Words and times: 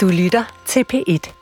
Du 0.00 0.08
lytter 0.08 0.44
til 0.66 0.84
P1. 0.92 1.32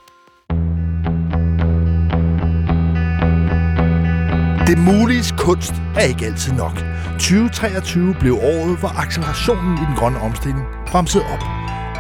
Det 4.67 4.79
muliges 4.79 5.35
kunst 5.39 5.73
er 5.97 6.01
ikke 6.01 6.27
altid 6.27 6.53
nok. 6.53 6.73
2023 7.13 8.15
blev 8.21 8.35
året, 8.35 8.79
hvor 8.79 8.89
accelerationen 8.89 9.75
i 9.75 9.81
den 9.81 9.97
grønne 9.97 10.21
omstilling 10.21 10.65
bremsede 10.87 11.25
op. 11.25 11.43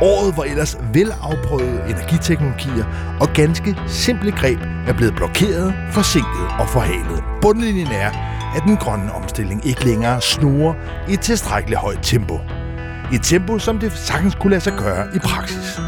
Året, 0.02 0.34
hvor 0.34 0.44
ellers 0.44 0.76
velafprøvede 0.94 1.82
energiteknologier 1.90 3.16
og 3.20 3.28
ganske 3.34 3.76
simple 3.86 4.32
greb 4.32 4.58
er 4.86 4.92
blevet 4.92 5.14
blokeret, 5.14 5.74
forsinket 5.92 6.46
og 6.60 6.68
forhalet. 6.68 7.24
Bundlinjen 7.42 7.86
er, 7.86 8.10
at 8.56 8.62
den 8.66 8.76
grønne 8.76 9.12
omstilling 9.12 9.66
ikke 9.66 9.84
længere 9.84 10.20
snurrer 10.20 10.74
i 11.08 11.12
et 11.12 11.20
tilstrækkeligt 11.20 11.80
højt 11.80 12.00
tempo. 12.02 12.40
Et 13.12 13.22
tempo, 13.22 13.58
som 13.58 13.78
det 13.78 13.92
sagtens 13.92 14.34
kunne 14.34 14.50
lade 14.50 14.60
sig 14.60 14.72
gøre 14.72 15.06
i 15.14 15.18
praksis. 15.18 15.87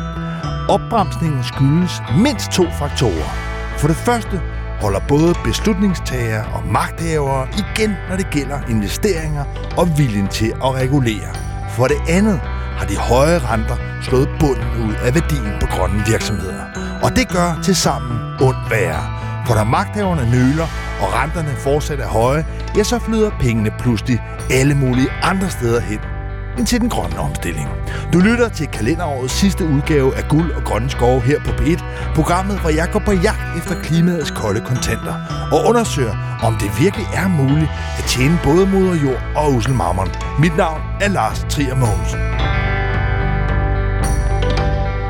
Opbremsningen 0.71 1.45
skyldes 1.45 2.03
mindst 2.25 2.51
to 2.51 2.65
faktorer. 2.79 3.31
For 3.79 3.89
det 3.89 3.97
første 3.97 4.41
holder 4.81 5.01
både 5.09 5.35
beslutningstagere 5.45 6.45
og 6.55 6.63
magthavere 6.67 7.49
igen, 7.63 7.97
når 8.09 8.17
det 8.17 8.27
gælder 8.31 8.59
investeringer 8.69 9.45
og 9.77 9.99
viljen 9.99 10.29
til 10.29 10.51
at 10.65 10.75
regulere. 10.75 11.31
For 11.77 11.87
det 11.87 12.01
andet 12.09 12.41
har 12.79 12.87
de 12.87 12.97
høje 12.97 13.39
renter 13.39 13.77
slået 14.03 14.29
bunden 14.41 14.89
ud 14.89 14.95
af 14.95 15.15
værdien 15.15 15.53
på 15.61 15.67
grønne 15.67 16.03
virksomheder. 16.07 16.65
Og 17.03 17.17
det 17.17 17.29
gør 17.29 17.59
til 17.65 17.77
sammen 17.77 18.19
ondt 18.41 18.71
værre. 18.71 19.05
For 19.47 19.55
når 19.55 19.65
magthaverne 19.65 20.31
nøler, 20.31 20.69
og 21.03 21.09
renterne 21.19 21.55
fortsat 21.57 22.01
er 22.01 22.07
høje, 22.07 22.47
ja, 22.77 22.83
så 22.83 22.99
flyder 22.99 23.31
pengene 23.41 23.71
pludselig 23.79 24.23
alle 24.51 24.75
mulige 24.75 25.11
andre 25.23 25.51
steder 25.51 25.81
hen 25.81 26.01
vejen 26.61 26.67
til 26.67 26.81
den 26.81 26.89
grønne 26.89 27.19
omstilling. 27.19 27.69
Du 28.13 28.19
lytter 28.19 28.49
til 28.49 28.67
kalenderårets 28.67 29.35
sidste 29.35 29.65
udgave 29.65 30.17
af 30.17 30.29
Guld 30.29 30.53
og 30.53 30.63
Grønne 30.65 30.91
Skove 30.91 31.21
her 31.21 31.39
på 31.39 31.51
B1, 31.51 31.83
programmet, 32.15 32.61
hvor 32.61 32.71
jeg 32.71 32.89
går 32.93 32.99
på 32.99 33.13
jagt 33.13 33.59
efter 33.59 33.83
klimaets 33.83 34.31
kolde 34.31 34.61
kontanter 34.61 35.15
og 35.53 35.69
undersøger, 35.69 36.17
om 36.43 36.55
det 36.61 36.81
virkelig 36.81 37.07
er 37.15 37.29
muligt 37.29 37.71
at 37.99 38.05
tjene 38.05 38.39
både 38.45 38.67
moder 38.67 38.95
jord 39.05 39.23
og 39.37 39.53
uselmarmeren. 39.53 40.11
Mit 40.39 40.57
navn 40.57 40.81
er 41.01 41.09
Lars 41.09 41.47
Trier 41.49 41.75
Mogensen. 41.75 42.21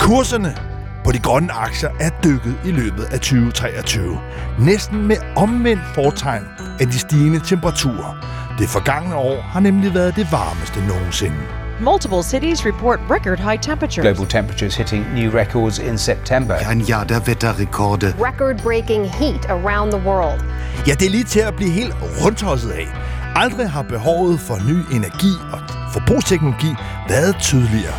Kurserne 0.00 0.56
på 1.04 1.12
de 1.12 1.18
grønne 1.18 1.52
aktier 1.52 1.90
er 2.00 2.10
dykket 2.24 2.54
i 2.64 2.70
løbet 2.70 3.04
af 3.12 3.20
2023. 3.20 4.18
Næsten 4.58 5.06
med 5.06 5.16
omvendt 5.36 5.82
fortegn 5.94 6.44
af 6.80 6.86
de 6.86 6.98
stigende 6.98 7.40
temperaturer. 7.40 8.40
Det 8.60 8.68
forgangne 8.68 9.16
år 9.16 9.40
har 9.40 9.60
nemlig 9.60 9.94
været 9.94 10.16
det 10.16 10.32
varmeste 10.32 10.80
nogensinde. 10.88 11.36
Multiple 11.80 12.22
cities 12.22 12.66
report 12.66 12.98
record 13.10 13.38
high 13.38 13.60
temperatures. 13.60 14.18
Global 14.18 14.26
temperatures 14.26 14.76
hitting 14.76 15.06
new 15.14 15.30
records 15.38 15.78
in 15.78 15.98
September. 15.98 16.54
Ein 16.70 16.80
Jahr 16.80 17.04
der 17.04 17.20
Wetterrekorde. 17.20 18.14
Record-breaking 18.18 19.04
heat 19.20 19.50
around 19.50 19.92
the 19.92 20.02
world. 20.08 20.40
Ja, 20.86 20.92
det 20.92 21.06
er 21.06 21.10
lige 21.10 21.24
til 21.24 21.40
at 21.40 21.56
blive 21.56 21.70
helt 21.70 21.94
rundtosset 22.24 22.70
af. 22.70 22.86
Aldrig 23.34 23.70
har 23.70 23.82
behovet 23.82 24.40
for 24.40 24.56
ny 24.68 24.96
energi 24.96 25.32
og 25.52 25.58
forbrugsteknologi 25.92 26.74
været 27.08 27.36
tydeligere. 27.40 27.98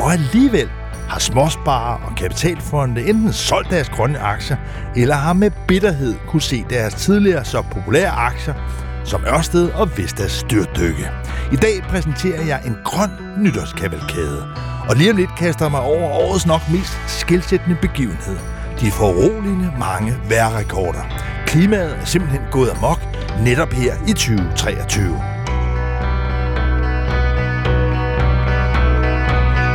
Og 0.00 0.12
alligevel 0.12 0.68
har 1.08 1.18
småsparer 1.18 1.98
og 2.06 2.16
kapitalfonde 2.16 3.08
enten 3.08 3.32
solgt 3.32 3.70
deres 3.70 3.88
grønne 3.88 4.18
aktier, 4.18 4.56
eller 4.96 5.14
har 5.14 5.32
med 5.32 5.50
bitterhed 5.68 6.14
kunne 6.28 6.42
se 6.42 6.64
deres 6.70 6.94
tidligere 6.94 7.44
så 7.44 7.62
populære 7.62 8.10
aktier 8.10 8.54
som 9.04 9.24
Ørsted 9.24 9.70
og 9.70 9.98
Vestas 9.98 10.32
styrtdykke. 10.32 11.10
I 11.52 11.56
dag 11.56 11.82
præsenterer 11.88 12.44
jeg 12.46 12.60
en 12.66 12.76
grøn 12.84 13.10
nytårskavalkade. 13.38 14.46
Og 14.88 14.96
lige 14.96 15.10
om 15.10 15.16
lidt 15.16 15.36
kaster 15.38 15.64
jeg 15.64 15.70
mig 15.70 15.80
over 15.80 16.10
årets 16.10 16.46
nok 16.46 16.60
mest 16.72 16.98
skilsættende 17.06 17.76
begivenhed. 17.80 18.36
De 18.80 18.90
foruroligende 18.90 19.72
mange 19.78 20.14
vejrrekorder. 20.28 21.02
Klimaet 21.46 21.96
er 22.00 22.04
simpelthen 22.04 22.42
gået 22.50 22.70
amok 22.70 23.00
netop 23.44 23.72
her 23.72 23.94
i 24.08 24.12
2023. 24.12 25.22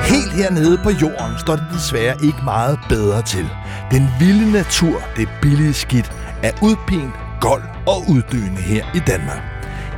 Helt 0.04 0.34
hernede 0.34 0.78
på 0.84 0.90
jorden 0.90 1.40
står 1.40 1.56
det 1.56 1.66
desværre 1.74 2.16
ikke 2.24 2.40
meget 2.44 2.80
bedre 2.90 3.22
til. 3.22 3.50
Den 3.92 4.10
vilde 4.20 4.52
natur, 4.52 5.02
det 5.18 5.30
billige 5.42 5.74
skidt, 5.74 6.12
er 6.44 6.52
udpint, 6.62 7.14
gold 7.42 7.64
og 7.88 8.03
uddøende 8.09 8.62
her 8.62 8.86
i 8.96 9.00
Danmark. 9.00 9.42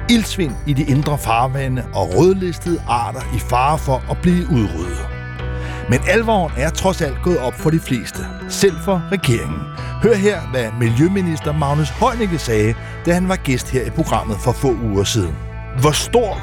Ildsvind 0.10 0.54
i 0.68 0.74
de 0.74 0.84
indre 0.84 1.18
farvande 1.18 1.86
og 1.94 2.18
rødlistede 2.18 2.82
arter 2.88 3.22
i 3.36 3.40
fare 3.40 3.78
for 3.78 4.04
at 4.12 4.18
blive 4.22 4.46
udryddet. 4.52 5.08
Men 5.90 6.00
alvoren 6.10 6.54
er 6.58 6.70
trods 6.70 7.02
alt 7.02 7.18
gået 7.24 7.40
op 7.40 7.54
for 7.54 7.70
de 7.70 7.80
fleste, 7.80 8.22
selv 8.50 8.76
for 8.86 9.04
regeringen. 9.12 9.60
Hør 10.04 10.16
her, 10.16 10.42
hvad 10.52 10.68
Miljøminister 10.80 11.54
Magnus 11.54 11.90
Heunicke 11.90 12.38
sagde, 12.38 12.74
da 13.06 13.14
han 13.14 13.30
var 13.30 13.36
gæst 13.36 13.70
her 13.72 13.86
i 13.86 13.90
programmet 13.90 14.38
for 14.38 14.52
få 14.52 14.76
uger 14.84 15.04
siden. 15.04 15.36
Hvor 15.82 15.92
stor 15.92 16.42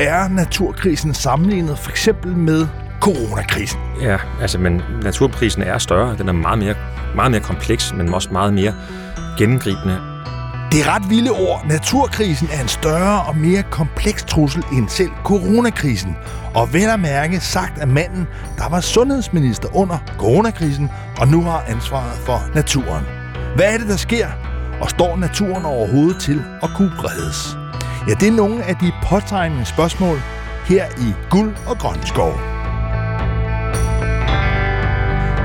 er 0.00 0.28
naturkrisen 0.28 1.14
sammenlignet 1.14 1.78
for 1.78 1.90
eksempel 1.90 2.36
med 2.36 2.66
coronakrisen? 3.00 3.80
Ja, 4.02 4.16
altså, 4.40 4.58
men 4.58 4.82
naturprisen 5.02 5.62
er 5.62 5.78
større. 5.78 6.16
Den 6.18 6.28
er 6.28 6.32
meget 6.32 6.58
mere, 6.58 6.74
meget 7.14 7.30
mere 7.30 7.40
kompleks, 7.40 7.94
men 7.94 8.14
også 8.14 8.28
meget 8.32 8.54
mere 8.54 8.74
gennemgribende. 9.38 10.09
Det 10.72 10.80
er 10.80 10.94
ret 10.94 11.10
vilde 11.10 11.30
ord. 11.30 11.66
Naturkrisen 11.66 12.48
er 12.52 12.62
en 12.62 12.68
større 12.68 13.22
og 13.22 13.36
mere 13.36 13.62
kompleks 13.70 14.24
trussel 14.24 14.64
end 14.72 14.88
selv 14.88 15.10
coronakrisen. 15.24 16.16
Og 16.54 16.72
vel 16.72 16.88
at 16.88 17.00
mærke 17.00 17.40
sagt 17.40 17.78
af 17.78 17.88
manden, 17.88 18.26
der 18.58 18.68
var 18.68 18.80
sundhedsminister 18.80 19.76
under 19.76 19.98
coronakrisen, 20.18 20.90
og 21.20 21.28
nu 21.28 21.42
har 21.42 21.64
ansvaret 21.68 22.18
for 22.26 22.42
naturen. 22.54 23.04
Hvad 23.56 23.74
er 23.74 23.78
det, 23.78 23.88
der 23.88 23.96
sker? 23.96 24.28
Og 24.80 24.90
står 24.90 25.16
naturen 25.16 25.64
overhovedet 25.64 26.20
til 26.20 26.44
at 26.62 26.70
kunne 26.76 26.92
reddes? 26.96 27.56
Ja, 28.08 28.14
det 28.14 28.28
er 28.28 28.36
nogle 28.36 28.64
af 28.64 28.76
de 28.76 28.92
påtegnende 29.02 29.64
spørgsmål 29.64 30.18
her 30.64 30.84
i 30.98 31.14
Guld 31.30 31.54
og 31.66 31.78
Grøn 31.78 32.06
Skov. 32.06 32.49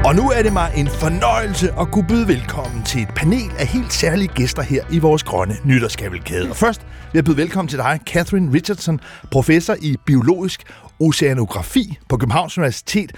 Og 0.05 0.16
nu 0.16 0.29
er 0.29 0.41
det 0.43 0.53
mig 0.53 0.71
en 0.75 0.88
fornøjelse 0.88 1.71
at 1.79 1.91
kunne 1.91 2.07
byde 2.07 2.27
velkommen 2.27 2.83
til 2.83 3.01
et 3.01 3.07
panel 3.16 3.51
af 3.59 3.67
helt 3.67 3.93
særlige 3.93 4.27
gæster 4.27 4.61
her 4.61 4.83
i 4.91 4.99
vores 4.99 5.23
grønne 5.23 5.55
nytårskavalkade. 5.66 6.49
Og 6.49 6.55
først 6.55 6.81
vil 6.81 7.17
jeg 7.17 7.25
byde 7.25 7.38
velkommen 7.38 7.69
til 7.69 7.79
dig, 7.79 7.99
Catherine 8.05 8.53
Richardson, 8.53 8.99
professor 9.31 9.75
i 9.81 9.97
biologisk 10.05 10.63
oceanografi 10.99 11.97
på 12.09 12.17
Københavns 12.17 12.57
Universitet, 12.57 13.11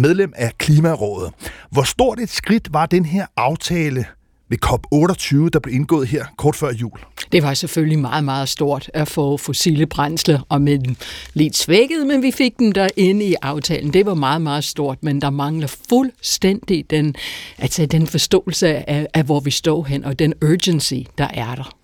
medlem 0.00 0.32
af 0.36 0.52
Klimarådet. 0.58 1.32
Hvor 1.70 1.82
stort 1.82 2.20
et 2.20 2.30
skridt 2.30 2.72
var 2.72 2.86
den 2.86 3.04
her 3.04 3.26
aftale 3.36 4.06
ved 4.48 4.58
COP28, 4.64 5.48
der 5.52 5.58
blev 5.58 5.74
indgået 5.74 6.08
her 6.08 6.24
kort 6.36 6.56
før 6.56 6.72
jul? 6.72 6.98
Det 7.32 7.42
var 7.42 7.54
selvfølgelig 7.54 7.98
meget, 7.98 8.24
meget 8.24 8.48
stort 8.48 8.90
at 8.94 9.08
få 9.08 9.36
fossile 9.36 9.86
brændsler, 9.86 10.40
og 10.48 10.62
med 10.62 10.78
den 10.78 10.96
lidt 11.34 11.56
svækket, 11.56 12.06
men 12.06 12.22
vi 12.22 12.30
fik 12.30 12.58
dem 12.58 12.72
der 12.72 12.88
inde 12.96 13.24
i 13.24 13.34
aftalen. 13.42 13.92
Det 13.92 14.06
var 14.06 14.14
meget, 14.14 14.42
meget 14.42 14.64
stort, 14.64 14.98
men 15.02 15.20
der 15.20 15.30
mangler 15.30 15.66
fuldstændig 15.88 16.90
den, 16.90 17.14
altså 17.58 17.86
den 17.86 18.06
forståelse 18.06 18.68
af, 18.68 19.06
af, 19.14 19.24
hvor 19.24 19.40
vi 19.40 19.50
står 19.50 19.84
hen, 19.84 20.04
og 20.04 20.18
den 20.18 20.34
urgency, 20.44 20.94
der 21.18 21.28
er 21.34 21.54
der. 21.54 21.76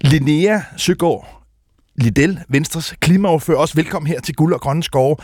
Linnea 0.00 0.60
Søgaard 0.76 1.38
Liddell, 2.00 2.38
Venstres 2.48 2.94
klimaoverfører, 3.00 3.58
også 3.58 3.74
velkommen 3.74 4.06
her 4.06 4.20
til 4.20 4.34
Guld 4.34 4.54
og 4.54 4.60
Grønne 4.60 4.82
Skove. 4.82 5.16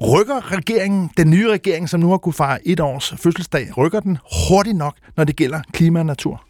Rykker 0.00 0.52
regeringen, 0.52 1.10
den 1.16 1.30
nye 1.30 1.50
regering, 1.50 1.88
som 1.88 2.00
nu 2.00 2.10
har 2.10 2.16
kunne 2.16 2.32
fejre 2.32 2.68
et 2.68 2.80
års 2.80 3.14
fødselsdag, 3.18 3.78
rykker 3.78 4.00
den 4.00 4.18
hurtigt 4.48 4.76
nok, 4.76 4.94
når 5.16 5.24
det 5.24 5.36
gælder 5.36 5.60
klima 5.72 5.98
og 5.98 6.06
natur? 6.06 6.42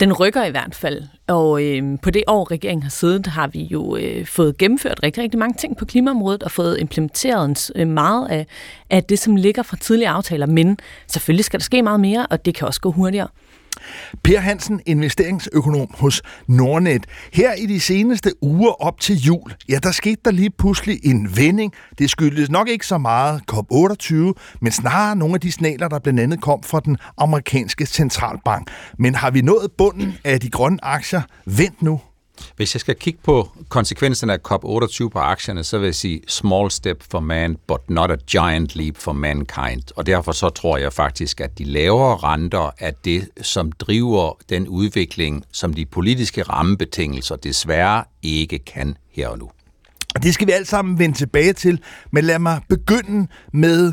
Den 0.00 0.12
rykker 0.12 0.44
i 0.44 0.50
hvert 0.50 0.74
fald, 0.74 1.02
og 1.26 1.64
øh, 1.64 1.98
på 2.02 2.10
det 2.10 2.24
år, 2.26 2.50
regeringen 2.50 2.82
har 2.82 2.90
siddet, 2.90 3.26
har 3.26 3.46
vi 3.46 3.62
jo 3.62 3.96
øh, 3.96 4.26
fået 4.26 4.58
gennemført 4.58 5.00
rigtig, 5.02 5.22
rigtig 5.22 5.38
mange 5.38 5.54
ting 5.58 5.76
på 5.76 5.84
klimaområdet 5.84 6.42
og 6.42 6.50
fået 6.50 6.80
implementeret 6.80 7.70
øh, 7.74 7.88
meget 7.88 8.28
af, 8.28 8.46
af 8.90 9.04
det, 9.04 9.18
som 9.18 9.36
ligger 9.36 9.62
fra 9.62 9.76
tidligere 9.76 10.12
aftaler. 10.12 10.46
Men 10.46 10.78
selvfølgelig 11.06 11.44
skal 11.44 11.60
der 11.60 11.64
ske 11.64 11.82
meget 11.82 12.00
mere, 12.00 12.26
og 12.30 12.44
det 12.44 12.54
kan 12.54 12.66
også 12.66 12.80
gå 12.80 12.90
hurtigere. 12.90 13.28
Per 14.24 14.40
Hansen, 14.40 14.80
investeringsøkonom 14.86 15.88
hos 15.94 16.22
Nordnet. 16.46 17.06
Her 17.32 17.52
i 17.52 17.66
de 17.66 17.80
seneste 17.80 18.32
uger 18.42 18.82
op 18.82 19.00
til 19.00 19.16
jul, 19.16 19.54
ja, 19.68 19.78
der 19.82 19.90
skete 19.90 20.20
der 20.24 20.30
lige 20.30 20.50
pludselig 20.58 21.00
en 21.02 21.36
vending. 21.36 21.72
Det 21.98 22.10
skyldes 22.10 22.50
nok 22.50 22.68
ikke 22.68 22.86
så 22.86 22.98
meget 22.98 23.40
COP28, 23.52 24.14
men 24.60 24.72
snarere 24.72 25.16
nogle 25.16 25.34
af 25.34 25.40
de 25.40 25.52
signaler, 25.52 25.88
der 25.88 25.98
blandt 25.98 26.20
andet 26.20 26.40
kom 26.40 26.62
fra 26.62 26.80
den 26.80 26.96
amerikanske 27.18 27.86
centralbank. 27.86 28.70
Men 28.98 29.14
har 29.14 29.30
vi 29.30 29.40
nået 29.40 29.70
bunden 29.78 30.14
af 30.24 30.40
de 30.40 30.50
grønne 30.50 30.84
aktier? 30.84 31.22
Vent 31.46 31.82
nu. 31.82 32.00
Hvis 32.56 32.74
jeg 32.74 32.80
skal 32.80 32.94
kigge 32.94 33.20
på 33.22 33.48
konsekvenserne 33.68 34.32
af 34.32 34.38
COP28 34.52 35.08
på 35.08 35.18
aktierne, 35.18 35.64
så 35.64 35.78
vil 35.78 35.86
jeg 35.86 35.94
sige 35.94 36.20
small 36.28 36.70
step 36.70 37.02
for 37.10 37.20
man, 37.20 37.56
but 37.66 37.90
not 37.90 38.10
a 38.10 38.16
giant 38.30 38.76
leap 38.76 38.96
for 38.96 39.12
mankind. 39.12 39.82
Og 39.96 40.06
derfor 40.06 40.32
så 40.32 40.48
tror 40.48 40.76
jeg 40.76 40.92
faktisk, 40.92 41.40
at 41.40 41.58
de 41.58 41.64
lavere 41.64 42.16
renter 42.16 42.70
er 42.78 42.90
det, 43.04 43.28
som 43.42 43.72
driver 43.72 44.38
den 44.48 44.68
udvikling, 44.68 45.44
som 45.52 45.74
de 45.74 45.86
politiske 45.86 46.42
rammebetingelser 46.42 47.36
desværre 47.36 48.04
ikke 48.22 48.58
kan 48.58 48.96
her 49.12 49.28
og 49.28 49.38
nu. 49.38 49.50
Det 50.22 50.34
skal 50.34 50.46
vi 50.46 50.52
alt 50.52 50.68
sammen 50.68 50.98
vende 50.98 51.16
tilbage 51.16 51.52
til, 51.52 51.80
men 52.10 52.24
lad 52.24 52.38
mig 52.38 52.60
begynde 52.68 53.28
med 53.52 53.92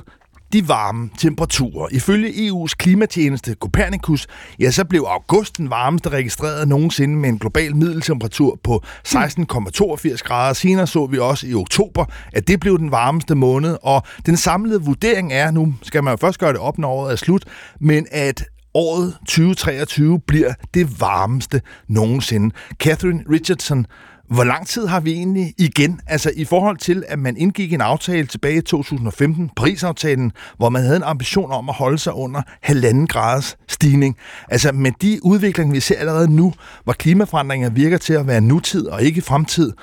de 0.54 0.68
varme 0.68 1.10
temperaturer. 1.18 1.88
Ifølge 1.92 2.50
EU's 2.50 2.74
klimatjeneste 2.78 3.56
Copernicus, 3.60 4.28
ja, 4.60 4.72
så 4.72 4.86
blev 4.86 5.02
august 5.08 5.58
den 5.58 5.70
varmeste 5.70 6.10
registreret 6.10 6.68
nogensinde 6.68 7.16
med 7.16 7.30
en 7.30 7.40
global 7.40 7.76
middeltemperatur 7.76 8.60
på 8.64 8.84
16,82 9.08 10.18
grader. 10.18 10.54
Senere 10.54 10.88
så 10.88 11.06
vi 11.06 11.20
også 11.20 11.48
i 11.48 11.54
oktober, 11.54 12.06
at 12.34 12.48
det 12.48 12.60
blev 12.60 12.80
den 12.80 12.92
varmeste 12.92 13.36
måned, 13.36 13.78
og 13.82 14.04
den 14.26 14.38
samlede 14.38 14.82
vurdering 14.82 15.34
er, 15.34 15.52
nu 15.52 15.74
skal 15.82 16.04
man 16.04 16.12
jo 16.12 16.18
først 16.18 16.40
gøre 16.40 16.54
det 16.54 16.60
op, 16.60 16.78
når 16.78 16.90
året 16.90 17.12
er 17.12 17.16
slut, 17.16 17.46
men 17.80 18.08
at 18.12 18.44
året 18.74 19.18
2023 19.28 20.20
bliver 20.20 20.54
det 20.74 21.02
varmeste 21.02 21.62
nogensinde. 21.88 22.56
Catherine 22.80 23.24
Richardson, 23.32 23.86
hvor 24.30 24.44
lang 24.44 24.68
tid 24.68 24.88
har 24.88 25.00
vi 25.00 25.12
egentlig 25.12 25.54
igen, 25.58 26.00
altså 26.08 26.32
i 26.36 26.46
forhold 26.46 26.78
til, 26.78 27.04
at 27.08 27.20
man 27.20 27.38
indgik 27.38 27.74
en 27.74 27.82
aftale 27.82 28.28
tilbage 28.28 28.58
i 28.58 28.62
2015, 28.62 29.52
prisaftalen, 29.56 30.32
hvor 30.58 30.70
man 30.70 30.82
havde 30.82 30.96
en 30.96 31.04
ambition 31.04 31.52
om 31.52 31.70
at 31.70 31.76
holde 31.76 31.98
sig 31.98 32.14
under 32.14 32.42
halvanden 32.62 33.08
graders 33.08 33.58
stigning. 33.68 34.18
Altså 34.50 34.72
med 34.72 34.92
de 35.02 35.20
udviklinger, 35.24 35.74
vi 35.74 35.80
ser 35.80 36.00
allerede 36.00 36.36
nu, 36.36 36.54
hvor 36.84 36.94
klimaforandringer 36.94 37.70
virker 37.70 37.98
til 37.98 38.14
at 38.14 38.28
være 38.28 38.42
nutid 38.42 38.88
og 38.88 39.04
ikke 39.04 39.22
fremtid, 39.22 39.74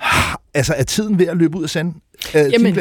altså 0.54 0.74
er 0.76 0.82
tiden 0.82 1.18
ved 1.18 1.26
at 1.26 1.36
løbe 1.36 1.58
ud 1.58 1.62
af 1.62 1.70
sand? 1.70 1.94
Øh, 2.34 2.52
Jamen, 2.52 2.74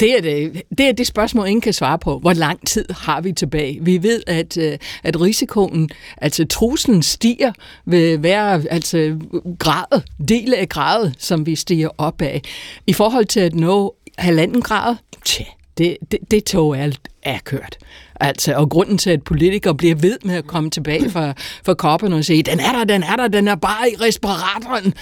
det 0.00 0.16
er 0.16 0.20
det, 0.20 0.62
det 0.78 0.88
er 0.88 0.92
det 0.92 1.06
spørgsmål, 1.06 1.46
ingen 1.46 1.60
kan 1.60 1.72
svare 1.72 1.98
på. 1.98 2.18
Hvor 2.18 2.32
lang 2.32 2.66
tid 2.66 2.84
har 2.90 3.20
vi 3.20 3.32
tilbage? 3.32 3.78
Vi 3.82 4.02
ved, 4.02 4.22
at, 4.26 4.56
øh, 4.56 4.78
at 5.02 5.20
risikoen, 5.20 5.90
altså 6.16 6.46
truslen 6.46 7.02
stiger 7.02 7.52
ved 7.84 8.18
hver 8.18 8.42
altså, 8.70 9.18
grad, 9.58 10.00
del 10.28 10.54
af 10.54 10.68
grad, 10.68 11.10
som 11.18 11.46
vi 11.46 11.56
stiger 11.56 11.88
op 11.98 12.22
af. 12.22 12.42
I 12.86 12.92
forhold 12.92 13.24
til 13.24 13.40
at 13.40 13.54
nå 13.54 13.94
halvanden 14.18 14.62
grad, 14.62 14.96
tja, 15.24 15.44
det, 15.78 15.96
det, 16.12 16.18
det 16.30 16.44
tog 16.44 16.78
er, 16.78 16.90
er 17.22 17.38
kørt. 17.44 17.78
Altså, 18.20 18.54
og 18.54 18.70
grunden 18.70 18.98
til, 18.98 19.10
at 19.10 19.22
politikere 19.22 19.74
bliver 19.74 19.94
ved 19.94 20.18
med 20.24 20.34
at 20.34 20.46
komme 20.46 20.70
tilbage 20.70 21.10
fra, 21.10 21.34
fra 21.64 21.74
koppen 21.74 22.12
og 22.12 22.24
sige, 22.24 22.42
den 22.42 22.60
er 22.60 22.72
der, 22.72 22.84
den 22.84 23.02
er 23.02 23.16
der, 23.16 23.28
den 23.28 23.48
er 23.48 23.54
bare 23.54 23.90
i 23.90 23.94
respiratoren. 24.00 24.94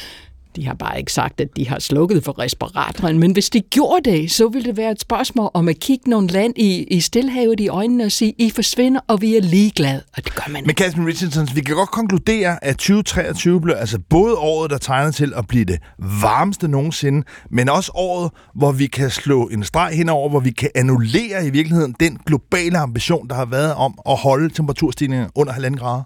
De 0.57 0.67
har 0.67 0.75
bare 0.75 0.99
ikke 0.99 1.13
sagt, 1.13 1.41
at 1.41 1.49
de 1.57 1.69
har 1.69 1.79
slukket 1.79 2.25
for 2.25 2.39
respiratoren, 2.39 3.19
men 3.19 3.33
hvis 3.33 3.51
de 3.51 3.61
gjorde 3.61 4.11
det, 4.11 4.31
så 4.31 4.49
ville 4.49 4.69
det 4.69 4.77
være 4.77 4.91
et 4.91 5.01
spørgsmål 5.01 5.51
om 5.55 5.69
at 5.69 5.81
kigge 5.81 6.11
nogle 6.11 6.29
land 6.29 6.53
i, 6.57 6.85
i 6.85 7.01
stillhavet 7.01 7.61
i 7.61 7.69
øjnene 7.69 8.05
og 8.05 8.13
sige, 8.13 8.35
I 8.39 8.51
forsvinder, 8.51 9.01
og 9.09 9.23
vi 9.23 9.37
er 9.37 9.41
ligeglade. 9.41 10.03
Og 10.17 10.25
det 10.25 10.35
gør 10.35 10.53
man 10.53 10.63
Men 10.67 10.77
Catherine 10.77 11.07
Richardson, 11.09 11.49
vi 11.55 11.61
kan 11.61 11.75
godt 11.75 11.91
konkludere, 11.91 12.65
at 12.65 12.77
2023 12.77 13.61
blev 13.61 13.75
altså 13.79 13.99
både 14.11 14.35
året, 14.37 14.71
der 14.71 14.79
tegner 14.79 15.11
til 15.11 15.33
at 15.37 15.47
blive 15.49 15.65
det 15.65 15.79
varmeste 16.23 16.69
nogensinde, 16.69 17.27
men 17.51 17.69
også 17.69 17.93
året, 17.95 18.31
hvor 18.55 18.73
vi 18.73 18.87
kan 18.87 19.11
slå 19.11 19.49
en 19.49 19.65
streg 19.65 19.93
henover, 19.97 20.29
hvor 20.29 20.41
vi 20.41 20.51
kan 20.51 20.71
annullere 20.75 21.47
i 21.47 21.51
virkeligheden 21.51 21.95
den 22.01 22.19
globale 22.27 22.79
ambition, 22.79 23.29
der 23.29 23.35
har 23.35 23.45
været 23.45 23.75
om 23.75 23.99
at 24.09 24.17
holde 24.17 24.49
temperaturstigningen 24.55 25.31
under 25.35 25.53
halvanden 25.53 25.79
grader. 25.81 26.03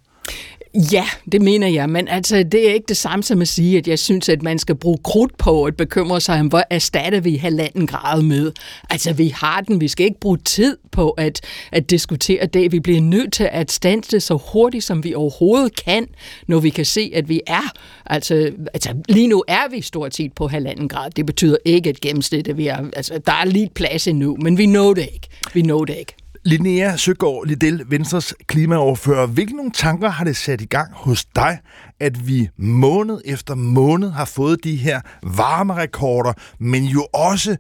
Ja, 0.75 1.05
det 1.33 1.43
mener 1.43 1.69
jeg, 1.69 1.91
men 1.91 2.09
altså, 2.09 2.43
det 2.43 2.69
er 2.71 2.75
ikke 2.75 2.87
det 2.89 2.97
samme 2.97 3.23
som 3.23 3.41
at 3.41 3.49
sige, 3.49 3.79
at 3.79 3.89
jeg 3.89 3.99
synes, 3.99 4.29
at 4.29 4.43
man 4.43 4.59
skal 4.59 4.75
bruge 4.75 4.99
krudt 5.05 5.39
på 5.39 5.65
at 5.65 5.77
bekymre 5.77 6.21
sig 6.21 6.41
om, 6.41 6.47
hvor 6.47 6.63
erstatter 6.71 7.21
vi 7.21 7.37
halvanden 7.37 7.87
grad 7.87 8.23
med. 8.23 8.53
Altså, 8.91 9.13
vi 9.13 9.29
har 9.29 9.61
den, 9.61 9.81
vi 9.81 9.89
skal 9.89 10.07
ikke 10.07 10.21
bruge 10.21 10.39
tid 10.39 10.77
på 10.93 11.11
at, 11.11 11.41
at 11.73 11.91
diskutere 11.91 12.47
det. 12.47 12.73
Vi 12.73 12.81
bliver 12.81 13.01
nødt 13.01 13.33
til 13.33 13.49
at 13.53 13.73
standse 13.73 14.21
så 14.21 14.39
hurtigt, 14.53 14.85
som 14.85 15.05
vi 15.05 15.15
overhovedet 15.15 15.85
kan, 15.85 16.07
når 16.47 16.59
vi 16.59 16.71
kan 16.71 16.85
se, 16.85 17.13
at 17.15 17.29
vi 17.29 17.41
er. 17.47 17.73
Altså, 18.07 18.53
altså 18.75 18.95
lige 19.09 19.29
nu 19.29 19.45
er 19.49 19.71
vi 19.71 19.81
stort 19.83 20.15
set 20.15 20.33
på 20.33 20.49
halvanden 20.49 20.89
grad. 20.89 21.11
Det 21.11 21.27
betyder 21.27 21.57
ikke 21.65 21.91
et 21.91 22.01
gennemsnittet 22.01 22.57
vi 22.57 22.67
er, 22.67 22.79
altså, 22.97 23.21
der 23.27 23.33
er 23.33 23.45
lige 23.45 23.71
plads 23.75 24.09
endnu, 24.09 24.37
men 24.37 24.59
vi 24.59 24.67
når 24.67 24.95
det 24.95 25.09
ikke. 25.15 25.29
Vi 25.55 25.63
når 25.63 25.85
det 25.85 25.97
ikke. 25.99 26.15
Linnea 26.45 26.97
Søgaard 26.97 27.47
Liddell, 27.47 27.85
Venstres 27.89 28.35
klimaoverfører. 28.47 29.27
Hvilke 29.27 29.57
nogle 29.57 29.71
tanker 29.71 30.09
har 30.09 30.25
det 30.25 30.37
sat 30.37 30.61
i 30.61 30.65
gang 30.65 30.93
hos 30.93 31.25
dig, 31.25 31.59
at 32.01 32.27
vi 32.27 32.49
måned 32.57 33.21
efter 33.25 33.55
måned 33.55 34.11
har 34.11 34.25
fået 34.25 34.65
de 34.65 34.77
her 34.77 35.01
varme 35.23 35.75
rekorder, 35.75 36.33
men 36.59 36.85
jo 36.85 37.07
også 37.13 37.57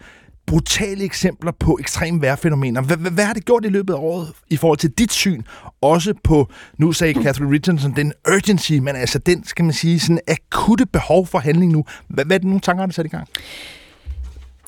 brutale 0.46 1.04
eksempler 1.04 1.52
på 1.60 1.78
ekstrem 1.80 2.22
vejrfænomener. 2.22 2.80
Hvad, 2.80 2.96
hvad, 2.96 3.10
hvad 3.10 3.24
har 3.24 3.32
det 3.32 3.44
gjort 3.44 3.64
i 3.64 3.68
løbet 3.68 3.94
af 3.94 3.98
året 3.98 4.32
i 4.50 4.56
forhold 4.56 4.78
til 4.78 4.90
dit 4.90 5.12
syn? 5.12 5.42
Også 5.80 6.14
på, 6.24 6.50
nu 6.78 6.92
sagde 6.92 7.22
Catherine 7.22 7.52
Richardson, 7.52 7.96
den 7.96 8.12
urgency, 8.28 8.72
men 8.72 8.96
altså 8.96 9.18
den, 9.18 9.44
skal 9.44 9.64
man 9.64 9.74
sige, 9.74 10.00
sådan 10.00 10.20
akutte 10.28 10.86
behov 10.86 11.26
for 11.26 11.38
handling 11.38 11.72
nu. 11.72 11.84
Hvad, 12.08 12.24
hvad 12.24 12.36
er 12.36 12.38
det 12.38 12.46
nogle 12.46 12.60
tanker, 12.60 12.82
har 12.82 12.86
det 12.86 12.94
sat 12.94 13.06
i 13.06 13.08
gang? 13.08 13.28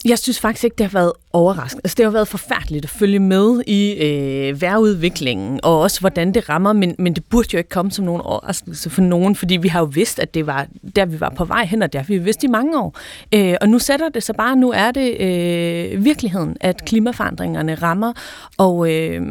Jeg 0.05 0.19
synes 0.19 0.41
faktisk 0.41 0.65
ikke, 0.65 0.75
det 0.79 0.87
har 0.87 0.99
været 0.99 1.13
overraskende. 1.33 1.81
Altså, 1.85 1.95
det 1.97 2.05
har 2.05 2.11
været 2.11 2.29
forfærdeligt 2.29 2.85
at 2.85 2.91
følge 2.91 3.19
med 3.19 3.63
i 3.67 3.93
øh, 3.93 4.61
vejrudviklingen, 4.61 5.61
og 5.63 5.81
også 5.81 6.01
hvordan 6.01 6.35
det 6.35 6.49
rammer, 6.49 6.73
men, 6.73 6.95
men 6.99 7.15
det 7.15 7.25
burde 7.25 7.49
jo 7.53 7.59
ikke 7.59 7.71
komme 7.71 7.91
som 7.91 8.05
nogen 8.05 8.21
overraskelse 8.21 8.91
for 8.91 9.03
nogen, 9.03 9.37
fordi 9.37 9.57
vi 9.57 9.69
har 9.69 9.81
jo 9.81 9.85
vidst, 9.85 10.19
at 10.19 10.35
det 10.35 10.47
var 10.47 10.67
der, 10.97 11.07
vi 11.07 11.21
var 11.21 11.33
på 11.37 11.45
vej 11.45 11.65
hen, 11.65 11.83
og 11.83 11.93
det 11.93 12.01
har 12.01 12.07
vi 12.07 12.19
vidst 12.19 12.45
i 12.45 12.47
mange 12.47 12.79
år. 12.81 12.99
Øh, 13.35 13.55
og 13.61 13.69
nu 13.69 13.79
sætter 13.79 14.09
det 14.09 14.23
sig 14.23 14.35
bare, 14.35 14.57
nu 14.57 14.71
er 14.71 14.91
det 14.91 15.21
øh, 15.21 16.05
virkeligheden, 16.05 16.57
at 16.61 16.85
klimaforandringerne 16.85 17.75
rammer, 17.75 18.13
og... 18.59 18.93
Øh, 18.93 19.23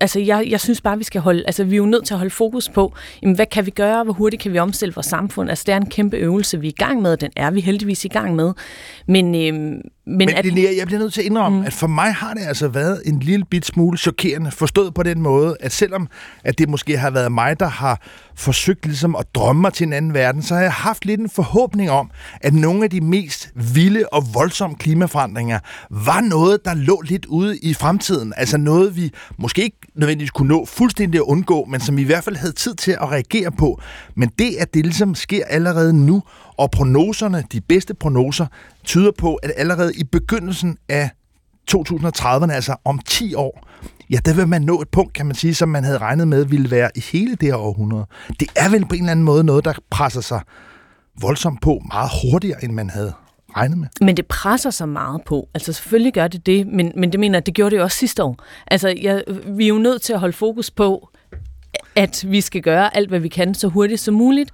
altså 0.00 0.20
jeg, 0.20 0.46
jeg 0.48 0.60
synes 0.60 0.80
bare, 0.80 0.98
vi 0.98 1.04
skal 1.04 1.20
holde, 1.20 1.42
altså 1.46 1.64
vi 1.64 1.72
er 1.72 1.76
jo 1.76 1.86
nødt 1.86 2.04
til 2.04 2.14
at 2.14 2.18
holde 2.18 2.34
fokus 2.34 2.68
på, 2.68 2.94
jamen, 3.22 3.36
hvad 3.36 3.46
kan 3.46 3.66
vi 3.66 3.70
gøre, 3.70 4.04
hvor 4.04 4.12
hurtigt 4.12 4.42
kan 4.42 4.52
vi 4.52 4.58
omstille 4.58 4.94
vores 4.94 5.06
samfund. 5.06 5.50
Altså 5.50 5.64
det 5.66 5.72
er 5.72 5.76
en 5.76 5.90
kæmpe 5.90 6.16
øvelse, 6.16 6.60
vi 6.60 6.66
er 6.66 6.70
i 6.70 6.84
gang 6.84 7.02
med, 7.02 7.12
og 7.12 7.20
den 7.20 7.30
er 7.36 7.50
vi 7.50 7.60
heldigvis 7.60 8.04
i 8.04 8.08
gang 8.08 8.34
med. 8.34 8.52
Men, 9.06 9.34
øhm, 9.34 9.80
men, 10.06 10.18
men 10.18 10.28
at, 10.28 10.44
Linnea, 10.44 10.76
jeg 10.76 10.86
bliver 10.86 11.00
nødt 11.00 11.12
til 11.12 11.20
at 11.20 11.26
indrømme, 11.26 11.58
mm. 11.58 11.66
at 11.66 11.72
for 11.72 11.86
mig 11.86 12.14
har 12.14 12.34
det 12.34 12.42
altså 12.46 12.68
været 12.68 13.02
en 13.04 13.18
lille 13.18 13.44
bit 13.44 13.66
smule 13.66 13.98
chokerende, 13.98 14.50
forstået 14.50 14.94
på 14.94 15.02
den 15.02 15.22
måde, 15.22 15.56
at 15.60 15.72
selvom 15.72 16.08
at 16.44 16.58
det 16.58 16.68
måske 16.68 16.98
har 16.98 17.10
været 17.10 17.32
mig, 17.32 17.60
der 17.60 17.68
har 17.68 18.00
forsøgt 18.36 18.86
ligesom 18.86 19.16
at 19.16 19.26
drømme 19.34 19.62
mig 19.62 19.72
til 19.72 19.86
en 19.86 19.92
anden 19.92 20.14
verden, 20.14 20.42
så 20.42 20.54
har 20.54 20.62
jeg 20.62 20.72
haft 20.72 21.04
lidt 21.04 21.20
en 21.20 21.30
forhåbning 21.30 21.90
om, 21.90 22.10
at 22.40 22.54
nogle 22.54 22.84
af 22.84 22.90
de 22.90 23.00
mest 23.00 23.50
vilde 23.54 24.04
og 24.12 24.22
voldsomme 24.34 24.76
klimaforandringer 24.76 25.58
var 25.90 26.20
noget, 26.20 26.64
der 26.64 26.74
lå 26.74 27.00
lidt 27.00 27.26
ude 27.26 27.58
i 27.58 27.74
fremtiden. 27.74 28.32
Altså 28.36 28.58
noget, 28.58 28.96
vi 28.96 29.12
måske 29.38 29.62
ikke 29.62 29.78
nødvendigvis 29.94 30.30
kunne 30.30 30.48
nå 30.48 30.64
fuldstændig 30.64 31.18
at 31.18 31.22
undgå, 31.22 31.64
men 31.64 31.80
som 31.80 31.96
vi 31.96 32.02
i 32.02 32.04
hvert 32.04 32.24
fald 32.24 32.36
havde 32.36 32.52
tid 32.52 32.74
til 32.74 32.92
at 32.92 33.10
reagere 33.10 33.52
på. 33.52 33.80
Men 34.14 34.30
det, 34.38 34.56
at 34.58 34.74
det 34.74 34.84
ligesom 34.84 35.14
sker 35.14 35.44
allerede 35.48 35.92
nu, 36.06 36.22
og 36.58 36.70
prognoserne, 36.70 37.44
de 37.52 37.60
bedste 37.60 37.94
prognoser, 37.94 38.46
tyder 38.84 39.10
på, 39.18 39.34
at 39.34 39.52
allerede 39.56 39.92
i 39.94 40.04
begyndelsen 40.04 40.78
af 40.88 41.10
2030'erne, 41.70 42.52
altså 42.52 42.76
om 42.84 42.98
10 42.98 43.34
år, 43.34 43.66
ja, 44.10 44.18
der 44.24 44.34
vil 44.34 44.48
man 44.48 44.62
nå 44.62 44.80
et 44.80 44.88
punkt, 44.88 45.12
kan 45.12 45.26
man 45.26 45.34
sige, 45.34 45.54
som 45.54 45.68
man 45.68 45.84
havde 45.84 45.98
regnet 45.98 46.28
med 46.28 46.44
ville 46.44 46.70
være 46.70 46.90
i 46.94 47.00
hele 47.12 47.34
det 47.34 47.48
her 47.48 47.56
århundrede. 47.56 48.06
Det 48.40 48.48
er 48.56 48.70
vel 48.70 48.86
på 48.86 48.94
en 48.94 49.00
eller 49.00 49.10
anden 49.10 49.24
måde 49.24 49.44
noget, 49.44 49.64
der 49.64 49.72
presser 49.90 50.20
sig 50.20 50.40
voldsomt 51.20 51.62
på 51.62 51.82
meget 51.92 52.10
hurtigere, 52.22 52.64
end 52.64 52.72
man 52.72 52.90
havde 52.90 53.12
regnet 53.56 53.78
med. 53.78 53.88
Men 54.00 54.16
det 54.16 54.26
presser 54.26 54.70
sig 54.70 54.88
meget 54.88 55.22
på. 55.26 55.48
Altså 55.54 55.72
selvfølgelig 55.72 56.12
gør 56.12 56.28
det 56.28 56.46
det, 56.46 56.66
men, 56.66 56.92
men 56.96 57.12
det 57.12 57.20
mener 57.20 57.40
det 57.40 57.54
gjorde 57.54 57.70
det 57.70 57.76
jo 57.76 57.82
også 57.82 57.96
sidste 57.96 58.24
år. 58.24 58.36
Altså 58.66 58.94
jeg, 59.02 59.24
vi 59.46 59.64
er 59.64 59.68
jo 59.68 59.78
nødt 59.78 60.02
til 60.02 60.12
at 60.12 60.20
holde 60.20 60.32
fokus 60.32 60.70
på, 60.70 61.08
at 61.96 62.24
vi 62.28 62.40
skal 62.40 62.62
gøre 62.62 62.96
alt, 62.96 63.08
hvad 63.08 63.20
vi 63.20 63.28
kan, 63.28 63.54
så 63.54 63.68
hurtigt 63.68 64.00
som 64.00 64.14
muligt, 64.14 64.50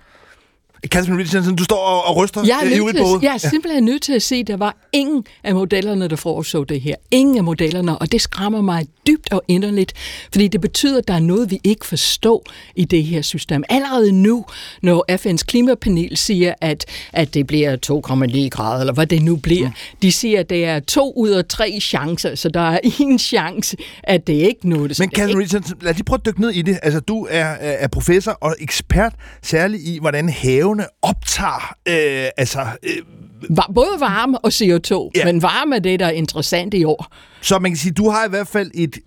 Catherine 0.89 1.19
Richardson, 1.19 1.57
du 1.57 1.65
står 1.65 1.77
og, 1.77 2.05
og 2.05 2.17
ryster 2.17 2.43
jeg 2.47 2.61
er, 2.63 2.71
i 2.71 2.79
nødt 2.79 2.97
til, 2.97 3.05
jeg 3.23 3.35
er 3.35 3.39
simpelthen 3.39 3.85
nødt 3.85 4.03
til 4.03 4.13
at 4.13 4.23
se, 4.23 4.35
at 4.35 4.47
der 4.47 4.57
var 4.57 4.77
ingen 4.93 5.25
af 5.45 5.55
modellerne, 5.55 6.09
der 6.09 6.17
foreså 6.17 6.65
det 6.65 6.81
her. 6.81 6.95
Ingen 7.11 7.37
af 7.37 7.45
modellerne, 7.45 7.99
og 7.99 8.13
det 8.13 8.21
skræmmer 8.21 8.61
mig 8.61 8.87
dybt 9.07 9.33
og 9.33 9.43
inderligt, 9.49 9.93
fordi 10.33 10.49
det 10.49 10.61
betyder, 10.61 10.99
at 10.99 11.09
der 11.09 11.15
er 11.15 11.21
noget, 11.21 11.51
vi 11.51 11.61
ikke 11.65 11.87
forstår 11.87 12.45
i 12.77 12.85
det 12.85 13.05
her 13.05 13.23
system. 13.23 13.65
Allerede 13.69 14.13
nu, 14.13 14.45
når 14.83 15.05
FN's 15.13 15.45
klimapanel 15.47 16.17
siger, 16.17 16.55
at, 16.61 16.85
at 17.13 17.35
det 17.35 17.47
bliver 17.47 17.77
2,9 17.87 18.49
grader, 18.49 18.81
eller 18.81 18.95
hvad 18.95 19.07
det 19.07 19.23
nu 19.23 19.37
bliver, 19.37 19.69
mm. 19.69 19.75
de 20.03 20.13
siger, 20.13 20.41
at 20.41 20.51
det 20.51 20.65
er 20.65 20.81
to 20.81 21.13
ud 21.17 21.31
af 21.31 21.45
tre 21.45 21.79
chancer, 21.81 22.35
så 22.35 22.49
der 22.49 22.61
er 22.61 22.79
en 23.01 23.19
chance, 23.19 23.77
at 24.03 24.27
det 24.27 24.33
ikke 24.33 24.69
noget. 24.69 24.99
Men 24.99 25.11
Catherine 25.11 25.41
Richardson, 25.41 25.77
lad 25.81 25.91
os 25.91 25.97
lige 25.97 26.05
prøve 26.05 26.19
at 26.19 26.27
dykke 26.27 26.41
ned 26.41 26.51
i 26.51 26.63
det. 26.63 26.79
Altså, 26.83 27.01
du 27.01 27.27
er, 27.31 27.45
er 27.61 27.89
professor 27.89 28.33
og 28.41 28.57
ekspert, 28.61 29.13
særligt 29.43 29.83
i, 29.83 29.99
hvordan 30.01 30.29
have 30.29 30.72
havene 30.73 30.87
optager 31.03 31.75
øh, 31.89 32.31
altså... 32.37 32.67
Øh, 32.83 33.03
Både 33.75 34.01
varme 34.01 34.39
og 34.39 34.49
CO2, 34.49 35.11
ja. 35.17 35.25
men 35.25 35.43
varme 35.43 35.77
er 35.77 35.81
det, 35.81 36.01
der 36.01 36.07
er 36.07 36.11
interessant 36.11 36.75
i 36.75 36.85
år. 36.85 37.13
Så 37.41 37.59
man 37.59 37.71
kan 37.71 37.79
sige, 37.79 37.93
du 37.93 38.09
har 38.09 38.27
i 38.27 38.29
hvert 38.29 38.49
fald 38.49 38.71
et, 38.75 38.99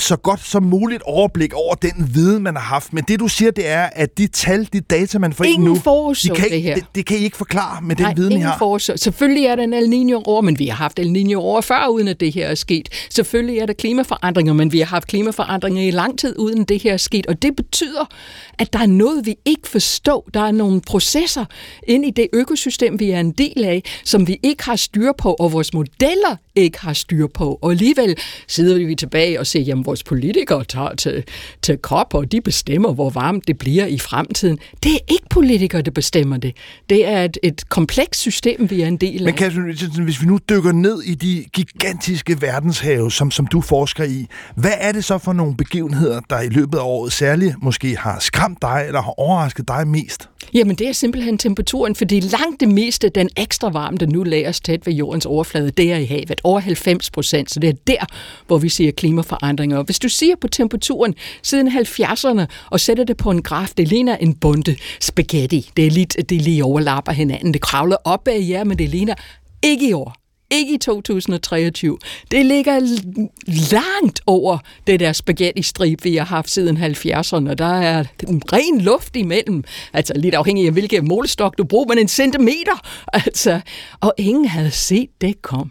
så 0.00 0.16
godt 0.16 0.40
som 0.40 0.62
muligt 0.62 1.02
overblik 1.02 1.52
over 1.52 1.74
den 1.74 2.10
viden, 2.14 2.42
man 2.42 2.56
har 2.56 2.62
haft. 2.62 2.92
Men 2.92 3.04
det, 3.08 3.20
du 3.20 3.28
siger, 3.28 3.50
det 3.50 3.68
er, 3.68 3.88
at 3.92 4.18
de 4.18 4.26
tal, 4.26 4.68
de 4.72 4.80
data, 4.80 5.18
man 5.18 5.32
får 5.32 5.44
ingen 5.44 5.60
ind 5.60 5.84
nu, 5.84 6.14
de 6.22 6.28
kan, 6.28 6.50
det 6.50 6.62
her. 6.62 6.74
Det, 6.74 6.84
det 6.94 7.06
kan 7.06 7.18
I 7.18 7.20
ikke 7.20 7.36
forklare 7.36 7.82
med 7.82 7.96
den 7.96 8.04
Nej, 8.04 8.14
viden, 8.14 8.32
ingen 8.32 8.46
I 8.46 8.50
har. 8.50 8.58
Forsøg. 8.58 8.98
Selvfølgelig 8.98 9.44
er 9.44 9.56
der 9.56 9.62
en 9.62 9.72
El 9.72 9.88
Niño-år, 9.88 10.40
men 10.40 10.58
vi 10.58 10.66
har 10.66 10.76
haft 10.76 10.98
El 10.98 11.12
Niño-år 11.12 11.60
før, 11.60 11.86
uden 11.86 12.08
at 12.08 12.20
det 12.20 12.32
her 12.32 12.46
er 12.46 12.54
sket. 12.54 12.88
Selvfølgelig 13.10 13.58
er 13.58 13.66
der 13.66 13.72
klimaforandringer, 13.72 14.52
men 14.52 14.72
vi 14.72 14.78
har 14.78 14.86
haft 14.86 15.06
klimaforandringer 15.06 15.82
i 15.82 15.90
lang 15.90 16.18
tid, 16.18 16.38
uden 16.38 16.64
det 16.64 16.82
her 16.82 16.92
er 16.92 16.96
sket. 16.96 17.26
Og 17.26 17.42
det 17.42 17.56
betyder, 17.56 18.04
at 18.58 18.72
der 18.72 18.78
er 18.78 18.86
noget, 18.86 19.26
vi 19.26 19.34
ikke 19.44 19.68
forstår. 19.68 20.28
Der 20.34 20.40
er 20.40 20.52
nogle 20.52 20.80
processer 20.80 21.44
ind 21.88 22.06
i 22.06 22.10
det 22.10 22.26
økosystem, 22.32 23.00
vi 23.00 23.10
er 23.10 23.20
en 23.20 23.32
del 23.32 23.64
af, 23.64 23.82
som 24.04 24.28
vi 24.28 24.38
ikke 24.42 24.64
har 24.64 24.76
styr 24.76 25.12
på, 25.18 25.36
og 25.40 25.52
vores 25.52 25.74
modeller 25.74 26.36
ikke 26.54 26.80
har 26.80 26.92
styr 26.92 27.26
på. 27.26 27.58
Og 27.62 27.70
alligevel 27.70 28.16
sidder 28.48 28.86
vi 28.86 28.94
tilbage 28.94 29.40
og 29.40 29.46
ser, 29.46 29.60
jamen 29.60 29.86
vores 29.86 30.02
politikere 30.02 30.64
tager 30.64 30.94
til, 30.94 31.24
til 31.62 31.78
kop, 31.78 32.14
og 32.14 32.32
de 32.32 32.40
bestemmer, 32.40 32.92
hvor 32.92 33.10
varmt 33.10 33.48
det 33.48 33.58
bliver 33.58 33.86
i 33.86 33.98
fremtiden. 33.98 34.58
Det 34.82 34.92
er 34.92 34.98
ikke 35.08 35.26
politikere, 35.30 35.82
der 35.82 35.90
bestemmer 35.90 36.36
det. 36.36 36.56
Det 36.90 37.06
er 37.06 37.24
et, 37.24 37.38
et 37.42 37.68
komplekst 37.68 38.20
system, 38.20 38.70
vi 38.70 38.82
er 38.82 38.86
en 38.86 38.96
del 38.96 39.18
af. 39.18 39.24
Men 39.24 39.34
Katrin 39.34 39.66
Richardson, 39.66 40.04
hvis 40.04 40.22
vi 40.22 40.26
nu 40.26 40.38
dykker 40.48 40.72
ned 40.72 41.02
i 41.02 41.14
de 41.14 41.44
gigantiske 41.52 42.42
verdenshave, 42.42 43.12
som, 43.12 43.30
som 43.30 43.46
du 43.46 43.60
forsker 43.60 44.04
i, 44.04 44.26
hvad 44.54 44.72
er 44.78 44.92
det 44.92 45.04
så 45.04 45.18
for 45.18 45.32
nogle 45.32 45.56
begivenheder, 45.56 46.20
der 46.30 46.40
i 46.40 46.48
løbet 46.48 46.78
af 46.78 46.82
året 46.82 47.12
særligt 47.12 47.62
måske 47.62 47.96
har 47.96 48.18
skræmt 48.18 48.58
dig, 48.62 48.84
eller 48.86 49.02
har 49.02 49.20
overrasket 49.20 49.68
dig 49.68 49.88
mest? 49.88 50.28
Jamen, 50.54 50.76
det 50.76 50.88
er 50.88 50.92
simpelthen 50.92 51.38
temperaturen, 51.38 51.94
fordi 51.94 52.20
langt 52.20 52.60
det 52.60 52.68
meste, 52.68 53.08
den 53.08 53.28
ekstra 53.36 53.70
varme, 53.70 53.96
der 53.96 54.06
nu 54.06 54.22
lagres 54.22 54.60
tæt 54.60 54.86
ved 54.86 54.94
jordens 54.94 55.26
overflade, 55.26 55.70
det 55.70 55.92
er 55.92 55.96
i 55.96 56.04
havet. 56.04 56.40
Over 56.44 56.60
90 56.60 57.10
procent, 57.10 57.50
så 57.50 57.60
det 57.60 57.68
er 57.68 57.74
der, 57.86 58.06
hvor 58.46 58.58
vi 58.58 58.68
ser 58.68 58.90
klimaforandringer. 58.90 59.78
Og 59.78 59.84
hvis 59.84 59.98
du 59.98 60.08
siger 60.08 60.34
på 60.40 60.48
temperaturen 60.48 61.14
siden 61.42 61.68
70'erne 61.68 62.46
og 62.70 62.80
sætter 62.80 63.04
det 63.04 63.16
på 63.16 63.30
en 63.30 63.42
graf, 63.42 63.70
det 63.76 63.88
ligner 63.88 64.16
en 64.16 64.34
bunde 64.34 64.76
spaghetti. 65.00 65.70
Det 65.76 65.86
er 65.86 65.90
lidt, 65.90 66.16
det 66.28 66.42
lige 66.42 66.64
overlapper 66.64 67.12
hinanden. 67.12 67.52
Det 67.52 67.60
kravler 67.60 67.96
op 68.04 68.28
af 68.28 68.46
jer, 68.48 68.64
men 68.64 68.78
det 68.78 68.88
ligner 68.88 69.14
ikke 69.62 69.88
i 69.88 69.92
år 69.92 70.20
ikke 70.50 70.74
i 70.74 70.78
2023. 70.78 71.98
Det 72.30 72.46
ligger 72.46 72.80
langt 73.72 74.20
over 74.26 74.58
det 74.86 75.00
der 75.00 75.12
spaghetti-strip, 75.12 76.04
vi 76.04 76.16
har 76.16 76.24
haft 76.24 76.50
siden 76.50 76.76
70'erne. 76.76 77.54
Der 77.54 77.80
er 77.80 78.04
ren 78.52 78.80
luft 78.80 79.16
imellem. 79.16 79.64
Altså 79.92 80.12
lidt 80.16 80.34
afhængig 80.34 80.66
af, 80.66 80.72
hvilken 80.72 81.08
målestok 81.08 81.58
du 81.58 81.64
bruger, 81.64 81.86
men 81.88 81.98
en 81.98 82.08
centimeter. 82.08 82.88
Altså, 83.12 83.60
og 84.00 84.14
ingen 84.18 84.46
havde 84.46 84.70
set 84.70 85.08
det 85.20 85.42
kom. 85.42 85.70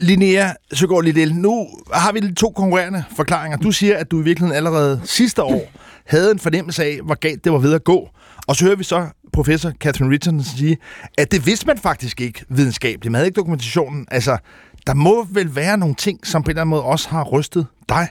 Linnea 0.00 0.48
Søgaard 0.72 1.04
Liddell, 1.04 1.34
nu 1.34 1.68
har 1.92 2.12
vi 2.12 2.34
to 2.34 2.50
konkurrerende 2.50 3.04
forklaringer. 3.16 3.58
Du 3.58 3.72
siger, 3.72 3.96
at 3.96 4.10
du 4.10 4.20
i 4.20 4.24
virkeligheden 4.24 4.56
allerede 4.56 5.00
sidste 5.04 5.42
år 5.42 5.72
havde 6.06 6.30
en 6.30 6.38
fornemmelse 6.38 6.84
af, 6.84 6.98
hvor 7.04 7.14
galt 7.14 7.44
det 7.44 7.52
var 7.52 7.58
ved 7.58 7.74
at 7.74 7.84
gå. 7.84 8.08
Og 8.46 8.56
så 8.56 8.64
hører 8.64 8.76
vi 8.76 8.84
så 8.84 9.06
professor 9.32 9.70
Catherine 9.70 10.12
Richardson 10.12 10.42
sige, 10.42 10.78
at 11.18 11.32
det 11.32 11.46
vidste 11.46 11.66
man 11.66 11.78
faktisk 11.78 12.20
ikke 12.20 12.44
videnskabeligt. 12.48 13.12
Man 13.12 13.14
havde 13.14 13.26
ikke 13.26 13.36
dokumentationen. 13.36 14.06
Altså, 14.10 14.38
der 14.86 14.94
må 14.94 15.26
vel 15.30 15.56
være 15.56 15.78
nogle 15.78 15.94
ting, 15.94 16.26
som 16.26 16.42
på 16.42 16.46
en 16.46 16.50
eller 16.50 16.60
anden 16.60 16.70
måde 16.70 16.82
også 16.82 17.08
har 17.08 17.24
rystet 17.24 17.66
dig? 17.88 18.08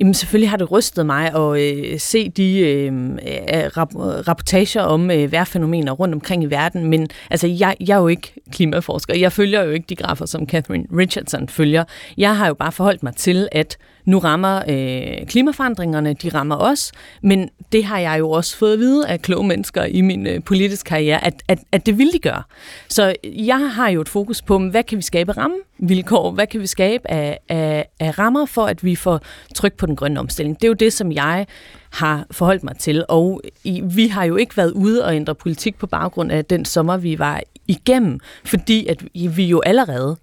Jamen 0.00 0.14
selvfølgelig 0.14 0.50
har 0.50 0.56
det 0.56 0.72
rystet 0.72 1.06
mig 1.06 1.34
at 1.34 1.60
øh, 1.60 1.98
se 1.98 2.28
de 2.28 2.58
øh, 2.58 2.86
øh, 2.86 3.64
rap- 3.66 4.28
rapportager 4.28 4.82
om 4.82 5.10
øh, 5.10 5.32
vejrfænomener 5.32 5.92
rundt 5.92 6.14
omkring 6.14 6.42
i 6.42 6.46
verden, 6.46 6.84
men 6.84 7.08
altså, 7.30 7.46
jeg, 7.46 7.76
jeg 7.80 7.94
er 7.94 8.00
jo 8.00 8.08
ikke 8.08 8.32
klimaforsker. 8.52 9.14
Jeg 9.14 9.32
følger 9.32 9.62
jo 9.62 9.70
ikke 9.70 9.86
de 9.88 9.96
grafer, 9.96 10.26
som 10.26 10.46
Catherine 10.48 10.84
Richardson 10.96 11.48
følger. 11.48 11.84
Jeg 12.16 12.36
har 12.36 12.46
jo 12.46 12.54
bare 12.54 12.72
forholdt 12.72 13.02
mig 13.02 13.16
til, 13.16 13.48
at 13.52 13.76
nu 14.04 14.18
rammer 14.18 14.62
øh, 14.68 15.26
klimaforandringerne, 15.26 16.14
de 16.14 16.28
rammer 16.28 16.56
os, 16.56 16.92
men 17.22 17.48
det 17.72 17.84
har 17.84 17.98
jeg 17.98 18.18
jo 18.18 18.30
også 18.30 18.56
fået 18.56 18.72
at 18.72 18.78
vide 18.78 19.08
af 19.08 19.22
kloge 19.22 19.46
mennesker 19.46 19.84
i 19.84 20.00
min 20.00 20.26
øh, 20.26 20.42
politiske 20.44 20.88
karriere, 20.88 21.24
at, 21.24 21.42
at, 21.48 21.58
at 21.72 21.86
det 21.86 21.98
vil 21.98 22.12
de 22.12 22.18
gøre. 22.18 22.42
Så 22.88 23.14
jeg 23.24 23.70
har 23.70 23.88
jo 23.88 24.00
et 24.00 24.08
fokus 24.08 24.42
på, 24.42 24.58
hvad 24.58 24.82
kan 24.82 24.98
vi 24.98 25.02
skabe 25.02 25.32
rammevilkår, 25.32 26.30
hvad 26.30 26.46
kan 26.46 26.60
vi 26.60 26.66
skabe 26.66 27.10
af, 27.10 27.38
af, 27.48 27.86
af 28.00 28.18
rammer 28.18 28.46
for, 28.46 28.66
at 28.66 28.84
vi 28.84 28.96
for 29.06 29.22
tryk 29.54 29.74
på 29.76 29.86
den 29.86 29.96
grønne 29.96 30.20
omstilling. 30.20 30.56
Det 30.56 30.64
er 30.64 30.68
jo 30.68 30.74
det, 30.74 30.92
som 30.92 31.12
jeg 31.12 31.46
har 31.90 32.26
forholdt 32.30 32.64
mig 32.64 32.76
til, 32.78 33.04
og 33.08 33.40
i, 33.64 33.80
vi 33.84 34.06
har 34.06 34.24
jo 34.24 34.36
ikke 34.36 34.56
været 34.56 34.70
ude 34.70 35.04
og 35.04 35.16
ændre 35.16 35.34
politik 35.34 35.78
på 35.78 35.86
baggrund 35.86 36.32
af 36.32 36.44
den 36.44 36.64
sommer, 36.64 36.96
vi 36.96 37.18
var 37.18 37.42
igennem, 37.68 38.20
fordi 38.44 38.86
at 38.86 39.04
vi 39.14 39.44
jo 39.44 39.60
allerede 39.66 40.16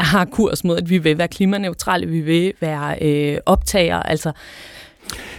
har 0.00 0.24
kurs 0.24 0.64
mod, 0.64 0.76
at 0.76 0.90
vi 0.90 0.98
vil 0.98 1.18
være 1.18 1.28
klimaneutrale, 1.28 2.06
vi 2.06 2.20
vil 2.20 2.52
være 2.60 2.98
øh, 3.02 3.38
optager, 3.46 4.02
altså 4.02 4.32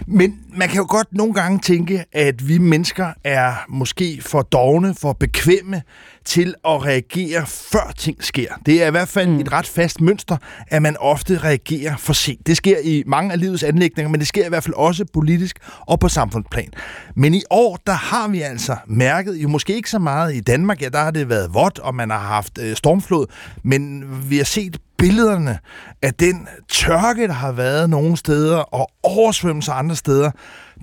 men 0.07 0.39
man 0.53 0.67
kan 0.67 0.77
jo 0.77 0.85
godt 0.89 1.07
nogle 1.11 1.33
gange 1.33 1.59
tænke, 1.59 2.05
at 2.13 2.47
vi 2.47 2.57
mennesker 2.57 3.13
er 3.23 3.53
måske 3.69 4.21
for 4.21 4.41
dogne, 4.41 4.95
for 4.95 5.13
bekvemme 5.13 5.81
til 6.25 6.55
at 6.65 6.85
reagere, 6.85 7.45
før 7.45 7.91
ting 7.97 8.23
sker. 8.23 8.53
Det 8.65 8.83
er 8.83 8.87
i 8.87 8.91
hvert 8.91 9.07
fald 9.07 9.29
mm. 9.29 9.39
et 9.39 9.51
ret 9.51 9.67
fast 9.67 10.01
mønster, 10.01 10.37
at 10.67 10.81
man 10.81 10.97
ofte 10.99 11.37
reagerer 11.37 11.97
for 11.97 12.13
sent. 12.13 12.47
Det 12.47 12.57
sker 12.57 12.77
i 12.83 13.03
mange 13.05 13.31
af 13.31 13.39
livets 13.39 13.63
anlægninger, 13.63 14.09
men 14.09 14.19
det 14.19 14.27
sker 14.27 14.45
i 14.45 14.49
hvert 14.49 14.63
fald 14.63 14.75
også 14.75 15.05
politisk 15.13 15.59
og 15.79 15.99
på 15.99 16.07
samfundsplan. 16.07 16.69
Men 17.15 17.33
i 17.33 17.41
år, 17.49 17.79
der 17.87 17.93
har 17.93 18.27
vi 18.27 18.41
altså 18.41 18.75
mærket, 18.87 19.35
jo 19.35 19.47
måske 19.47 19.75
ikke 19.75 19.89
så 19.89 19.99
meget 19.99 20.35
i 20.35 20.39
Danmark, 20.39 20.81
ja, 20.81 20.89
der 20.89 20.99
har 20.99 21.11
det 21.11 21.29
været 21.29 21.53
vådt, 21.53 21.79
og 21.79 21.95
man 21.95 22.09
har 22.09 22.19
haft 22.19 22.59
øh, 22.61 22.75
stormflod, 22.75 23.25
men 23.63 24.03
vi 24.29 24.37
har 24.37 24.43
set 24.43 24.77
billederne 24.99 25.59
af 26.01 26.13
den 26.13 26.47
tørke, 26.69 27.27
der 27.27 27.33
har 27.33 27.51
været 27.51 27.89
nogle 27.89 28.17
steder, 28.17 28.57
og 28.57 28.89
oversvømmelser 29.03 29.73
andre 29.73 29.95
steder, 29.95 30.31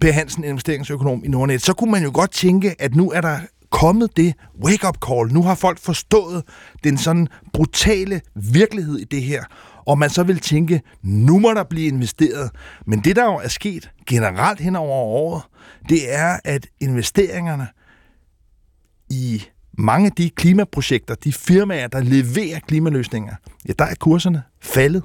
Per 0.00 0.12
Hansen, 0.12 0.44
investeringsøkonom 0.44 1.24
i 1.24 1.28
Nordnet, 1.28 1.62
så 1.62 1.72
kunne 1.72 1.90
man 1.90 2.02
jo 2.02 2.10
godt 2.14 2.30
tænke, 2.30 2.74
at 2.78 2.94
nu 2.94 3.10
er 3.10 3.20
der 3.20 3.38
kommet 3.70 4.16
det 4.16 4.34
wake-up 4.64 4.96
call. 5.08 5.32
Nu 5.32 5.42
har 5.42 5.54
folk 5.54 5.78
forstået 5.78 6.42
den 6.84 6.98
sådan 6.98 7.28
brutale 7.52 8.20
virkelighed 8.34 8.98
i 8.98 9.04
det 9.04 9.22
her, 9.22 9.44
og 9.86 9.98
man 9.98 10.10
så 10.10 10.22
vil 10.22 10.40
tænke, 10.40 10.82
nu 11.02 11.38
må 11.38 11.54
der 11.54 11.64
blive 11.64 11.86
investeret. 11.86 12.50
Men 12.86 13.00
det, 13.00 13.16
der 13.16 13.24
jo 13.24 13.36
er 13.36 13.48
sket 13.48 13.90
generelt 14.06 14.60
hen 14.60 14.76
over 14.76 14.96
året, 14.96 15.42
det 15.88 16.14
er, 16.14 16.38
at 16.44 16.66
investeringerne 16.80 17.66
i 19.10 19.42
mange 19.78 20.06
af 20.06 20.12
de 20.12 20.30
klimaprojekter, 20.30 21.14
de 21.14 21.32
firmaer, 21.32 21.86
der 21.86 22.00
leverer 22.00 22.60
klimaløsninger, 22.68 23.34
ja, 23.68 23.72
der 23.78 23.84
er 23.84 23.94
kurserne 24.00 24.42
faldet. 24.62 25.02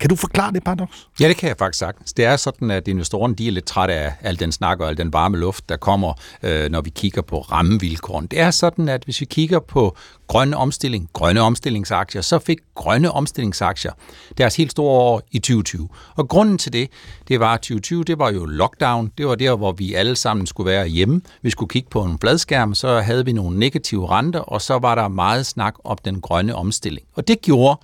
Kan 0.00 0.08
du 0.10 0.16
forklare 0.16 0.52
det 0.52 0.64
paradoks? 0.64 1.08
Ja, 1.20 1.28
det 1.28 1.36
kan 1.36 1.48
jeg 1.48 1.56
faktisk 1.58 1.78
sagtens. 1.78 2.12
Det 2.12 2.24
er 2.24 2.36
sådan, 2.36 2.70
at 2.70 2.88
investorerne 2.88 3.34
de 3.34 3.48
er 3.48 3.52
lidt 3.52 3.64
trætte 3.64 3.94
af 3.94 4.12
al 4.20 4.40
den 4.40 4.52
snak 4.52 4.80
og 4.80 4.88
al 4.88 4.96
den 4.96 5.12
varme 5.12 5.36
luft, 5.38 5.68
der 5.68 5.76
kommer, 5.76 6.12
øh, 6.42 6.70
når 6.70 6.80
vi 6.80 6.90
kigger 6.90 7.22
på 7.22 7.40
rammevilkårene. 7.40 8.28
Det 8.28 8.40
er 8.40 8.50
sådan, 8.50 8.88
at 8.88 9.04
hvis 9.04 9.20
vi 9.20 9.26
kigger 9.26 9.58
på 9.58 9.96
grønne 10.26 10.56
omstilling, 10.56 11.08
grønne 11.12 11.40
omstillingsaktier, 11.40 12.22
så 12.22 12.38
fik 12.38 12.58
grønne 12.74 13.12
omstillingsaktier 13.12 13.92
deres 14.38 14.56
helt 14.56 14.70
store 14.70 15.00
år 15.00 15.22
i 15.30 15.38
2020. 15.38 15.88
Og 16.16 16.28
grunden 16.28 16.58
til 16.58 16.72
det, 16.72 16.90
det 17.28 17.40
var 17.40 17.56
2020, 17.56 18.04
det 18.04 18.18
var 18.18 18.30
jo 18.32 18.44
lockdown. 18.44 19.12
Det 19.18 19.26
var 19.26 19.34
der, 19.34 19.56
hvor 19.56 19.72
vi 19.72 19.94
alle 19.94 20.16
sammen 20.16 20.46
skulle 20.46 20.70
være 20.70 20.86
hjemme. 20.86 21.20
Vi 21.42 21.50
skulle 21.50 21.70
kigge 21.70 21.88
på 21.90 22.02
en 22.02 22.18
fladskærm, 22.20 22.74
så 22.74 23.00
havde 23.00 23.24
vi 23.24 23.32
nogle 23.32 23.58
negative 23.58 24.10
renter, 24.10 24.40
og 24.40 24.62
så 24.62 24.78
var 24.78 24.94
der 24.94 25.08
meget 25.08 25.46
snak 25.46 25.74
om 25.84 25.98
den 26.04 26.20
grønne 26.20 26.54
omstilling. 26.54 27.06
Og 27.14 27.28
det 27.28 27.40
gjorde, 27.42 27.80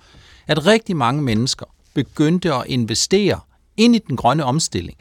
at 0.47 0.65
rigtig 0.65 0.97
mange 0.97 1.21
mennesker 1.21 1.65
begyndte 1.95 2.53
at 2.53 2.63
investere 2.67 3.39
ind 3.77 3.95
i 3.95 3.99
den 4.07 4.17
grønne 4.17 4.43
omstilling. 4.43 4.97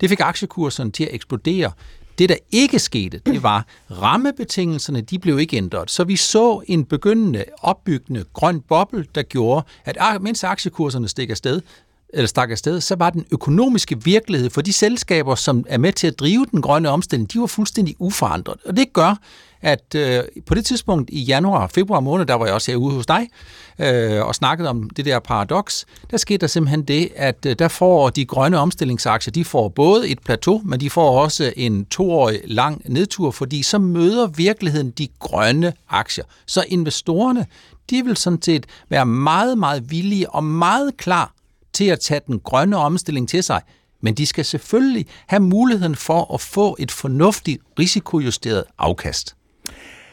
Det 0.00 0.08
fik 0.08 0.20
aktiekurserne 0.20 0.90
til 0.90 1.04
at 1.04 1.10
eksplodere. 1.12 1.72
Det, 2.18 2.28
der 2.28 2.36
ikke 2.52 2.78
skete, 2.78 3.18
det 3.26 3.42
var, 3.42 3.66
rammebetingelserne 3.90 5.00
de 5.00 5.18
blev 5.18 5.38
ikke 5.38 5.56
ændret. 5.56 5.90
Så 5.90 6.04
vi 6.04 6.16
så 6.16 6.62
en 6.66 6.84
begyndende, 6.84 7.44
opbyggende 7.58 8.24
grøn 8.32 8.60
boble, 8.60 9.06
der 9.14 9.22
gjorde, 9.22 9.66
at 9.84 10.22
mens 10.22 10.44
aktiekurserne 10.44 11.08
steg 11.08 11.30
afsted, 11.30 11.60
eller 12.08 12.26
stak 12.26 12.50
afsted, 12.50 12.80
så 12.80 12.94
var 12.94 13.10
den 13.10 13.26
økonomiske 13.30 14.04
virkelighed 14.04 14.50
for 14.50 14.60
de 14.60 14.72
selskaber, 14.72 15.34
som 15.34 15.64
er 15.68 15.78
med 15.78 15.92
til 15.92 16.06
at 16.06 16.18
drive 16.18 16.46
den 16.50 16.62
grønne 16.62 16.88
omstilling, 16.88 17.32
de 17.32 17.40
var 17.40 17.46
fuldstændig 17.46 17.94
uforandret. 17.98 18.56
Og 18.64 18.76
det 18.76 18.92
gør, 18.92 19.20
at 19.62 19.94
øh, 19.94 20.22
på 20.46 20.54
det 20.54 20.64
tidspunkt 20.64 21.10
i 21.12 21.22
januar, 21.22 21.66
februar 21.66 22.00
måned, 22.00 22.26
der 22.26 22.34
var 22.34 22.44
jeg 22.44 22.54
også 22.54 22.70
herude 22.70 22.94
hos 22.94 23.06
dig, 23.06 23.28
øh, 23.78 24.26
og 24.26 24.34
snakkede 24.34 24.68
om 24.68 24.90
det 24.90 25.04
der 25.04 25.18
paradoks, 25.18 25.86
der 26.10 26.16
skete 26.16 26.38
der 26.38 26.46
simpelthen 26.46 26.82
det, 26.82 27.08
at 27.16 27.46
øh, 27.46 27.56
der 27.58 27.68
får 27.68 28.10
de 28.10 28.24
grønne 28.24 28.58
omstillingsaktier, 28.58 29.32
de 29.32 29.44
får 29.44 29.68
både 29.68 30.08
et 30.08 30.18
plateau, 30.18 30.62
men 30.64 30.80
de 30.80 30.90
får 30.90 31.20
også 31.22 31.52
en 31.56 31.84
toårig 31.84 32.40
lang 32.44 32.82
nedtur, 32.84 33.30
fordi 33.30 33.62
så 33.62 33.78
møder 33.78 34.26
virkeligheden 34.26 34.90
de 34.90 35.08
grønne 35.18 35.72
aktier. 35.88 36.24
Så 36.46 36.64
investorerne, 36.68 37.46
de 37.90 38.04
vil 38.04 38.16
sådan 38.16 38.42
set 38.42 38.66
være 38.88 39.06
meget, 39.06 39.58
meget 39.58 39.90
villige 39.90 40.30
og 40.30 40.44
meget 40.44 40.96
klar 40.96 41.32
til 41.72 41.84
at 41.84 42.00
tage 42.00 42.20
den 42.26 42.40
grønne 42.40 42.76
omstilling 42.76 43.28
til 43.28 43.42
sig, 43.42 43.60
men 44.00 44.14
de 44.14 44.26
skal 44.26 44.44
selvfølgelig 44.44 45.06
have 45.26 45.40
muligheden 45.40 45.96
for 45.96 46.34
at 46.34 46.40
få 46.40 46.76
et 46.78 46.90
fornuftigt 46.90 47.62
risikojusteret 47.78 48.64
afkast. 48.78 49.35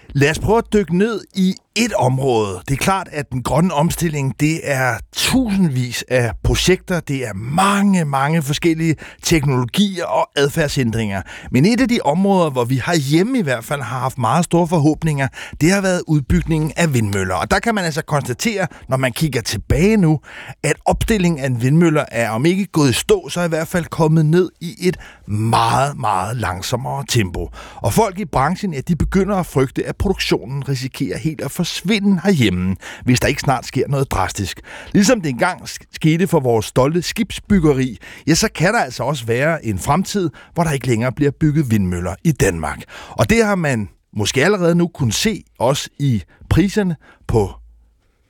Lad 0.10 0.30
os 0.30 0.40
prøve 0.40 0.58
at 0.58 0.74
dykke 0.74 0.98
ned 0.98 1.22
i 1.36 1.56
et 1.76 1.94
område. 1.94 2.62
Det 2.68 2.74
er 2.74 2.78
klart, 2.78 3.10
at 3.12 3.32
den 3.32 3.44
grønne 3.44 3.74
omstilling, 3.74 4.40
det 4.40 4.60
er 4.64 4.98
tusindvis 5.16 6.04
af 6.08 6.32
projekter, 6.44 7.00
det 7.00 7.28
er 7.28 7.34
mange, 7.34 8.06
mange 8.06 8.42
forskellige 8.42 8.96
teknologier 9.24 10.06
og 10.06 10.30
adfærdsændringer. 10.36 11.22
Men 11.52 11.66
et 11.66 11.82
af 11.82 11.88
de 11.88 12.00
områder, 12.04 12.50
hvor 12.50 12.66
vi 12.66 12.78
har 12.78 12.96
hjemme 12.96 13.40
i 13.40 13.42
hvert 13.42 13.64
fald 13.64 13.82
har 13.82 14.00
haft 14.00 14.18
meget 14.18 14.46
store 14.46 14.68
forhåbninger, 14.68 15.28
det 15.62 15.72
har 15.72 15.82
været 15.82 16.02
udbygningen 16.08 16.72
af 16.76 16.94
vindmøller. 16.94 17.36
Og 17.36 17.52
der 17.52 17.60
kan 17.60 17.76
man 17.76 17.86
altså 17.86 18.02
konstatere, 18.02 18.68
når 18.90 18.98
man 18.98 19.12
kigger 19.12 19.42
tilbage 19.42 19.98
nu, 19.98 20.20
at 20.64 20.76
opstillingen 20.86 21.40
af 21.40 21.46
en 21.46 21.62
vindmøller 21.62 22.06
er 22.12 22.30
om 22.30 22.46
ikke 22.46 22.66
gået 22.66 22.90
i 22.90 22.94
stå, 22.94 23.30
så 23.30 23.40
er 23.40 23.46
i 23.46 23.50
hvert 23.50 23.68
fald 23.68 23.86
kommet 23.86 24.26
ned 24.26 24.50
i 24.62 24.76
et 24.88 24.98
meget, 25.28 25.98
meget 25.98 26.38
langsommere 26.38 27.04
tempo. 27.10 27.50
Og 27.76 27.94
folk 27.94 28.20
i 28.20 28.26
branchen, 28.26 28.74
ja, 28.74 28.82
de 28.82 28.96
begynder 28.96 29.36
at 29.36 29.46
frygte, 29.46 29.86
at 29.86 29.93
at 29.94 29.98
produktionen 29.98 30.70
risikerer 30.70 31.18
helt 31.18 31.42
at 31.42 31.52
forsvinde 31.52 32.22
herhjemme, 32.24 32.76
hvis 33.04 33.20
der 33.20 33.28
ikke 33.28 33.42
snart 33.42 33.66
sker 33.66 33.88
noget 33.88 34.12
drastisk. 34.12 34.62
Ligesom 34.94 35.22
det 35.22 35.30
engang 35.30 35.70
skete 35.92 36.28
for 36.28 36.40
vores 36.40 36.66
stolte 36.66 37.02
skibsbyggeri, 37.02 37.98
ja, 38.28 38.36
så 38.36 38.50
kan 38.56 38.74
der 38.74 38.80
altså 38.80 39.04
også 39.04 39.26
være 39.26 39.66
en 39.66 39.80
fremtid, 39.80 40.30
hvor 40.54 40.64
der 40.64 40.72
ikke 40.72 40.88
længere 40.88 41.12
bliver 41.12 41.32
bygget 41.32 41.72
vindmøller 41.72 42.16
i 42.24 42.32
Danmark. 42.32 42.84
Og 43.10 43.30
det 43.30 43.46
har 43.46 43.56
man 43.56 43.90
måske 44.14 44.46
allerede 44.46 44.76
nu 44.76 44.88
kunne 44.88 45.14
se 45.14 45.44
også 45.60 45.90
i 46.00 46.24
priserne 46.50 46.96
på 47.28 47.52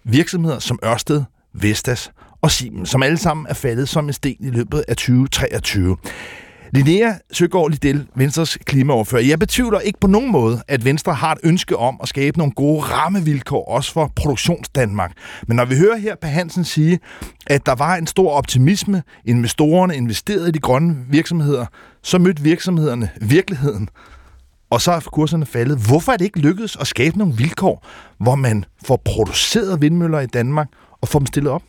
virksomheder 0.03 0.59
som 0.59 0.79
Ørsted, 0.85 1.23
Vestas 1.53 2.11
og 2.41 2.51
Siemens, 2.51 2.89
som 2.89 3.03
alle 3.03 3.17
sammen 3.17 3.47
er 3.49 3.53
faldet 3.53 3.89
som 3.89 4.07
en 4.07 4.13
sten 4.13 4.37
i 4.39 4.49
løbet 4.49 4.83
af 4.87 4.95
2023. 4.95 5.97
Linnea 6.75 7.13
Søgaard 7.31 7.69
Liddell, 7.69 8.07
Venstres 8.15 8.57
klimaoverfører. 8.65 9.21
Jeg 9.21 9.39
betvivler 9.39 9.79
ikke 9.79 9.99
på 9.99 10.07
nogen 10.07 10.31
måde, 10.31 10.61
at 10.67 10.85
Venstre 10.85 11.13
har 11.13 11.31
et 11.31 11.37
ønske 11.43 11.77
om 11.77 11.99
at 12.01 12.09
skabe 12.09 12.37
nogle 12.37 12.53
gode 12.53 12.81
rammevilkår, 12.81 13.65
også 13.65 13.93
for 13.93 14.11
produktionsdanmark. 14.15 15.11
Men 15.47 15.57
når 15.57 15.65
vi 15.65 15.75
hører 15.75 15.97
her 15.97 16.15
på 16.15 16.27
Hansen 16.27 16.63
sige, 16.63 16.99
at 17.47 17.65
der 17.65 17.75
var 17.75 17.95
en 17.95 18.07
stor 18.07 18.31
optimisme, 18.31 19.03
investorerne 19.25 19.95
investerede 19.95 20.49
i 20.49 20.51
de 20.51 20.59
grønne 20.59 20.95
virksomheder, 21.09 21.65
så 22.03 22.17
mødte 22.17 22.43
virksomhederne 22.43 23.09
virkeligheden, 23.21 23.89
og 24.69 24.81
så 24.81 24.91
er 24.91 24.99
kurserne 24.99 25.45
faldet. 25.45 25.77
Hvorfor 25.87 26.11
er 26.11 26.17
det 26.17 26.25
ikke 26.25 26.39
lykkedes 26.39 26.75
at 26.75 26.87
skabe 26.87 27.17
nogle 27.17 27.33
vilkår, 27.33 27.87
hvor 28.17 28.35
man 28.35 28.65
får 28.85 29.01
produceret 29.05 29.81
vindmøller 29.81 30.19
i 30.19 30.27
Danmark 30.27 30.67
og 31.01 31.07
får 31.07 31.19
dem 31.19 31.25
stillet 31.25 31.51
op? 31.51 31.63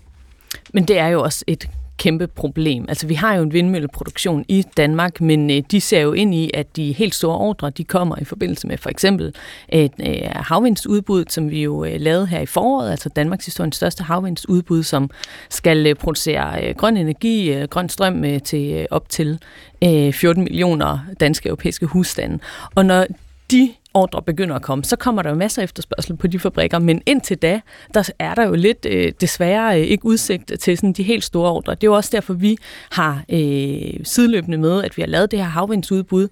Men 0.75 0.85
det 0.85 0.99
er 0.99 1.07
jo 1.07 1.23
også 1.23 1.45
et 1.47 1.69
kæmpe 1.99 2.27
problem. 2.27 2.85
Altså, 2.89 3.07
vi 3.07 3.15
har 3.15 3.35
jo 3.35 3.43
en 3.43 3.53
vindmølleproduktion 3.53 4.45
i 4.49 4.65
Danmark, 4.77 5.21
men 5.21 5.51
øh, 5.51 5.63
de 5.71 5.81
ser 5.81 6.01
jo 6.01 6.13
ind 6.13 6.35
i, 6.35 6.51
at 6.55 6.77
de 6.77 6.93
helt 6.93 7.15
store 7.15 7.39
ordre, 7.39 7.71
de 7.71 7.85
kommer 7.85 8.17
i 8.21 8.25
forbindelse 8.25 8.67
med 8.67 8.79
for 8.79 8.91
eksempel 8.91 9.35
et 9.69 9.93
øh, 10.01 10.29
havvindsudbud, 10.35 11.25
som 11.29 11.51
vi 11.51 11.63
jo 11.63 11.85
øh, 11.85 12.01
lavede 12.01 12.27
her 12.27 12.41
i 12.41 12.47
foråret, 12.47 12.91
altså 12.91 13.09
Danmarks 13.09 13.45
historiens 13.45 13.77
største 13.77 14.03
havvindsudbud, 14.03 14.83
som 14.83 15.11
skal 15.51 15.87
øh, 15.87 15.95
producere 15.95 16.69
øh, 16.69 16.75
grøn 16.75 16.97
energi, 16.97 17.53
øh, 17.53 17.69
grøn 17.69 17.89
strøm 17.89 18.25
øh, 18.25 18.43
til 18.43 18.73
øh, 18.73 18.87
op 18.91 19.09
til 19.09 19.39
øh, 19.85 20.13
14 20.13 20.45
millioner 20.45 20.99
danske 21.21 21.49
europæiske 21.49 21.87
husstande. 21.87 22.39
Og 22.75 22.87
når 22.87 23.07
de 23.51 23.75
ordre 23.95 24.23
begynder 24.23 24.57
at 24.57 24.63
komme, 24.63 24.85
så 24.85 24.97
kommer 24.97 25.23
der 25.23 25.31
jo 25.31 25.37
masser 25.37 25.63
af 25.63 25.65
efterspørgsel 25.65 26.17
på 26.17 26.27
de 26.27 26.39
fabrikker, 26.39 26.79
men 26.79 27.03
indtil 27.07 27.37
da, 27.37 27.61
der 27.95 28.11
er 28.19 28.35
der 28.35 28.47
jo 28.47 28.55
lidt 28.55 28.87
øh, 28.91 29.13
desværre 29.21 29.81
øh, 29.81 29.87
ikke 29.87 30.07
udsigt 30.07 30.53
til 30.61 30.77
sådan 30.77 30.93
de 30.93 31.03
helt 31.03 31.25
store 31.25 31.51
ordre. 31.51 31.75
Det 31.75 31.85
er 31.85 31.89
jo 31.89 31.95
også 31.95 32.11
derfor, 32.13 32.35
vi 32.35 32.57
har 32.91 33.25
øh, 33.29 34.05
sideløbende 34.05 34.59
med, 34.59 34.85
at 34.85 34.97
vi 34.97 35.03
har 35.03 35.07
lavet 35.07 35.31
det 35.31 35.39
her 35.39 35.47
havvindsudbud, 35.47 36.29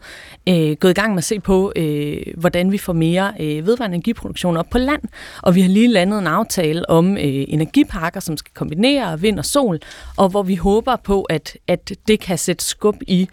øh, 0.49 0.77
gået 0.77 0.91
i 0.91 1.01
gang 1.01 1.13
med 1.13 1.19
at 1.19 1.25
se 1.25 1.41
på, 1.41 1.73
øh, 1.77 2.23
hvordan 2.37 2.73
vi 2.73 2.79
får 2.79 2.93
mere 2.93 3.33
øh, 3.41 3.67
vedvarende 3.67 3.95
energiproduktion 3.95 4.57
op 4.57 4.71
på 4.71 4.79
land, 4.79 5.03
og 5.43 5.55
vi 5.55 5.61
har 5.61 5.69
lige 5.69 5.89
landet 5.89 6.19
en 6.19 6.27
aftale 6.27 6.91
om 6.91 7.17
øh, 7.17 7.45
energiparker, 7.49 8.21
som 8.21 8.37
skal 8.37 8.53
kombinere 8.55 9.21
vind 9.21 9.39
og 9.39 9.45
sol, 9.45 9.79
og 10.17 10.29
hvor 10.29 10.43
vi 10.43 10.55
håber 10.55 10.97
på, 10.97 11.23
at, 11.23 11.57
at 11.69 11.93
det 12.09 12.21
kan 12.21 12.39
sætte 12.39 12.65
skub 12.65 12.97
i, 13.07 13.29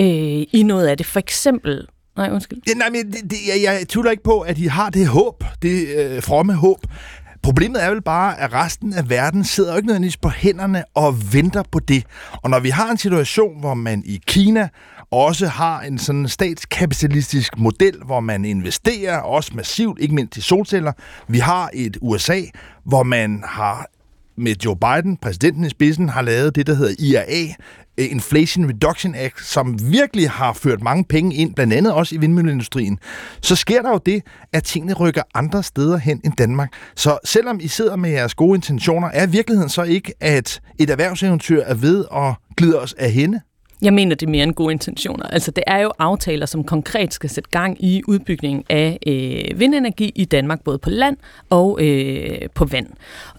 øh, 0.00 0.06
i 0.52 0.62
noget 0.62 0.86
af 0.86 0.96
det. 0.96 1.06
For 1.06 1.18
eksempel 1.18 1.86
Nej, 2.16 2.30
undskyld. 2.32 2.58
Ja, 2.68 2.74
nej, 2.74 2.90
men 2.90 3.12
det, 3.12 3.30
det, 3.30 3.36
jeg, 3.48 3.62
jeg 3.62 3.88
tvivler 3.88 4.10
ikke 4.10 4.22
på, 4.22 4.40
at 4.40 4.58
I 4.58 4.66
har 4.66 4.90
det 4.90 5.06
håb, 5.06 5.44
det 5.62 5.88
øh, 5.88 6.22
fromme 6.22 6.54
håb. 6.54 6.86
Problemet 7.42 7.84
er 7.84 7.90
vel 7.90 8.02
bare, 8.02 8.40
at 8.40 8.52
resten 8.52 8.92
af 8.92 9.10
verden 9.10 9.44
sidder 9.44 9.70
jo 9.70 9.76
ikke 9.76 9.86
nødvendigvis 9.86 10.16
på 10.16 10.28
hænderne 10.28 10.84
og 10.94 11.32
venter 11.32 11.62
på 11.72 11.78
det. 11.78 12.04
Og 12.42 12.50
når 12.50 12.60
vi 12.60 12.70
har 12.70 12.90
en 12.90 12.98
situation, 12.98 13.60
hvor 13.60 13.74
man 13.74 14.02
i 14.06 14.20
Kina 14.26 14.68
også 15.10 15.46
har 15.46 15.80
en 15.80 15.98
sådan 15.98 16.28
statskapitalistisk 16.28 17.58
model, 17.58 17.96
hvor 18.06 18.20
man 18.20 18.44
investerer 18.44 19.18
også 19.18 19.50
massivt, 19.54 19.98
ikke 20.00 20.14
mindst 20.14 20.36
i 20.36 20.40
solceller. 20.40 20.92
Vi 21.28 21.38
har 21.38 21.70
et 21.74 21.96
USA, 22.00 22.40
hvor 22.84 23.02
man 23.02 23.42
har 23.46 23.86
med 24.36 24.54
Joe 24.64 24.76
Biden, 24.76 25.16
præsidenten 25.16 25.64
i 25.64 25.68
spidsen, 25.68 26.08
har 26.08 26.22
lavet 26.22 26.56
det, 26.56 26.66
der 26.66 26.74
hedder 26.74 26.94
IRA, 26.98 27.54
øh, 27.98 28.10
Inflation 28.10 28.68
Reduction 28.68 29.14
Act, 29.14 29.44
som 29.44 29.78
virkelig 29.92 30.30
har 30.30 30.52
ført 30.52 30.82
mange 30.82 31.04
penge 31.04 31.36
ind, 31.36 31.54
blandt 31.54 31.72
andet 31.72 31.92
også 31.92 32.14
i 32.14 32.18
vindmølleindustrien, 32.18 32.98
så 33.40 33.56
sker 33.56 33.82
der 33.82 33.90
jo 33.90 34.00
det, 34.06 34.22
at 34.52 34.64
tingene 34.64 34.94
rykker 34.94 35.22
andre 35.34 35.62
steder 35.62 35.96
hen 35.96 36.20
end 36.24 36.32
Danmark. 36.38 36.72
Så 36.96 37.18
selvom 37.24 37.60
I 37.62 37.68
sidder 37.68 37.96
med 37.96 38.10
jeres 38.10 38.34
gode 38.34 38.56
intentioner, 38.56 39.08
er 39.08 39.26
virkeligheden 39.26 39.70
så 39.70 39.82
ikke, 39.82 40.12
at 40.20 40.60
et 40.78 40.90
erhvervseventyr 40.90 41.62
er 41.62 41.74
ved 41.74 42.04
at 42.12 42.34
glide 42.56 42.80
os 42.80 42.92
af 42.92 43.10
hende? 43.10 43.40
Jeg 43.84 43.94
mener, 43.94 44.16
det 44.16 44.26
er 44.26 44.30
mere 44.30 44.42
end 44.42 44.54
gode 44.54 44.72
intentioner. 44.72 45.26
Altså, 45.26 45.50
det 45.50 45.64
er 45.66 45.78
jo 45.78 45.92
aftaler, 45.98 46.46
som 46.46 46.64
konkret 46.64 47.14
skal 47.14 47.30
sætte 47.30 47.50
gang 47.50 47.84
i 47.84 48.02
udbygningen 48.08 48.64
af 48.68 48.98
øh, 49.06 49.60
vindenergi 49.60 50.12
i 50.14 50.24
Danmark, 50.24 50.60
både 50.64 50.78
på 50.78 50.90
land 50.90 51.16
og 51.50 51.78
øh, 51.82 52.48
på 52.54 52.64
vand. 52.64 52.86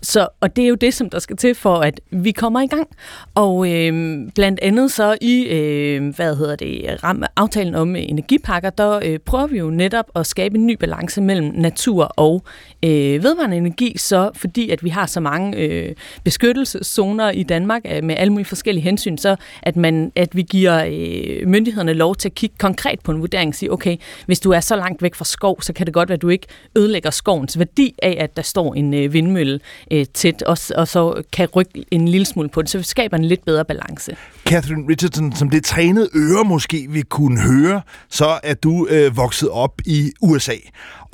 Så, 0.02 0.28
og 0.42 0.56
det 0.56 0.64
er 0.64 0.68
jo 0.68 0.76
det, 0.76 0.94
som 0.94 1.10
der 1.10 1.20
skal 1.20 1.38
til 1.38 1.56
for, 1.56 1.76
at 1.76 2.02
vi 2.12 2.32
kommer 2.32 2.62
i 2.62 2.68
gang. 2.68 2.88
Og 3.36 3.72
øh, 3.72 4.20
blandt 4.36 4.60
andet 4.62 4.92
så 4.92 5.18
i, 5.22 5.44
øh, 5.44 6.16
hvad 6.16 6.36
hedder 6.36 6.56
det, 6.56 7.04
ram, 7.04 7.24
aftalen 7.36 7.76
om 7.76 7.96
øh, 7.96 8.02
energipakker, 8.02 8.70
der 8.70 9.00
øh, 9.06 9.20
prøver 9.20 9.48
vi 9.48 9.58
jo 9.58 9.70
netop 9.70 10.06
at 10.16 10.28
skabe 10.28 10.58
en 10.58 10.66
ny 10.66 10.78
balance 10.80 11.22
mellem 11.22 11.52
natur 11.56 12.04
og 12.04 12.44
øh, 12.86 13.24
vedvarende 13.24 13.58
energi, 13.58 13.98
så 13.98 14.30
fordi 14.36 14.70
at 14.70 14.84
vi 14.84 14.90
har 14.90 15.06
så 15.06 15.20
mange 15.20 15.58
øh, 15.58 15.96
beskyttelseszoner 16.24 17.32
i 17.32 17.44
Danmark 17.44 17.82
øh, 17.92 18.04
med 18.04 18.16
alle 18.18 18.34
mulige 18.34 18.46
forskellige 18.46 18.84
hensyn, 18.84 19.18
så 19.18 19.36
at 19.64 19.76
man 19.76 20.12
at 20.16 20.36
vi 20.36 20.42
giver 20.42 20.86
øh, 20.86 21.48
myndighederne 21.48 21.94
lov 21.94 22.16
til 22.16 22.30
at 22.30 22.36
kigge 22.36 22.56
konkret 22.60 23.00
på 23.00 23.12
en 23.12 23.20
vurdering 23.20 23.50
og 23.50 23.56
sige, 23.56 23.72
okay, 23.72 23.98
hvis 24.26 24.40
du 24.40 24.52
er 24.52 24.60
så 24.60 24.76
langt 24.76 25.02
væk 25.02 25.16
fra 25.16 25.26
skov, 25.26 25.62
så 25.62 25.74
kan 25.74 25.86
det 25.86 25.94
godt 25.94 26.10
være, 26.10 26.16
at 26.16 26.22
du 26.22 26.30
ikke 26.30 26.48
ødelægger 26.76 27.10
skovens 27.10 27.60
værdi 27.60 27.96
af, 28.04 28.18
at 28.20 28.38
der 28.38 28.42
står 28.44 28.74
en 28.74 28.94
øh, 28.94 29.14
vindmølle 29.14 29.60
øh, 29.92 30.06
tæt, 30.14 30.42
og, 30.42 30.58
og 30.76 30.88
så 30.88 31.24
kan 31.34 31.48
rykke 31.56 31.86
en 31.92 32.08
lille 32.08 32.26
smule 32.26 32.50
på 32.50 32.62
det, 32.62 32.70
så 32.70 32.78
vi 32.78 32.84
skaber 32.84 33.18
en 33.18 33.26
lidt 33.26 33.46
bedre 33.46 33.66
balance. 33.66 34.16
Catherine 34.46 34.90
Richardson, 34.90 35.36
som 35.36 35.50
det 35.50 35.64
trænede 35.64 36.10
øre 36.16 36.44
måske 36.46 36.88
vi 36.90 37.02
kunne 37.02 37.42
høre, 37.42 37.82
så 38.10 38.40
er 38.44 38.54
du 38.54 38.88
øh, 38.90 39.18
vokset 39.18 39.50
op 39.50 39.82
i 39.86 40.12
USA 40.22 40.56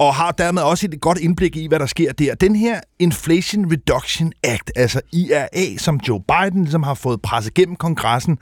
og 0.02 0.16
har 0.16 0.32
dermed 0.32 0.62
også 0.62 0.88
et 0.92 1.02
godt 1.02 1.18
indblik 1.18 1.56
i, 1.56 1.68
hvad 1.68 1.80
der 1.80 1.86
sker 1.86 2.12
der. 2.14 2.36
Den 2.36 2.56
her 2.56 2.80
Inflation 3.00 3.72
Reduction 3.72 4.34
Act, 4.44 4.72
altså 4.76 5.02
IRA, 5.14 5.78
som 5.78 6.00
Joe 6.08 6.22
Biden 6.28 6.64
ligesom 6.64 6.84
har 6.84 6.94
fået 6.94 7.22
presset 7.22 7.54
gennem 7.54 7.76
kongressen, 7.76 8.38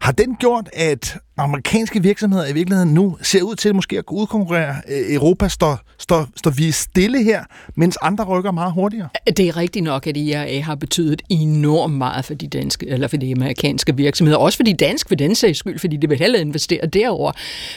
har 0.00 0.12
den 0.12 0.36
gjort, 0.36 0.68
at 0.72 1.18
amerikanske 1.36 2.02
virksomheder 2.02 2.46
i 2.46 2.52
virkeligheden 2.52 2.94
nu 2.94 3.16
ser 3.22 3.42
ud 3.42 3.54
til 3.54 3.74
måske 3.74 3.98
at 3.98 4.06
kunne 4.06 4.20
udkonkurrere 4.20 4.74
øh, 4.88 5.14
Europa, 5.14 5.48
står, 5.48 5.80
står, 5.98 6.28
står 6.36 6.50
vi 6.50 6.70
stille 6.70 7.24
her, 7.24 7.44
mens 7.74 7.98
andre 8.02 8.24
rykker 8.24 8.50
meget 8.50 8.72
hurtigere? 8.72 9.08
Det 9.26 9.48
er 9.48 9.56
rigtigt 9.56 9.84
nok, 9.84 10.06
at 10.06 10.16
IRA 10.16 10.60
har 10.60 10.74
betydet 10.74 11.22
enormt 11.28 11.94
meget 11.94 12.24
for 12.24 12.34
de 12.34 12.48
danske, 12.48 12.88
eller 12.88 13.08
for 13.08 13.16
de 13.16 13.32
amerikanske 13.32 13.96
virksomheder, 13.96 14.38
også 14.38 14.56
for 14.58 14.62
de 14.62 14.74
danske 14.74 15.08
for 15.08 15.14
den 15.14 15.34
sags 15.34 15.58
skyld, 15.58 15.78
fordi 15.78 15.96
de 15.96 16.08
vil 16.08 16.18
hellere 16.18 16.42
investere 16.42 16.86
derover. 16.86 17.32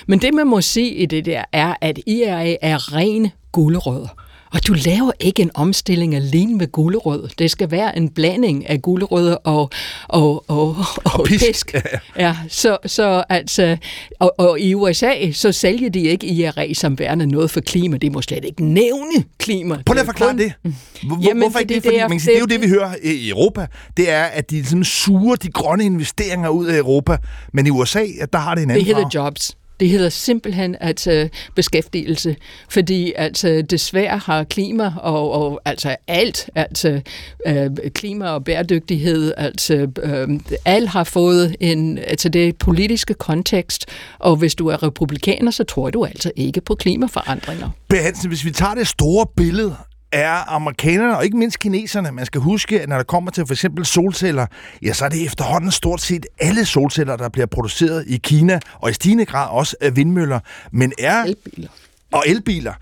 Men 0.08 0.20
det 0.20 0.34
man 0.34 0.48
må 0.48 0.62
se 0.62 0.82
i 0.82 1.06
det 1.06 1.26
der 1.26 1.43
er, 1.54 1.74
at 1.82 2.00
IRA 2.06 2.56
er 2.62 2.93
ren 2.93 3.32
gulerødder. 3.52 4.26
Og 4.53 4.67
du 4.67 4.73
laver 4.73 5.12
ikke 5.19 5.41
en 5.41 5.51
omstilling 5.53 6.15
alene 6.15 6.55
med 6.55 6.71
gulerød. 6.71 7.29
Det 7.39 7.51
skal 7.51 7.71
være 7.71 7.97
en 7.97 8.10
blanding 8.10 8.69
af 8.69 8.81
gulerødder 8.81 9.36
og, 9.36 9.69
og, 10.07 10.45
og, 10.47 10.67
og, 10.67 10.75
og 11.05 11.25
pisk. 11.25 11.45
pisk. 11.45 11.75
Ja, 12.17 12.36
så, 12.49 12.77
så 12.86 13.23
altså, 13.29 13.77
og, 14.19 14.33
og 14.38 14.60
i 14.60 14.73
USA, 14.73 15.31
så 15.31 15.51
sælger 15.51 15.89
de 15.89 15.99
ikke 15.99 16.27
IRA 16.27 16.73
som 16.73 16.99
værende 16.99 17.27
noget 17.27 17.51
for 17.51 17.62
klima. 17.62 17.97
Det 17.97 18.12
må 18.12 18.21
slet 18.21 18.45
ikke 18.45 18.63
nævne 18.63 19.23
klima. 19.38 19.77
Prøv 19.86 19.93
lige 19.93 20.01
at 20.01 20.05
forklare 20.05 20.38
det. 20.38 20.53
Hvor, 20.62 21.27
Jamen, 21.27 21.43
hvorfor 21.43 21.60
ikke 21.60 21.73
det? 21.73 21.83
Fordi, 21.83 21.95
det, 21.95 22.01
er, 22.01 22.07
man 22.07 22.19
sige, 22.19 22.31
det 22.31 22.36
er 22.36 22.39
jo 22.39 22.45
det, 22.45 22.62
vi 22.62 22.67
hører 22.67 22.95
i 23.03 23.29
Europa. 23.29 23.67
Det 23.97 24.12
er, 24.12 24.23
at 24.23 24.49
de 24.49 24.65
sådan 24.65 24.83
suger 24.83 25.36
de 25.36 25.51
grønne 25.51 25.86
investeringer 25.86 26.49
ud 26.49 26.65
af 26.65 26.77
Europa. 26.77 27.17
Men 27.53 27.67
i 27.67 27.69
USA, 27.69 28.05
der 28.33 28.39
har 28.39 28.55
det 28.55 28.63
en 28.63 28.69
anden 28.69 28.86
Det 28.86 28.95
hedder 28.95 29.10
jobs. 29.13 29.57
Det 29.79 29.89
hedder 29.89 30.09
simpelthen 30.09 30.75
at 30.79 31.07
øh, 31.07 31.29
beskæftigelse, 31.55 32.35
fordi 32.69 33.13
altså, 33.15 33.63
desværre 33.69 34.17
har 34.17 34.43
klima 34.43 34.93
og, 35.01 35.31
og 35.31 35.61
altså 35.65 35.95
alt, 36.07 36.49
altså 36.55 37.01
øh, 37.47 37.69
klima 37.95 38.29
og 38.29 38.43
bæredygtighed, 38.43 39.33
altså 39.37 39.87
øh, 40.03 40.39
alt 40.65 40.89
har 40.89 41.03
fået 41.03 41.55
en, 41.59 41.97
altså 41.97 42.29
det 42.29 42.57
politiske 42.57 43.13
kontekst, 43.13 43.85
og 44.19 44.35
hvis 44.35 44.55
du 44.55 44.67
er 44.67 44.83
republikaner, 44.83 45.51
så 45.51 45.63
tror 45.63 45.89
du 45.89 46.05
altså 46.05 46.31
ikke 46.35 46.61
på 46.61 46.75
klimaforandringer. 46.75 47.69
Behansen, 47.89 48.29
hvis 48.29 48.45
vi 48.45 48.51
tager 48.51 48.73
det 48.73 48.87
store 48.87 49.25
billede 49.37 49.75
er 50.17 50.51
amerikanerne 50.53 51.17
og 51.17 51.25
ikke 51.25 51.38
mindst 51.38 51.60
kineserne. 51.60 52.12
Man 52.12 52.25
skal 52.25 52.41
huske, 52.41 52.82
at 52.82 52.89
når 52.89 52.95
der 52.95 53.03
kommer 53.03 53.32
til 53.32 53.45
for 53.45 53.53
eksempel 53.53 53.86
solceller, 53.86 54.45
ja, 54.82 54.93
så 54.93 55.06
er 55.06 55.10
det 55.10 55.25
efterhånden 55.25 55.71
stort 55.71 56.01
set 56.01 56.25
alle 56.39 56.65
solceller, 56.65 57.15
der 57.15 57.30
bliver 57.30 57.45
produceret 57.45 58.03
i 58.08 58.17
Kina, 58.17 58.60
og 58.73 58.89
i 58.89 58.93
stigende 58.93 59.25
grad 59.25 59.49
også 59.49 59.75
af 59.82 59.95
vindmøller. 59.95 60.39
Men 60.71 60.93
er... 60.99 61.23
Elbiler. 61.23 61.69
Og 62.12 62.23
elbiler. 62.27 62.73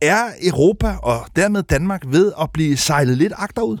Er 0.00 0.22
Europa 0.42 0.96
og 1.02 1.26
dermed 1.36 1.62
Danmark 1.62 2.02
ved 2.06 2.32
at 2.40 2.50
blive 2.50 2.76
sejlet 2.76 3.18
lidt 3.18 3.32
agterud? 3.36 3.78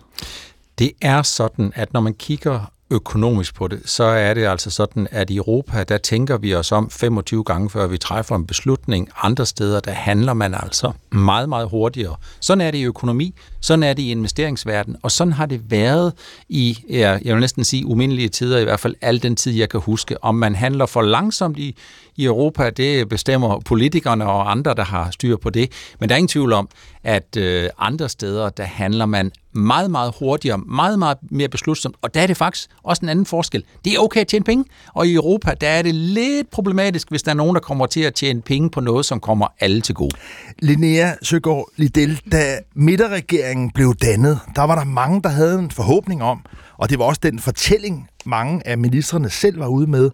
Det 0.78 0.92
er 1.02 1.22
sådan, 1.22 1.72
at 1.74 1.92
når 1.92 2.00
man 2.00 2.14
kigger 2.14 2.72
økonomisk 2.94 3.54
på 3.54 3.68
det, 3.68 3.80
så 3.84 4.04
er 4.04 4.34
det 4.34 4.46
altså 4.46 4.70
sådan, 4.70 5.08
at 5.10 5.30
i 5.30 5.36
Europa, 5.36 5.82
der 5.82 5.98
tænker 5.98 6.38
vi 6.38 6.54
os 6.54 6.72
om 6.72 6.90
25 6.90 7.44
gange, 7.44 7.70
før 7.70 7.86
vi 7.86 7.98
træffer 7.98 8.36
en 8.36 8.46
beslutning. 8.46 9.08
Andre 9.22 9.46
steder, 9.46 9.80
der 9.80 9.90
handler 9.90 10.32
man 10.32 10.54
altså 10.54 10.92
meget, 11.10 11.48
meget 11.48 11.68
hurtigere. 11.68 12.16
Sådan 12.40 12.60
er 12.60 12.70
det 12.70 12.78
i 12.78 12.84
økonomi, 12.84 13.34
sådan 13.60 13.82
er 13.82 13.92
det 13.92 14.02
i 14.02 14.10
investeringsverden, 14.10 14.96
og 15.02 15.10
sådan 15.10 15.32
har 15.32 15.46
det 15.46 15.70
været 15.70 16.12
i, 16.48 16.84
jeg 16.88 17.20
vil 17.24 17.40
næsten 17.40 17.64
sige, 17.64 17.86
umindelige 17.86 18.28
tider, 18.28 18.58
i 18.58 18.64
hvert 18.64 18.80
fald 18.80 18.94
al 19.00 19.22
den 19.22 19.36
tid, 19.36 19.52
jeg 19.52 19.68
kan 19.68 19.80
huske. 19.80 20.24
Om 20.24 20.34
man 20.34 20.54
handler 20.54 20.86
for 20.86 21.02
langsomt 21.02 21.58
i, 21.58 21.76
i 22.16 22.24
Europa, 22.24 22.70
det 22.70 23.08
bestemmer 23.08 23.60
politikerne 23.60 24.26
og 24.26 24.50
andre, 24.50 24.74
der 24.74 24.84
har 24.84 25.10
styr 25.10 25.36
på 25.36 25.50
det. 25.50 25.72
Men 26.00 26.08
der 26.08 26.14
er 26.14 26.16
ingen 26.16 26.28
tvivl 26.28 26.52
om, 26.52 26.68
at 27.04 27.36
øh, 27.36 27.68
andre 27.78 28.08
steder, 28.08 28.50
der 28.50 28.64
handler 28.64 29.06
man 29.06 29.32
meget, 29.52 29.90
meget 29.90 30.14
hurtigere, 30.18 30.58
meget, 30.58 30.98
meget 30.98 31.18
mere 31.30 31.48
beslutsomt, 31.48 31.96
og 32.02 32.14
der 32.14 32.20
er 32.20 32.26
det 32.26 32.36
faktisk 32.36 32.70
også 32.82 33.00
en 33.02 33.08
anden 33.08 33.26
forskel. 33.26 33.64
Det 33.84 33.94
er 33.94 33.98
okay 33.98 34.20
at 34.20 34.26
tjene 34.26 34.44
penge, 34.44 34.64
og 34.94 35.06
i 35.06 35.14
Europa, 35.14 35.54
der 35.60 35.68
er 35.68 35.82
det 35.82 35.94
lidt 35.94 36.50
problematisk, 36.50 37.10
hvis 37.10 37.22
der 37.22 37.30
er 37.30 37.34
nogen, 37.34 37.54
der 37.54 37.60
kommer 37.60 37.86
til 37.86 38.00
at 38.00 38.14
tjene 38.14 38.42
penge 38.42 38.70
på 38.70 38.80
noget, 38.80 39.06
som 39.06 39.20
kommer 39.20 39.46
alle 39.60 39.80
til 39.80 39.94
gode. 39.94 40.16
Linnea 40.58 41.12
Søgaard 41.22 41.68
Liddell, 41.76 42.20
da 42.32 42.58
midterregeringen 42.74 43.70
blev 43.70 43.94
dannet, 43.94 44.40
der 44.56 44.62
var 44.62 44.74
der 44.74 44.84
mange, 44.84 45.22
der 45.22 45.28
havde 45.28 45.58
en 45.58 45.70
forhåbning 45.70 46.22
om, 46.22 46.40
og 46.78 46.90
det 46.90 46.98
var 46.98 47.04
også 47.04 47.20
den 47.22 47.38
fortælling, 47.38 48.08
mange 48.26 48.66
af 48.68 48.78
ministerne 48.78 49.30
selv 49.30 49.58
var 49.58 49.66
ude 49.66 49.86
med, 49.86 50.10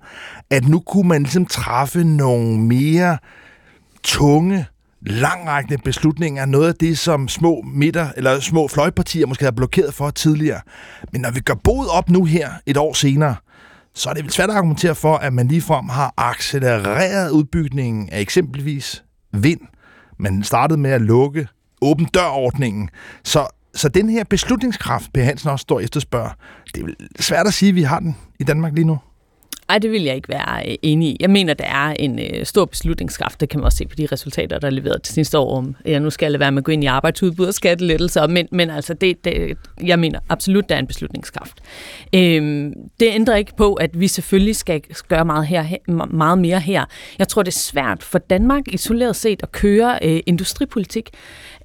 at 0.50 0.68
nu 0.68 0.80
kunne 0.80 1.08
man 1.08 1.22
ligesom 1.22 1.46
træffe 1.46 2.04
nogle 2.04 2.58
mere 2.58 3.18
tunge 4.02 4.66
langrækkende 5.02 5.78
beslutninger, 5.84 6.46
noget 6.46 6.68
af 6.68 6.74
det, 6.74 6.98
som 6.98 7.28
små 7.28 7.64
midter 7.74 8.08
eller 8.16 8.40
små 8.40 8.68
fløjpartier 8.68 9.26
måske 9.26 9.44
har 9.44 9.52
blokeret 9.52 9.94
for 9.94 10.10
tidligere. 10.10 10.60
Men 11.12 11.20
når 11.20 11.30
vi 11.30 11.40
gør 11.40 11.54
bod 11.54 11.86
op 11.90 12.10
nu 12.10 12.24
her 12.24 12.50
et 12.66 12.76
år 12.76 12.92
senere, 12.92 13.36
så 13.94 14.10
er 14.10 14.14
det 14.14 14.24
vel 14.24 14.32
svært 14.32 14.50
at 14.50 14.56
argumentere 14.56 14.94
for, 14.94 15.16
at 15.16 15.32
man 15.32 15.48
ligefrem 15.48 15.88
har 15.88 16.14
accelereret 16.16 17.30
udbygningen 17.30 18.08
af 18.12 18.20
eksempelvis 18.20 19.04
vind. 19.32 19.60
Man 20.18 20.42
startede 20.42 20.80
med 20.80 20.90
at 20.90 21.00
lukke 21.00 21.48
åben 21.82 22.04
dørordningen. 22.04 22.90
Så, 23.24 23.46
så 23.74 23.88
den 23.88 24.08
her 24.10 24.24
beslutningskraft, 24.24 25.12
Per 25.12 25.22
Hansen 25.22 25.50
også 25.50 25.62
står 25.62 25.80
efterspørger, 25.80 26.30
det 26.74 26.80
er 26.80 26.84
vel 26.84 26.96
svært 27.20 27.46
at 27.46 27.54
sige, 27.54 27.68
at 27.68 27.74
vi 27.74 27.82
har 27.82 27.98
den 28.00 28.16
i 28.38 28.44
Danmark 28.44 28.74
lige 28.74 28.86
nu. 28.86 28.98
Nej, 29.70 29.78
det 29.78 29.90
vil 29.90 30.02
jeg 30.02 30.14
ikke 30.14 30.28
være 30.28 30.68
øh, 30.68 30.74
enig 30.82 31.08
i. 31.08 31.16
Jeg 31.20 31.30
mener, 31.30 31.54
der 31.54 31.64
er 31.64 31.94
en 31.98 32.18
øh, 32.18 32.46
stor 32.46 32.64
beslutningskraft. 32.64 33.40
Det 33.40 33.48
kan 33.48 33.60
man 33.60 33.64
også 33.64 33.78
se 33.78 33.86
på 33.86 33.94
de 33.94 34.06
resultater, 34.12 34.58
der 34.58 34.66
er 34.66 34.70
leveret 34.70 35.02
til 35.02 35.14
sidste 35.14 35.38
år 35.38 35.56
om, 35.56 35.76
ja, 35.86 35.98
nu 35.98 36.10
skal 36.10 36.30
jeg 36.30 36.40
være 36.40 36.52
med 36.52 36.58
at 36.58 36.64
gå 36.64 36.72
ind 36.72 36.84
i 36.84 36.86
arbejdsudbud 36.86 37.46
og 37.46 37.54
skattelettelser, 37.54 38.26
men, 38.26 38.48
men 38.52 38.70
altså, 38.70 38.94
det, 38.94 39.24
det, 39.24 39.56
jeg 39.82 39.98
mener 39.98 40.18
absolut, 40.28 40.68
der 40.68 40.74
er 40.74 40.78
en 40.78 40.86
beslutningskraft. 40.86 41.60
Øhm, 42.14 42.72
det 43.00 43.08
ændrer 43.12 43.36
ikke 43.36 43.56
på, 43.56 43.74
at 43.74 44.00
vi 44.00 44.08
selvfølgelig 44.08 44.56
skal 44.56 44.82
gøre 45.08 45.24
meget, 45.24 45.46
her, 45.46 45.64
meget 46.06 46.38
mere 46.38 46.60
her. 46.60 46.84
Jeg 47.18 47.28
tror, 47.28 47.42
det 47.42 47.54
er 47.54 47.58
svært 47.58 48.02
for 48.02 48.18
Danmark 48.18 48.62
isoleret 48.68 49.16
set 49.16 49.42
at 49.42 49.52
køre 49.52 49.98
øh, 50.02 50.20
industripolitik. 50.26 51.10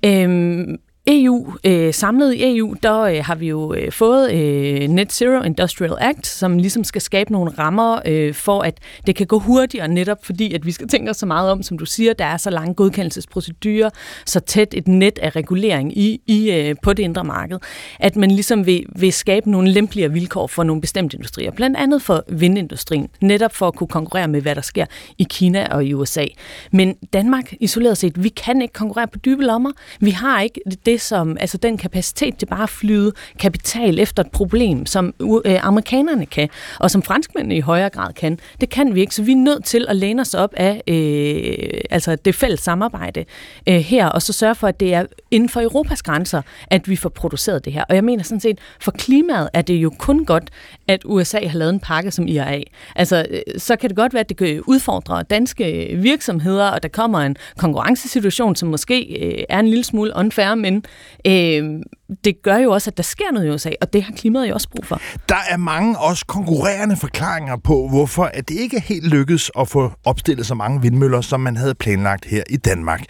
Øhm, 0.05 0.77
EU, 1.07 1.53
øh, 1.63 1.93
samlet 1.93 2.33
i 2.33 2.57
EU, 2.57 2.75
der 2.83 2.99
øh, 3.01 3.23
har 3.23 3.35
vi 3.35 3.47
jo 3.47 3.73
øh, 3.73 3.91
fået 3.91 4.31
øh, 4.33 4.87
Net 4.87 5.13
Zero 5.13 5.43
Industrial 5.43 5.93
Act, 5.99 6.27
som 6.27 6.57
ligesom 6.57 6.83
skal 6.83 7.01
skabe 7.01 7.31
nogle 7.31 7.51
rammer 7.51 7.99
øh, 8.05 8.33
for, 8.33 8.61
at 8.61 8.77
det 9.07 9.15
kan 9.15 9.27
gå 9.27 9.39
hurtigere, 9.39 9.87
netop 9.87 10.25
fordi, 10.25 10.53
at 10.53 10.65
vi 10.65 10.71
skal 10.71 10.87
tænke 10.87 11.09
os 11.09 11.17
så 11.17 11.25
meget 11.25 11.51
om, 11.51 11.63
som 11.63 11.77
du 11.77 11.85
siger, 11.85 12.13
der 12.13 12.25
er 12.25 12.37
så 12.37 12.49
lange 12.49 12.73
godkendelsesprocedurer, 12.73 13.89
så 14.25 14.39
tæt 14.39 14.73
et 14.73 14.87
net 14.87 15.19
af 15.19 15.35
regulering 15.35 15.97
i, 15.97 16.21
i 16.27 16.51
øh, 16.51 16.75
på 16.81 16.93
det 16.93 17.03
indre 17.03 17.23
marked, 17.23 17.57
at 17.99 18.15
man 18.15 18.31
ligesom 18.31 18.65
vil, 18.65 18.85
vil 18.95 19.13
skabe 19.13 19.51
nogle 19.51 19.71
lempeligere 19.71 20.11
vilkår 20.11 20.47
for 20.47 20.63
nogle 20.63 20.81
bestemte 20.81 21.17
industrier, 21.17 21.51
blandt 21.51 21.77
andet 21.77 22.01
for 22.01 22.23
vindindustrien, 22.27 23.09
netop 23.21 23.55
for 23.55 23.67
at 23.67 23.75
kunne 23.75 23.87
konkurrere 23.87 24.27
med, 24.27 24.41
hvad 24.41 24.55
der 24.55 24.61
sker 24.61 24.85
i 25.17 25.27
Kina 25.29 25.67
og 25.71 25.85
i 25.85 25.93
USA. 25.93 26.25
Men 26.71 26.95
Danmark, 27.13 27.53
isoleret 27.59 27.97
set, 27.97 28.23
vi 28.23 28.29
kan 28.29 28.61
ikke 28.61 28.73
konkurrere 28.73 29.07
på 29.07 29.19
dybe 29.19 29.43
lommer. 29.43 29.71
Vi 29.99 30.11
har 30.11 30.41
ikke 30.41 30.61
det 30.85 30.94
det, 30.95 31.01
som, 31.01 31.37
altså 31.39 31.57
den 31.57 31.77
kapacitet 31.77 32.37
til 32.37 32.45
bare 32.45 32.63
at 32.63 32.69
flyde 32.69 33.11
kapital 33.39 33.99
efter 33.99 34.23
et 34.23 34.31
problem, 34.31 34.85
som 34.85 35.13
øh, 35.45 35.65
amerikanerne 35.65 36.25
kan, 36.25 36.49
og 36.79 36.91
som 36.91 37.03
franskmændene 37.03 37.55
i 37.55 37.59
højere 37.59 37.89
grad 37.89 38.13
kan. 38.13 38.39
Det 38.61 38.69
kan 38.69 38.95
vi 38.95 39.01
ikke, 39.01 39.15
så 39.15 39.23
vi 39.23 39.31
er 39.31 39.35
nødt 39.35 39.65
til 39.65 39.85
at 39.89 39.95
læne 39.95 40.21
os 40.21 40.33
op 40.33 40.53
af 40.57 40.81
øh, 40.87 41.79
altså 41.89 42.15
det 42.15 42.35
fælles 42.35 42.59
samarbejde 42.59 43.25
øh, 43.69 43.75
her, 43.75 44.07
og 44.07 44.21
så 44.21 44.33
sørge 44.33 44.55
for, 44.55 44.67
at 44.67 44.79
det 44.79 44.93
er 44.93 45.05
inden 45.31 45.49
for 45.49 45.61
Europas 45.61 46.03
grænser, 46.03 46.41
at 46.67 46.89
vi 46.89 46.95
får 46.95 47.09
produceret 47.09 47.65
det 47.65 47.73
her. 47.73 47.83
Og 47.89 47.95
jeg 47.95 48.03
mener 48.03 48.23
sådan 48.23 48.39
set, 48.39 48.59
for 48.81 48.91
klimaet 48.91 49.49
er 49.53 49.61
det 49.61 49.73
jo 49.73 49.93
kun 49.99 50.25
godt, 50.25 50.49
at 50.87 51.01
USA 51.05 51.47
har 51.47 51.57
lavet 51.57 51.73
en 51.73 51.79
pakke 51.79 52.11
som 52.11 52.27
IRA. 52.27 52.59
Altså, 52.95 53.25
øh, 53.29 53.39
så 53.57 53.75
kan 53.75 53.89
det 53.89 53.97
godt 53.97 54.13
være, 54.13 54.19
at 54.19 54.29
det 54.29 54.61
udfordrer 54.67 55.23
danske 55.23 55.97
virksomheder, 56.01 56.67
og 56.67 56.83
der 56.83 56.89
kommer 56.89 57.19
en 57.19 57.35
konkurrencesituation, 57.57 58.55
som 58.55 58.69
måske 58.69 59.17
øh, 59.21 59.43
er 59.49 59.59
en 59.59 59.67
lille 59.67 59.83
smule 59.83 60.11
unfair, 60.15 60.55
men 60.55 60.84
øh, 61.27 61.81
det 62.23 62.41
gør 62.43 62.57
jo 62.57 62.71
også, 62.71 62.89
at 62.89 62.97
der 62.97 63.03
sker 63.03 63.31
noget 63.31 63.47
i 63.47 63.49
USA, 63.49 63.69
og 63.81 63.93
det 63.93 64.03
har 64.03 64.13
klimaet 64.13 64.49
jo 64.49 64.53
også 64.53 64.69
brug 64.69 64.85
for. 64.85 65.01
Der 65.29 65.43
er 65.49 65.57
mange 65.57 65.99
også 65.99 66.25
konkurrerende 66.25 66.95
forklaringer 66.95 67.57
på, 67.57 67.87
hvorfor 67.87 68.23
at 68.23 68.49
det 68.49 68.55
ikke 68.55 68.77
er 68.77 68.81
helt 68.81 69.07
lykkedes 69.07 69.51
at 69.59 69.67
få 69.67 69.91
opstillet 70.05 70.45
så 70.45 70.55
mange 70.55 70.81
vindmøller, 70.81 71.21
som 71.21 71.39
man 71.39 71.57
havde 71.57 71.75
planlagt 71.75 72.25
her 72.25 72.43
i 72.49 72.57
Danmark. 72.57 73.03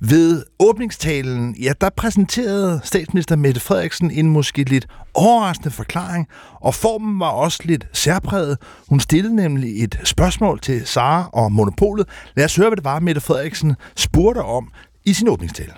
Ved 0.00 0.42
åbningstalen, 0.58 1.56
ja, 1.60 1.72
der 1.80 1.90
præsenterede 1.96 2.80
statsminister 2.84 3.36
Mette 3.36 3.60
Frederiksen 3.60 4.10
en 4.10 4.30
måske 4.30 4.62
lidt 4.62 4.86
overraskende 5.14 5.70
forklaring, 5.70 6.28
og 6.60 6.74
formen 6.74 7.20
var 7.20 7.30
også 7.30 7.60
lidt 7.64 7.86
særpræget. 7.92 8.58
Hun 8.88 9.00
stillede 9.00 9.36
nemlig 9.36 9.84
et 9.84 10.00
spørgsmål 10.04 10.60
til 10.60 10.86
Sara 10.86 11.30
og 11.32 11.52
Monopolet. 11.52 12.08
Lad 12.36 12.44
os 12.44 12.56
høre, 12.56 12.68
hvad 12.68 12.76
det 12.76 12.84
var, 12.84 13.00
Mette 13.00 13.20
Frederiksen 13.20 13.76
spurgte 13.96 14.38
om 14.38 14.70
i 15.04 15.12
sin 15.12 15.28
åbningstale. 15.28 15.72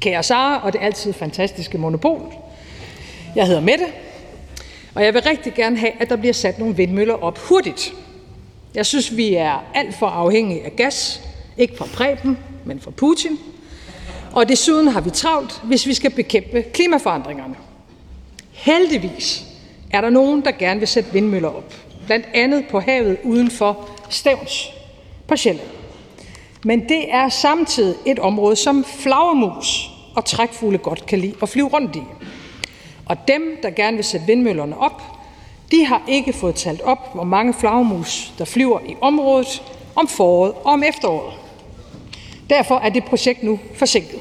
Kære 0.00 0.22
Sara 0.22 0.64
og 0.64 0.72
det 0.72 0.80
altid 0.82 1.12
fantastiske 1.12 1.78
monopol. 1.78 2.34
Jeg 3.36 3.46
hedder 3.46 3.60
Mette, 3.60 3.84
og 4.94 5.04
jeg 5.04 5.14
vil 5.14 5.22
rigtig 5.22 5.54
gerne 5.54 5.78
have, 5.78 5.92
at 6.00 6.08
der 6.08 6.16
bliver 6.16 6.32
sat 6.32 6.58
nogle 6.58 6.76
vindmøller 6.76 7.14
op 7.14 7.38
hurtigt. 7.38 7.94
Jeg 8.74 8.86
synes, 8.86 9.16
vi 9.16 9.34
er 9.34 9.64
alt 9.74 9.94
for 9.94 10.06
afhængige 10.06 10.64
af 10.64 10.76
gas, 10.76 11.20
ikke 11.56 11.76
fra 11.76 11.86
Preben, 11.94 12.38
men 12.64 12.80
fra 12.80 12.90
Putin. 12.90 13.38
Og 14.32 14.48
desuden 14.48 14.88
har 14.88 15.00
vi 15.00 15.10
travlt, 15.10 15.60
hvis 15.64 15.86
vi 15.86 15.94
skal 15.94 16.10
bekæmpe 16.10 16.62
klimaforandringerne. 16.62 17.54
Heldigvis 18.52 19.44
er 19.90 20.00
der 20.00 20.10
nogen, 20.10 20.44
der 20.44 20.50
gerne 20.50 20.80
vil 20.80 20.88
sætte 20.88 21.12
vindmøller 21.12 21.48
op. 21.48 21.74
Blandt 22.06 22.26
andet 22.34 22.64
på 22.70 22.80
havet 22.80 23.18
uden 23.24 23.50
for 23.50 23.88
Stævns 24.10 24.70
på 25.28 25.36
Sjælland. 25.36 25.68
Men 26.64 26.88
det 26.88 27.14
er 27.14 27.28
samtidig 27.28 27.94
et 28.06 28.18
område, 28.18 28.56
som 28.56 28.84
flagermus 28.84 29.90
og 30.16 30.24
trækfugle 30.24 30.78
godt 30.78 31.06
kan 31.06 31.18
lide 31.18 31.34
at 31.42 31.48
flyve 31.48 31.68
rundt 31.68 31.96
i. 31.96 32.02
Og 33.06 33.16
dem, 33.28 33.42
der 33.62 33.70
gerne 33.70 33.96
vil 33.96 34.04
sætte 34.04 34.26
vindmøllerne 34.26 34.78
op, 34.78 35.02
de 35.70 35.84
har 35.84 36.02
ikke 36.08 36.32
fået 36.32 36.54
talt 36.54 36.80
op, 36.80 37.14
hvor 37.14 37.24
mange 37.24 37.54
flagermus, 37.54 38.32
der 38.38 38.44
flyver 38.44 38.80
i 38.80 38.96
området 39.00 39.62
om 39.96 40.08
foråret 40.08 40.52
og 40.52 40.64
om 40.64 40.82
efteråret. 40.82 41.34
Derfor 42.50 42.78
er 42.78 42.88
det 42.88 43.04
projekt 43.04 43.42
nu 43.42 43.58
forsinket. 43.74 44.18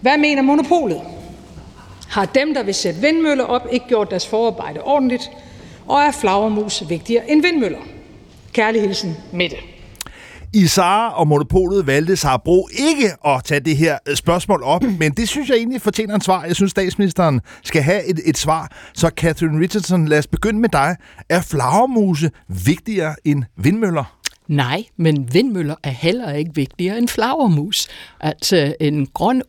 Hvad 0.00 0.18
mener 0.18 0.42
monopolet? 0.42 1.02
Har 2.08 2.24
dem, 2.24 2.54
der 2.54 2.62
vil 2.62 2.74
sætte 2.74 3.00
vindmøller 3.00 3.44
op, 3.44 3.66
ikke 3.72 3.86
gjort 3.88 4.10
deres 4.10 4.26
forarbejde 4.26 4.82
ordentligt, 4.82 5.30
og 5.86 6.00
er 6.00 6.10
flagermus 6.10 6.88
vigtigere 6.88 7.30
end 7.30 7.42
vindmøller? 7.42 7.78
Kærlig 8.52 8.80
hilsen, 8.80 9.16
Mette. 9.32 9.56
Isara 10.54 11.20
og 11.20 11.28
Monopolet 11.28 11.86
valgte 11.86 12.16
sig 12.16 12.38
Bro 12.44 12.68
ikke 12.72 13.10
at 13.26 13.44
tage 13.44 13.60
det 13.60 13.76
her 13.76 13.98
øh, 14.08 14.16
spørgsmål 14.16 14.62
op, 14.62 14.82
men 15.00 15.12
det 15.12 15.28
synes 15.28 15.48
jeg 15.48 15.56
egentlig 15.56 15.82
fortjener 15.82 16.14
en 16.14 16.20
svar. 16.20 16.44
Jeg 16.44 16.56
synes, 16.56 16.70
statsministeren 16.70 17.40
skal 17.64 17.82
have 17.82 18.04
et, 18.04 18.20
et 18.24 18.38
svar. 18.38 18.72
Så 18.94 19.10
Catherine 19.16 19.60
Richardson, 19.60 20.08
lad 20.08 20.18
os 20.18 20.26
begynde 20.26 20.60
med 20.60 20.68
dig. 20.68 20.96
Er 21.28 21.42
flagermuse 21.42 22.30
vigtigere 22.48 23.14
end 23.24 23.44
vindmøller? 23.56 24.18
Nej, 24.48 24.84
men 24.96 25.28
vindmøller 25.32 25.74
er 25.82 25.90
heller 25.90 26.32
ikke 26.32 26.50
vigtigere 26.54 26.98
end 26.98 27.08
flagermus. 27.08 27.88
Altså 28.20 28.74
en 28.80 29.06
grøn 29.06 29.42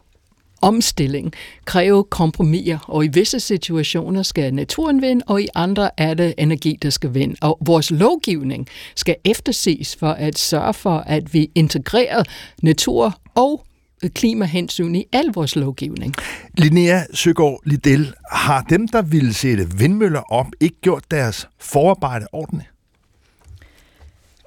omstilling 0.62 1.34
kræve 1.66 2.04
kompromiser, 2.04 2.80
og 2.88 3.06
i 3.06 3.08
visse 3.08 3.40
situationer 3.40 4.24
skal 4.24 4.54
naturen 4.54 5.02
vinde, 5.02 5.24
og 5.28 5.42
i 5.42 5.48
andre 5.56 5.90
er 5.98 6.14
det 6.14 6.34
energi, 6.38 6.78
der 6.82 6.90
skal 6.90 7.14
vinde. 7.14 7.36
Og 7.42 7.58
vores 7.66 7.92
lovgivning 7.92 8.68
skal 8.96 9.16
efterses 9.26 9.96
for 9.96 10.12
at 10.12 10.38
sørge 10.38 10.74
for, 10.74 10.98
at 10.98 11.34
vi 11.34 11.52
integrerer 11.56 12.24
natur 12.64 13.22
og 13.36 13.66
klimahensyn 14.08 14.96
i 14.96 15.06
al 15.14 15.26
vores 15.34 15.56
lovgivning. 15.56 16.14
Linnea 16.58 17.02
Søgaard 17.14 17.60
Liddell, 17.66 18.14
har 18.32 18.62
dem, 18.62 18.88
der 18.88 19.02
ville 19.02 19.34
sætte 19.34 19.68
vindmøller 19.78 20.22
op, 20.32 20.48
ikke 20.60 20.82
gjort 20.82 21.04
deres 21.12 21.48
forarbejde 21.60 22.26
ordentligt? 22.34 22.70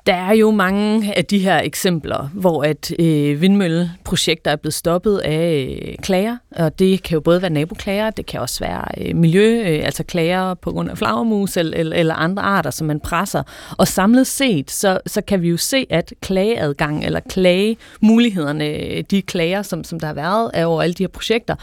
Der 0.07 0.15
er 0.15 0.33
jo 0.33 0.51
mange 0.51 1.17
af 1.17 1.25
de 1.25 1.39
her 1.39 1.61
eksempler, 1.61 2.31
hvor 2.35 2.65
at 2.65 2.93
øh, 2.99 3.41
vindmølleprojekter 3.41 4.51
er 4.51 4.57
blevet 4.57 4.75
stoppet 4.75 5.19
af 5.19 5.79
øh, 5.83 5.95
klager, 6.03 6.37
og 6.57 6.79
det 6.79 7.03
kan 7.03 7.15
jo 7.15 7.21
både 7.21 7.43
være 7.43 7.51
naboklager, 7.51 8.11
det 8.11 8.27
kan 8.27 8.41
også 8.41 8.65
være 8.65 8.85
øh, 8.99 9.17
miljø, 9.17 9.61
øh, 9.61 9.85
altså 9.85 10.05
klager 10.05 10.55
på 10.55 10.71
grund 10.71 10.91
af 10.91 10.99
flagermus 10.99 11.57
eller, 11.57 11.79
eller, 11.79 11.97
eller 11.97 12.15
andre 12.15 12.43
arter, 12.43 12.71
som 12.71 12.87
man 12.87 13.01
presser. 13.01 13.43
Og 13.79 13.89
samlet 13.89 14.27
set, 14.27 14.71
så, 14.71 15.01
så 15.07 15.21
kan 15.21 15.43
vi 15.43 15.49
jo 15.49 15.57
se, 15.57 15.87
at 15.91 16.13
klageadgang 16.23 17.05
eller 17.05 17.21
klagemulighederne, 17.21 18.69
øh, 18.69 19.05
de 19.11 19.23
klager, 19.23 19.63
som, 19.63 19.85
som 19.85 20.01
der 20.01 20.07
har 20.07 20.15
været 20.15 20.65
over 20.65 20.83
alle 20.83 20.95
de 20.95 21.03
her 21.03 21.09
projekter, 21.09 21.55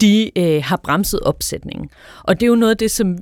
de 0.00 0.38
øh, 0.38 0.62
har 0.64 0.80
bremset 0.84 1.20
opsætningen. 1.20 1.90
Og 2.22 2.40
det 2.40 2.46
er 2.46 2.48
jo 2.48 2.56
noget 2.56 2.70
af 2.70 2.76
det, 2.76 2.90
som 2.90 3.18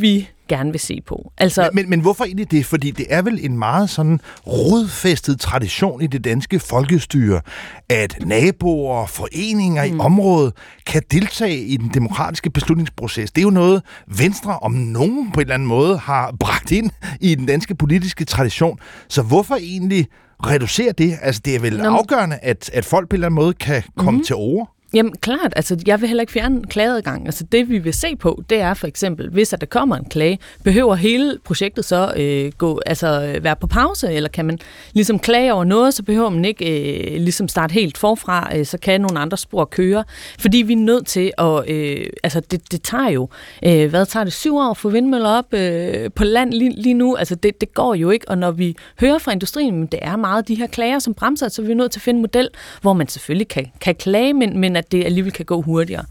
vi 0.00 0.28
gerne 0.48 0.70
vil 0.70 0.80
se 0.80 1.00
på. 1.06 1.32
Altså, 1.38 1.70
men, 1.72 1.90
men, 1.90 2.00
hvorfor 2.00 2.24
egentlig 2.24 2.50
det? 2.50 2.66
Fordi 2.66 2.90
det 2.90 3.06
er 3.10 3.22
vel 3.22 3.38
en 3.42 3.58
meget 3.58 3.90
sådan 3.90 4.20
rodfæstet 4.46 5.40
tradition 5.40 6.02
i 6.02 6.06
det 6.06 6.24
danske 6.24 6.58
folkestyre, 6.58 7.40
at 7.88 8.16
naboer 8.26 8.96
og 8.96 9.10
foreninger 9.10 9.86
mm. 9.86 9.96
i 9.96 9.98
området 10.00 10.52
kan 10.86 11.02
deltage 11.10 11.58
i 11.58 11.76
den 11.76 11.90
demokratiske 11.94 12.50
beslutningsproces. 12.50 13.30
Det 13.30 13.40
er 13.40 13.42
jo 13.42 13.50
noget, 13.50 13.82
Venstre 14.06 14.58
om 14.58 14.72
nogen 14.72 15.32
på 15.32 15.40
en 15.40 15.44
eller 15.44 15.54
anden 15.54 15.68
måde 15.68 15.98
har 15.98 16.34
bragt 16.40 16.72
ind 16.72 16.90
i 17.20 17.34
den 17.34 17.46
danske 17.46 17.74
politiske 17.74 18.24
tradition. 18.24 18.78
Så 19.08 19.22
hvorfor 19.22 19.56
egentlig 19.56 20.06
reducere 20.46 20.92
det? 20.92 21.18
Altså, 21.22 21.42
det 21.44 21.54
er 21.54 21.60
vel 21.60 21.76
Nå, 21.76 21.84
afgørende, 21.84 22.38
at, 22.42 22.70
at 22.72 22.84
folk 22.84 23.08
på 23.08 23.14
en 23.14 23.16
eller 23.16 23.26
anden 23.26 23.34
måde 23.34 23.52
kan 23.52 23.82
komme 23.96 24.10
mm-hmm. 24.10 24.24
til 24.24 24.36
ord? 24.36 24.77
Jamen 24.94 25.16
klart, 25.16 25.52
altså 25.56 25.76
jeg 25.86 26.00
vil 26.00 26.08
heller 26.08 26.22
ikke 26.22 26.32
fjerne 26.32 26.62
klageadgang. 26.64 27.26
Altså 27.26 27.44
det 27.44 27.68
vi 27.68 27.78
vil 27.78 27.94
se 27.94 28.16
på, 28.16 28.42
det 28.50 28.60
er 28.60 28.74
for 28.74 28.86
eksempel, 28.86 29.30
hvis 29.30 29.52
at 29.52 29.60
der 29.60 29.66
kommer 29.66 29.96
en 29.96 30.04
klage, 30.04 30.38
behøver 30.64 30.94
hele 30.94 31.38
projektet 31.44 31.84
så 31.84 32.12
øh, 32.16 32.52
gå, 32.58 32.80
altså 32.86 33.22
øh, 33.22 33.44
være 33.44 33.56
på 33.56 33.66
pause, 33.66 34.12
eller 34.12 34.28
kan 34.28 34.44
man 34.44 34.58
ligesom 34.92 35.18
klage 35.18 35.52
over 35.52 35.64
noget, 35.64 35.94
så 35.94 36.02
behøver 36.02 36.28
man 36.30 36.44
ikke 36.44 36.90
øh, 37.14 37.20
ligesom 37.20 37.48
starte 37.48 37.72
helt 37.72 37.98
forfra, 37.98 38.56
øh, 38.56 38.66
så 38.66 38.78
kan 38.78 39.00
nogle 39.00 39.18
andre 39.18 39.36
spor 39.36 39.64
køre. 39.64 40.04
Fordi 40.38 40.58
vi 40.58 40.72
er 40.72 40.76
nødt 40.76 41.06
til 41.06 41.32
at, 41.38 41.70
øh, 41.70 42.06
altså 42.22 42.40
det, 42.40 42.72
det 42.72 42.82
tager 42.82 43.08
jo, 43.08 43.28
øh, 43.64 43.90
hvad 43.90 44.06
tager 44.06 44.24
det, 44.24 44.32
syv 44.32 44.56
år 44.56 44.74
for 44.74 44.88
vindmøller 44.88 45.28
op 45.28 45.54
øh, 45.54 46.10
på 46.14 46.24
land 46.24 46.52
lige, 46.52 46.82
lige 46.82 46.94
nu? 46.94 47.16
Altså 47.16 47.34
det, 47.34 47.60
det 47.60 47.74
går 47.74 47.94
jo 47.94 48.10
ikke, 48.10 48.28
og 48.28 48.38
når 48.38 48.50
vi 48.50 48.76
hører 49.00 49.18
fra 49.18 49.32
industrien, 49.32 49.86
det 49.86 49.98
er 50.02 50.16
meget 50.16 50.48
de 50.48 50.54
her 50.54 50.66
klager, 50.66 50.98
som 50.98 51.14
bremser, 51.14 51.48
så 51.48 51.62
vi 51.62 51.74
nødt 51.74 51.92
til 51.92 51.98
at 51.98 52.02
finde 52.02 52.18
en 52.18 52.22
model, 52.22 52.48
hvor 52.80 52.92
man 52.92 53.08
selvfølgelig 53.08 53.48
kan, 53.48 53.66
kan 53.80 53.94
klage, 53.94 54.34
men, 54.34 54.58
men 54.58 54.77
at 54.78 54.92
det 54.92 55.04
alligevel 55.04 55.32
kan 55.32 55.44
gå 55.44 55.62
hurtigere. 55.62 56.04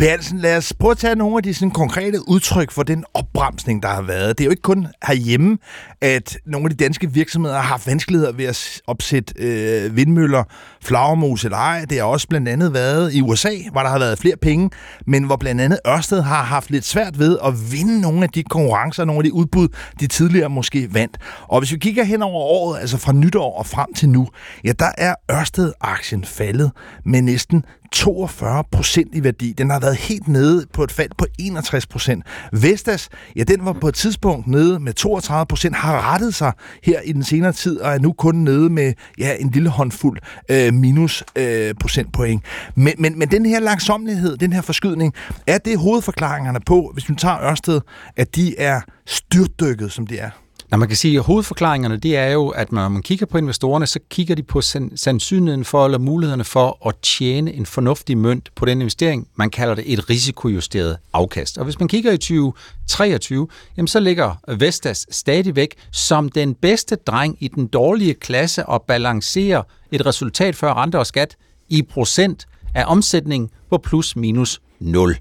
Hansen, 0.00 0.38
lad 0.38 0.56
os 0.56 0.72
prøve 0.72 0.90
at 0.90 0.98
tage 0.98 1.14
nogle 1.14 1.36
af 1.36 1.42
de 1.42 1.54
sådan, 1.54 1.70
konkrete 1.70 2.28
udtryk 2.28 2.70
for 2.70 2.82
den 2.82 3.04
opbremsning, 3.14 3.82
der 3.82 3.88
har 3.88 4.02
været. 4.02 4.38
Det 4.38 4.44
er 4.44 4.46
jo 4.46 4.50
ikke 4.50 4.62
kun 4.62 4.86
herhjemme, 5.06 5.58
at 6.00 6.38
nogle 6.46 6.64
af 6.64 6.70
de 6.70 6.84
danske 6.84 7.12
virksomheder 7.12 7.54
har 7.54 7.62
haft 7.62 7.86
vanskeligheder 7.86 8.32
ved 8.32 8.44
at 8.44 8.82
opsætte 8.86 9.34
øh, 9.36 9.96
vindmøller, 9.96 10.44
flagermus 10.84 11.44
eller 11.44 11.58
ej. 11.58 11.84
Det 11.90 11.98
har 11.98 12.04
også 12.04 12.28
blandt 12.28 12.48
andet 12.48 12.74
været 12.74 13.14
i 13.14 13.22
USA, 13.22 13.50
hvor 13.72 13.80
der 13.80 13.88
har 13.88 13.98
været 13.98 14.18
flere 14.18 14.36
penge, 14.36 14.70
men 15.06 15.24
hvor 15.24 15.36
blandt 15.36 15.60
andet 15.60 15.78
Ørsted 15.86 16.20
har 16.20 16.42
haft 16.42 16.70
lidt 16.70 16.84
svært 16.84 17.18
ved 17.18 17.38
at 17.44 17.72
vinde 17.72 18.00
nogle 18.00 18.22
af 18.22 18.28
de 18.28 18.42
konkurrencer, 18.42 19.04
nogle 19.04 19.18
af 19.18 19.24
de 19.24 19.32
udbud, 19.32 19.68
de 20.00 20.06
tidligere 20.06 20.50
måske 20.50 20.94
vandt. 20.94 21.18
Og 21.42 21.58
hvis 21.58 21.72
vi 21.72 21.78
kigger 21.78 22.04
hen 22.04 22.22
over 22.22 22.42
året, 22.44 22.80
altså 22.80 22.98
fra 22.98 23.12
nytår 23.12 23.58
og 23.58 23.66
frem 23.66 23.94
til 23.94 24.08
nu, 24.08 24.28
ja, 24.64 24.72
der 24.72 24.90
er 24.98 25.14
Ørsted-aktien 25.30 26.24
faldet 26.24 26.70
med 27.04 27.22
næsten 27.22 27.64
42 27.94 28.64
procent 28.72 29.14
i 29.14 29.24
værdi. 29.24 29.52
Den 29.52 29.70
har 29.70 29.80
været 29.80 29.96
helt 29.96 30.28
nede 30.28 30.66
på 30.72 30.84
et 30.84 30.92
fald 30.92 31.10
på 31.18 31.26
61 31.38 31.86
procent. 31.86 32.24
Vestas, 32.52 33.08
ja, 33.36 33.42
den 33.42 33.64
var 33.64 33.72
på 33.72 33.88
et 33.88 33.94
tidspunkt 33.94 34.46
nede 34.46 34.80
med 34.80 34.92
32 34.92 35.46
procent, 35.46 35.76
har 35.76 36.12
rettet 36.12 36.34
sig 36.34 36.52
her 36.82 37.00
i 37.00 37.12
den 37.12 37.24
senere 37.24 37.52
tid, 37.52 37.80
og 37.80 37.94
er 37.94 37.98
nu 37.98 38.12
kun 38.12 38.34
nede 38.34 38.70
med 38.70 38.92
ja, 39.18 39.34
en 39.40 39.50
lille 39.50 39.68
håndfuld 39.68 40.18
øh, 40.50 40.73
minus 40.74 41.24
øh, 41.36 41.74
procentpoint. 41.74 42.44
Men, 42.74 42.94
men, 42.98 43.18
men 43.18 43.28
den 43.28 43.46
her 43.46 43.60
langsomlighed, 43.60 44.36
den 44.36 44.52
her 44.52 44.62
forskydning, 44.62 45.14
er 45.46 45.58
det 45.58 45.78
hovedforklaringerne 45.78 46.60
på, 46.60 46.90
hvis 46.92 47.08
vi 47.08 47.14
tager 47.14 47.40
Ørsted, 47.42 47.80
at 48.16 48.36
de 48.36 48.58
er 48.58 48.80
styrtdykket, 49.06 49.92
som 49.92 50.06
de 50.06 50.18
er? 50.18 50.30
Når 50.74 50.78
man 50.78 50.88
kan 50.88 50.96
sige, 50.96 51.18
at 51.18 51.24
hovedforklaringerne, 51.24 51.96
det 51.96 52.16
er 52.16 52.26
jo, 52.26 52.48
at 52.48 52.72
når 52.72 52.88
man 52.88 53.02
kigger 53.02 53.26
på 53.26 53.38
investorerne, 53.38 53.86
så 53.86 54.00
kigger 54.10 54.34
de 54.34 54.42
på 54.42 54.60
sandsynligheden 54.96 55.64
for, 55.64 55.84
eller 55.84 55.98
mulighederne 55.98 56.44
for 56.44 56.88
at 56.88 56.94
tjene 57.02 57.52
en 57.52 57.66
fornuftig 57.66 58.18
mønt 58.18 58.50
på 58.54 58.64
den 58.64 58.80
investering. 58.80 59.28
Man 59.36 59.50
kalder 59.50 59.74
det 59.74 59.92
et 59.92 60.10
risikojusteret 60.10 60.96
afkast. 61.12 61.58
Og 61.58 61.64
hvis 61.64 61.78
man 61.78 61.88
kigger 61.88 62.12
i 62.12 62.16
2023, 62.16 63.48
jamen 63.76 63.88
så 63.88 64.00
ligger 64.00 64.34
Vestas 64.58 65.06
stadigvæk 65.10 65.74
som 65.92 66.28
den 66.28 66.54
bedste 66.54 66.96
dreng 66.96 67.36
i 67.40 67.48
den 67.48 67.66
dårlige 67.66 68.14
klasse 68.14 68.66
og 68.66 68.82
balancerer 68.82 69.62
et 69.92 70.06
resultat 70.06 70.56
før 70.56 70.74
rente 70.74 70.98
og 70.98 71.06
skat 71.06 71.36
i 71.68 71.82
procent 71.82 72.46
af 72.74 72.84
omsætning 72.86 73.50
på 73.70 73.78
plus 73.78 74.16
minus 74.16 74.60
0. 74.80 75.16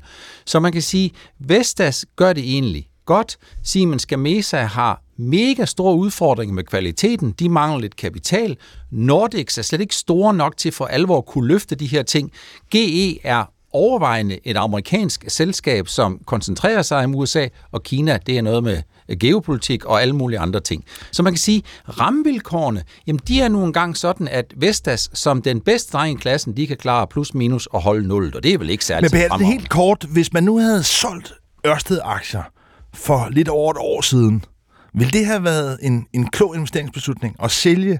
Så 0.46 0.60
man 0.60 0.72
kan 0.72 0.82
sige, 0.82 1.12
Vestas 1.40 2.06
gør 2.16 2.34
det 2.34 2.44
egentlig 2.44 2.88
godt. 3.06 3.38
Siemens 3.64 4.06
Gamesa 4.06 4.64
har 4.64 5.02
mega 5.18 5.66
store 5.66 5.96
udfordringer 5.96 6.56
med 6.56 6.64
kvaliteten. 6.64 7.32
De 7.32 7.50
mangler 7.50 7.80
lidt 7.80 7.96
kapital. 7.96 8.58
Nordics 8.92 9.58
er 9.58 9.62
slet 9.62 9.82
ikke 9.82 9.96
store 9.96 10.34
nok 10.34 10.58
til 10.58 10.72
for 10.72 10.86
alvor 10.86 11.18
at 11.18 11.26
kunne 11.26 11.48
løfte 11.48 11.76
de 11.76 11.86
her 11.86 12.04
ting. 12.04 12.32
GE 12.72 13.26
er 13.26 13.46
overvejende 13.74 14.40
et 14.44 14.58
amerikansk 14.58 15.26
selskab, 15.28 15.88
som 15.88 16.20
koncentrerer 16.26 16.82
sig 16.82 17.04
om 17.04 17.16
USA, 17.16 17.48
og 17.72 17.84
Kina, 17.84 18.18
det 18.26 18.38
er 18.38 18.42
noget 18.42 18.64
med 18.64 18.82
geopolitik 19.20 19.86
og 19.86 20.02
alle 20.02 20.16
mulige 20.16 20.40
andre 20.40 20.60
ting. 20.60 20.86
Så 21.12 21.24
man 21.24 21.34
kan 21.34 21.38
sige, 21.40 21.64
rammevilkårene, 22.00 22.84
jamen 23.08 23.20
de 23.28 23.42
er 23.42 23.48
nu 23.48 23.64
engang 23.64 23.98
sådan, 23.98 24.28
at 24.28 24.46
Vestas 24.56 25.10
som 25.14 25.42
den 25.42 25.62
bedste 25.62 25.92
dreng 25.98 26.20
i 26.20 26.22
klassen, 26.22 26.58
de 26.58 26.68
kan 26.68 26.78
klare 26.78 27.08
plus 27.08 27.34
minus 27.34 27.66
og 27.66 27.82
holde 27.82 28.08
nul, 28.08 28.32
og 28.36 28.44
det 28.44 28.54
er 28.54 28.58
vel 28.58 28.70
ikke 28.70 28.86
særligt 28.86 29.14
Men 29.14 29.22
det 29.40 29.48
helt 29.48 29.70
kort, 29.70 30.06
hvis 30.10 30.34
man 30.34 30.44
nu 30.44 30.58
havde 30.58 30.84
solgt 30.84 31.34
Ørsted-aktier 31.68 32.53
for 32.94 33.28
lidt 33.32 33.48
over 33.48 33.72
et 33.72 33.78
år 33.80 34.02
siden, 34.02 34.46
vil 34.94 35.14
det 35.14 35.26
have 35.26 35.44
været 35.44 35.78
en, 35.82 36.08
en 36.14 36.28
klog 36.28 36.56
investeringsbeslutning 36.56 37.36
at 37.44 37.52
sælge 37.52 38.00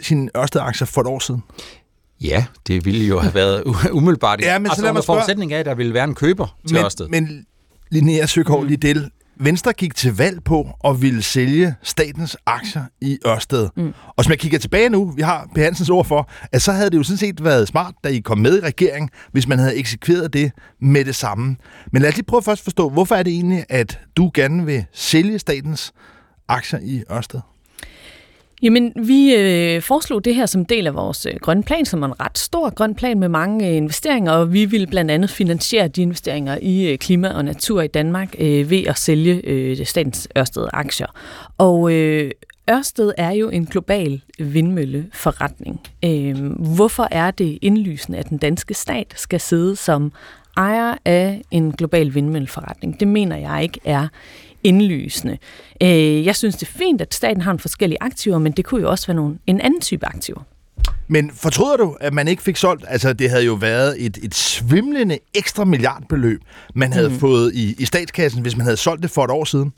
sine 0.00 0.30
Ørsted-aktier 0.36 0.86
for 0.86 1.00
et 1.00 1.06
år 1.06 1.18
siden? 1.18 1.42
Ja, 2.20 2.44
det 2.66 2.84
ville 2.84 3.06
jo 3.06 3.18
have 3.18 3.34
været 3.34 3.62
umiddelbart. 3.92 4.40
Ja, 4.40 4.58
men 4.58 4.66
altså, 4.66 4.76
så 4.76 4.82
lad 4.82 4.92
mig 4.92 5.02
spørge... 5.02 5.18
forudsætning 5.18 5.52
af, 5.52 5.58
at 5.58 5.66
der 5.66 5.74
ville 5.74 5.94
være 5.94 6.04
en 6.04 6.14
køber 6.14 6.56
til 6.66 6.74
men, 6.74 6.84
Ørsted. 6.84 7.08
Men 7.08 7.46
Linnea 7.90 8.26
Søgaard 8.26 8.62
mm. 8.62 8.68
Liddell, 8.68 9.10
Venstre 9.42 9.72
gik 9.72 9.94
til 9.94 10.16
valg 10.16 10.44
på 10.44 10.68
at 10.84 11.02
ville 11.02 11.22
sælge 11.22 11.74
statens 11.82 12.36
aktier 12.46 12.82
i 13.00 13.18
Ørsted. 13.26 13.68
Mm. 13.76 13.92
Og 14.16 14.24
som 14.24 14.30
jeg 14.30 14.38
kigger 14.38 14.58
tilbage 14.58 14.88
nu, 14.88 15.10
vi 15.10 15.22
har 15.22 15.48
P. 15.54 15.58
Hansens 15.58 15.90
ord 15.90 16.04
for, 16.04 16.30
at 16.52 16.62
så 16.62 16.72
havde 16.72 16.90
det 16.90 16.96
jo 16.96 17.02
sådan 17.02 17.18
set 17.18 17.44
været 17.44 17.68
smart, 17.68 17.94
da 18.04 18.08
I 18.08 18.18
kom 18.18 18.38
med 18.38 18.58
i 18.58 18.60
regeringen, 18.60 19.10
hvis 19.32 19.48
man 19.48 19.58
havde 19.58 19.76
eksekveret 19.76 20.32
det 20.32 20.52
med 20.80 21.04
det 21.04 21.14
samme. 21.14 21.56
Men 21.92 22.02
lad 22.02 22.08
os 22.08 22.16
lige 22.16 22.26
prøve 22.26 22.42
først 22.42 22.60
at 22.60 22.64
forstå, 22.64 22.88
hvorfor 22.88 23.14
er 23.14 23.22
det 23.22 23.32
egentlig, 23.32 23.64
at 23.68 24.00
du 24.16 24.30
gerne 24.34 24.66
vil 24.66 24.84
sælge 24.92 25.38
statens 25.38 25.92
aktier 26.48 26.78
i 26.82 27.02
Ørsted? 27.12 27.40
Jamen, 28.62 28.92
vi 28.96 29.34
øh, 29.34 29.82
foreslog 29.82 30.24
det 30.24 30.34
her 30.34 30.46
som 30.46 30.64
del 30.64 30.86
af 30.86 30.94
vores 30.94 31.26
øh, 31.26 31.32
grønne 31.40 31.62
plan, 31.62 31.84
som 31.84 32.02
er 32.02 32.06
en 32.06 32.20
ret 32.20 32.38
stor 32.38 32.74
grøn 32.74 32.94
plan 32.94 33.18
med 33.18 33.28
mange 33.28 33.68
øh, 33.68 33.76
investeringer, 33.76 34.32
og 34.32 34.52
vi 34.52 34.64
vil 34.64 34.86
blandt 34.86 35.10
andet 35.10 35.30
finansiere 35.30 35.88
de 35.88 36.02
investeringer 36.02 36.58
i 36.62 36.92
øh, 36.92 36.98
klima 36.98 37.28
og 37.28 37.44
natur 37.44 37.82
i 37.82 37.86
Danmark 37.86 38.34
øh, 38.38 38.70
ved 38.70 38.86
at 38.86 38.98
sælge 38.98 39.40
øh, 39.44 39.86
statens 39.86 40.28
Ørsted-aktier. 40.38 41.06
Og 41.58 41.92
øh, 41.92 42.30
Ørsted 42.70 43.12
er 43.18 43.30
jo 43.30 43.48
en 43.48 43.66
global 43.66 44.20
vindmølleforretning. 44.38 45.80
Øh, 46.04 46.52
hvorfor 46.76 47.08
er 47.10 47.30
det 47.30 47.58
indlysende, 47.62 48.18
at 48.18 48.28
den 48.28 48.38
danske 48.38 48.74
stat 48.74 49.14
skal 49.16 49.40
sidde 49.40 49.76
som 49.76 50.12
ejer 50.56 50.94
af 51.04 51.42
en 51.50 51.72
global 51.72 52.14
vindmølleforretning? 52.14 53.00
Det 53.00 53.08
mener 53.08 53.36
jeg 53.36 53.62
ikke 53.62 53.80
er 53.84 54.08
indlysende. 54.64 55.38
Øh, 55.82 56.26
jeg 56.26 56.36
synes, 56.36 56.56
det 56.56 56.68
er 56.68 56.78
fint, 56.78 57.00
at 57.00 57.14
staten 57.14 57.42
har 57.42 57.52
en 57.52 57.58
forskellige 57.58 57.98
aktiver, 58.00 58.38
men 58.38 58.52
det 58.52 58.64
kunne 58.64 58.80
jo 58.80 58.90
også 58.90 59.06
være 59.06 59.14
nogle, 59.16 59.38
en 59.46 59.60
anden 59.60 59.80
type 59.80 60.06
aktiver. 60.06 60.42
Men 61.08 61.30
fortryder 61.34 61.76
du, 61.76 61.96
at 62.00 62.14
man 62.14 62.28
ikke 62.28 62.42
fik 62.42 62.56
solgt? 62.56 62.84
Altså, 62.88 63.12
det 63.12 63.30
havde 63.30 63.44
jo 63.44 63.54
været 63.54 64.06
et, 64.06 64.18
et 64.22 64.34
svimlende 64.34 65.18
ekstra 65.34 65.64
milliardbeløb, 65.64 66.40
man 66.74 66.92
havde 66.92 67.08
mm. 67.08 67.18
fået 67.18 67.54
i, 67.54 67.74
i 67.78 67.84
statskassen, 67.84 68.42
hvis 68.42 68.56
man 68.56 68.64
havde 68.64 68.76
solgt 68.76 69.02
det 69.02 69.10
for 69.10 69.24
et 69.24 69.30
år 69.30 69.44
siden. 69.44 69.72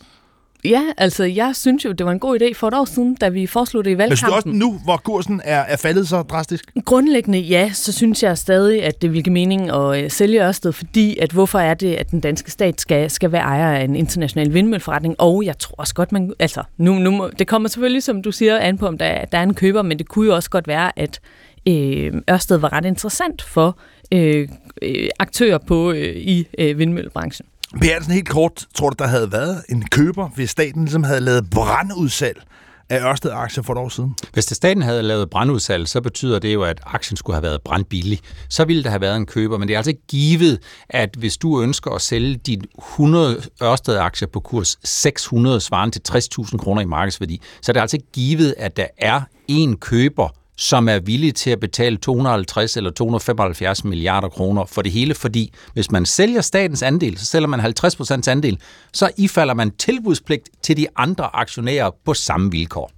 Ja, 0.64 0.82
altså 0.98 1.24
jeg 1.24 1.56
synes 1.56 1.84
jo, 1.84 1.92
det 1.92 2.06
var 2.06 2.12
en 2.12 2.18
god 2.18 2.40
idé 2.40 2.54
for 2.54 2.68
et 2.68 2.74
år 2.74 2.84
siden, 2.84 3.14
da 3.14 3.28
vi 3.28 3.46
foreslog 3.46 3.84
det 3.84 3.90
i 3.90 3.98
valgkampen. 3.98 4.52
Men 4.52 4.62
også 4.62 4.72
nu, 4.72 4.80
hvor 4.84 4.96
kursen 4.96 5.40
er, 5.44 5.58
er 5.58 5.76
faldet 5.76 6.08
så 6.08 6.22
drastisk? 6.22 6.64
Grundlæggende 6.84 7.38
ja, 7.38 7.70
så 7.72 7.92
synes 7.92 8.22
jeg 8.22 8.38
stadig, 8.38 8.84
at 8.84 9.02
det 9.02 9.12
vil 9.12 9.24
give 9.24 9.32
mening 9.32 9.70
at 9.70 10.04
øh, 10.04 10.10
sælge 10.10 10.46
Ørsted, 10.46 10.72
fordi 10.72 11.18
at 11.18 11.32
hvorfor 11.32 11.58
er 11.58 11.74
det, 11.74 11.94
at 11.94 12.10
den 12.10 12.20
danske 12.20 12.50
stat 12.50 12.80
skal, 12.80 13.10
skal 13.10 13.32
være 13.32 13.42
ejer 13.42 13.72
af 13.76 13.84
en 13.84 13.96
international 13.96 14.54
vindmølleforretning, 14.54 15.14
og 15.18 15.44
jeg 15.44 15.58
tror 15.58 15.74
også 15.78 15.94
godt, 15.94 16.12
man, 16.12 16.32
altså 16.38 16.62
nu, 16.76 16.94
nu 16.94 17.10
må, 17.10 17.30
det 17.38 17.46
kommer 17.46 17.68
selvfølgelig, 17.68 18.02
som 18.02 18.22
du 18.22 18.32
siger, 18.32 18.58
an 18.58 18.78
på, 18.78 18.86
om 18.86 18.98
der, 18.98 19.24
der 19.24 19.38
er 19.38 19.42
en 19.42 19.54
køber, 19.54 19.82
men 19.82 19.98
det 19.98 20.08
kunne 20.08 20.26
jo 20.26 20.34
også 20.34 20.50
godt 20.50 20.68
være, 20.68 20.98
at 20.98 21.20
øh, 21.68 22.12
Ørsted 22.30 22.56
var 22.56 22.72
ret 22.72 22.84
interessant 22.84 23.42
for 23.42 23.78
øh, 24.12 24.48
øh, 24.82 25.08
aktører 25.18 25.58
på 25.58 25.92
øh, 25.92 26.16
i 26.16 26.46
øh, 26.58 26.78
vindmøllebranchen. 26.78 27.46
Bjergsen, 27.80 28.12
helt 28.12 28.28
kort, 28.28 28.66
tror 28.74 28.90
du, 28.90 28.96
der 28.98 29.06
havde 29.06 29.32
været 29.32 29.62
en 29.68 29.88
køber, 29.88 30.28
hvis 30.28 30.50
staten 30.50 30.82
ligesom 30.84 31.02
havde 31.04 31.20
lavet 31.20 31.50
brandudsalg 31.50 32.42
af 32.88 33.00
Ørsted-aktier 33.00 33.62
for 33.62 33.72
et 33.72 33.78
år 33.78 33.88
siden? 33.88 34.14
Hvis 34.32 34.46
det 34.46 34.56
staten 34.56 34.82
havde 34.82 35.02
lavet 35.02 35.30
brandudsalg, 35.30 35.88
så 35.88 36.00
betyder 36.00 36.38
det 36.38 36.54
jo, 36.54 36.62
at 36.62 36.80
aktien 36.86 37.16
skulle 37.16 37.34
have 37.34 37.42
været 37.42 37.62
brandbillig. 37.64 38.20
Så 38.48 38.64
ville 38.64 38.84
der 38.84 38.90
have 38.90 39.00
været 39.00 39.16
en 39.16 39.26
køber, 39.26 39.58
men 39.58 39.68
det 39.68 39.74
er 39.74 39.78
altså 39.78 39.90
ikke 39.90 40.06
givet, 40.08 40.58
at 40.88 41.10
hvis 41.18 41.36
du 41.36 41.62
ønsker 41.62 41.90
at 41.90 42.00
sælge 42.00 42.36
dine 42.36 42.62
100 42.78 43.42
Ørsted-aktier 43.62 44.28
på 44.28 44.40
kurs 44.40 44.78
600 44.84 45.60
svarende 45.60 45.98
til 45.98 46.18
60.000 46.18 46.56
kroner 46.56 46.82
i 46.82 46.84
markedsværdi, 46.84 47.40
så 47.62 47.72
er 47.72 47.74
det 47.74 47.80
altså 47.80 47.96
ikke 47.96 48.12
givet, 48.12 48.54
at 48.58 48.76
der 48.76 48.86
er 48.98 49.20
en 49.48 49.76
køber, 49.76 50.28
som 50.56 50.88
er 50.88 50.98
villig 50.98 51.34
til 51.34 51.50
at 51.50 51.60
betale 51.60 51.96
250 51.96 52.76
eller 52.76 52.90
275 52.90 53.84
milliarder 53.84 54.28
kroner 54.28 54.64
for 54.64 54.82
det 54.82 54.92
hele, 54.92 55.14
fordi 55.14 55.52
hvis 55.72 55.90
man 55.90 56.06
sælger 56.06 56.40
statens 56.40 56.82
andel, 56.82 57.18
så 57.18 57.24
sælger 57.24 57.48
man 57.48 57.60
50 57.60 57.96
procents 57.96 58.28
andel, 58.28 58.58
så 58.92 59.10
ifalder 59.16 59.54
man 59.54 59.70
tilbudspligt 59.70 60.48
til 60.62 60.76
de 60.76 60.86
andre 60.96 61.36
aktionærer 61.36 61.90
på 62.04 62.14
samme 62.14 62.50
vilkår. 62.50 62.90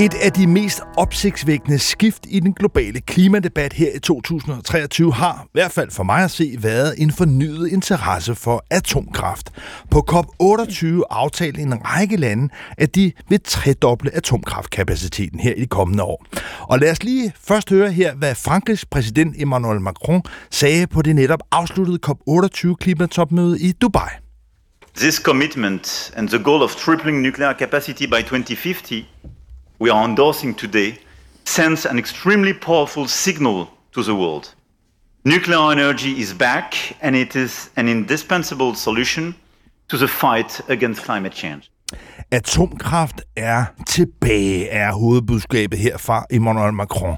Et 0.00 0.14
af 0.14 0.32
de 0.32 0.46
mest 0.46 0.80
opsigtsvækkende 0.96 1.78
skift 1.78 2.26
i 2.28 2.40
den 2.40 2.52
globale 2.52 3.00
klimadebat 3.00 3.72
her 3.72 3.90
i 3.94 3.98
2023 3.98 5.12
har, 5.12 5.42
i 5.44 5.48
hvert 5.52 5.72
fald 5.72 5.90
for 5.90 6.02
mig 6.02 6.24
at 6.24 6.30
se, 6.30 6.56
været 6.58 6.94
en 6.98 7.12
fornyet 7.12 7.68
interesse 7.68 8.34
for 8.34 8.64
atomkraft. 8.70 9.50
På 9.90 10.06
COP28 10.10 10.86
aftalte 11.10 11.60
en 11.60 11.74
række 11.84 12.16
lande, 12.16 12.48
at 12.78 12.94
de 12.94 13.12
vil 13.28 13.40
tredoble 13.44 14.14
atomkraftkapaciteten 14.14 15.40
her 15.40 15.54
i 15.54 15.60
de 15.60 15.66
kommende 15.66 16.02
år. 16.02 16.26
Og 16.60 16.78
lad 16.78 16.90
os 16.90 17.02
lige 17.02 17.32
først 17.40 17.70
høre 17.70 17.92
her, 17.92 18.14
hvad 18.14 18.34
Frankrigs 18.34 18.84
præsident 18.84 19.34
Emmanuel 19.38 19.80
Macron 19.80 20.22
sagde 20.50 20.86
på 20.86 21.02
det 21.02 21.16
netop 21.16 21.40
afsluttede 21.50 21.98
COP28 22.06 22.74
klimatopmøde 22.74 23.60
i 23.60 23.72
Dubai. 23.72 24.10
This 24.96 25.14
commitment 25.14 26.12
and 26.16 26.28
the 26.28 26.42
goal 26.42 26.62
of 26.62 26.74
tripling 26.74 27.20
nuclear 27.20 27.54
capacity 27.58 28.02
by 28.02 28.22
2050 28.22 29.04
we 29.78 29.90
are 29.90 30.04
endorsing 30.04 30.54
today 30.54 30.98
sends 31.44 31.86
an 31.86 31.98
extremely 31.98 32.52
powerful 32.52 33.06
signal 33.06 33.68
to 33.92 34.02
the 34.02 34.14
world. 34.14 34.54
Nuclear 35.24 35.72
energy 35.72 36.20
is 36.20 36.34
back 36.34 36.74
and 37.00 37.16
it 37.16 37.36
is 37.36 37.70
an 37.76 37.88
indispensable 37.88 38.74
solution 38.74 39.34
to 39.88 39.96
the 39.96 40.08
fight 40.08 40.60
against 40.68 41.02
climate 41.02 41.32
change. 41.32 41.70
Atomkraft 42.30 43.20
er 43.36 43.64
tilbage, 43.86 44.68
er 44.72 44.92
hovedbudskabet 44.92 45.78
her 45.78 46.24
Emmanuel 46.30 46.72
Macron. 46.72 47.16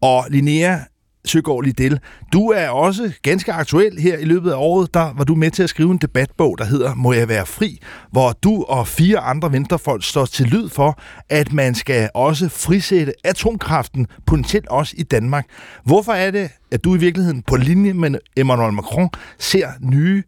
Og 0.00 0.26
Linnea 0.30 0.84
Søgaard 1.24 1.64
Liddell, 1.64 2.00
du 2.32 2.48
er 2.48 2.68
også 2.68 3.12
ganske 3.22 3.52
aktuel 3.52 3.98
her 3.98 4.18
i 4.18 4.24
løbet 4.24 4.50
af 4.50 4.56
året. 4.56 4.94
Der 4.94 5.12
var 5.16 5.24
du 5.24 5.34
med 5.34 5.50
til 5.50 5.62
at 5.62 5.70
skrive 5.70 5.90
en 5.90 5.98
debatbog, 5.98 6.58
der 6.58 6.64
hedder 6.64 6.94
Må 6.94 7.12
jeg 7.12 7.28
være 7.28 7.46
fri? 7.46 7.78
Hvor 8.10 8.32
du 8.32 8.64
og 8.68 8.86
fire 8.88 9.18
andre 9.18 9.52
venstrefolk 9.52 10.04
står 10.04 10.24
til 10.24 10.46
lyd 10.46 10.68
for, 10.68 10.98
at 11.28 11.52
man 11.52 11.74
skal 11.74 12.10
også 12.14 12.48
frisætte 12.48 13.12
atomkraften, 13.24 14.06
potentielt 14.26 14.68
også 14.68 14.94
i 14.98 15.02
Danmark. 15.02 15.46
Hvorfor 15.84 16.12
er 16.12 16.30
det, 16.30 16.50
at 16.70 16.84
du 16.84 16.94
i 16.94 16.98
virkeligheden 16.98 17.42
på 17.42 17.56
linje 17.56 17.92
med 17.92 18.18
Emmanuel 18.36 18.72
Macron 18.72 19.08
ser 19.38 19.68
nye 19.80 20.22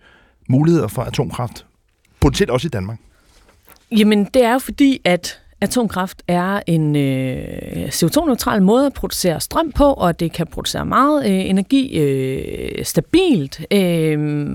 muligheder 0.48 0.88
for 0.88 1.02
atomkraft, 1.02 1.66
potentielt 2.20 2.50
også 2.50 2.66
i 2.66 2.68
Danmark? 2.68 2.98
Jamen, 3.90 4.24
det 4.24 4.44
er 4.44 4.52
jo 4.52 4.58
fordi, 4.58 5.00
at 5.04 5.41
Atomkraft 5.62 6.22
er 6.28 6.60
en 6.66 6.96
øh, 6.96 7.88
CO2-neutral 7.88 8.62
måde 8.62 8.86
at 8.86 8.92
producere 8.92 9.40
strøm 9.40 9.72
på, 9.72 9.84
og 9.84 10.20
det 10.20 10.32
kan 10.32 10.46
producere 10.46 10.86
meget 10.86 11.24
øh, 11.24 11.50
energi 11.50 11.98
øh, 11.98 12.84
stabilt. 12.84 13.60
Øh, 13.70 14.48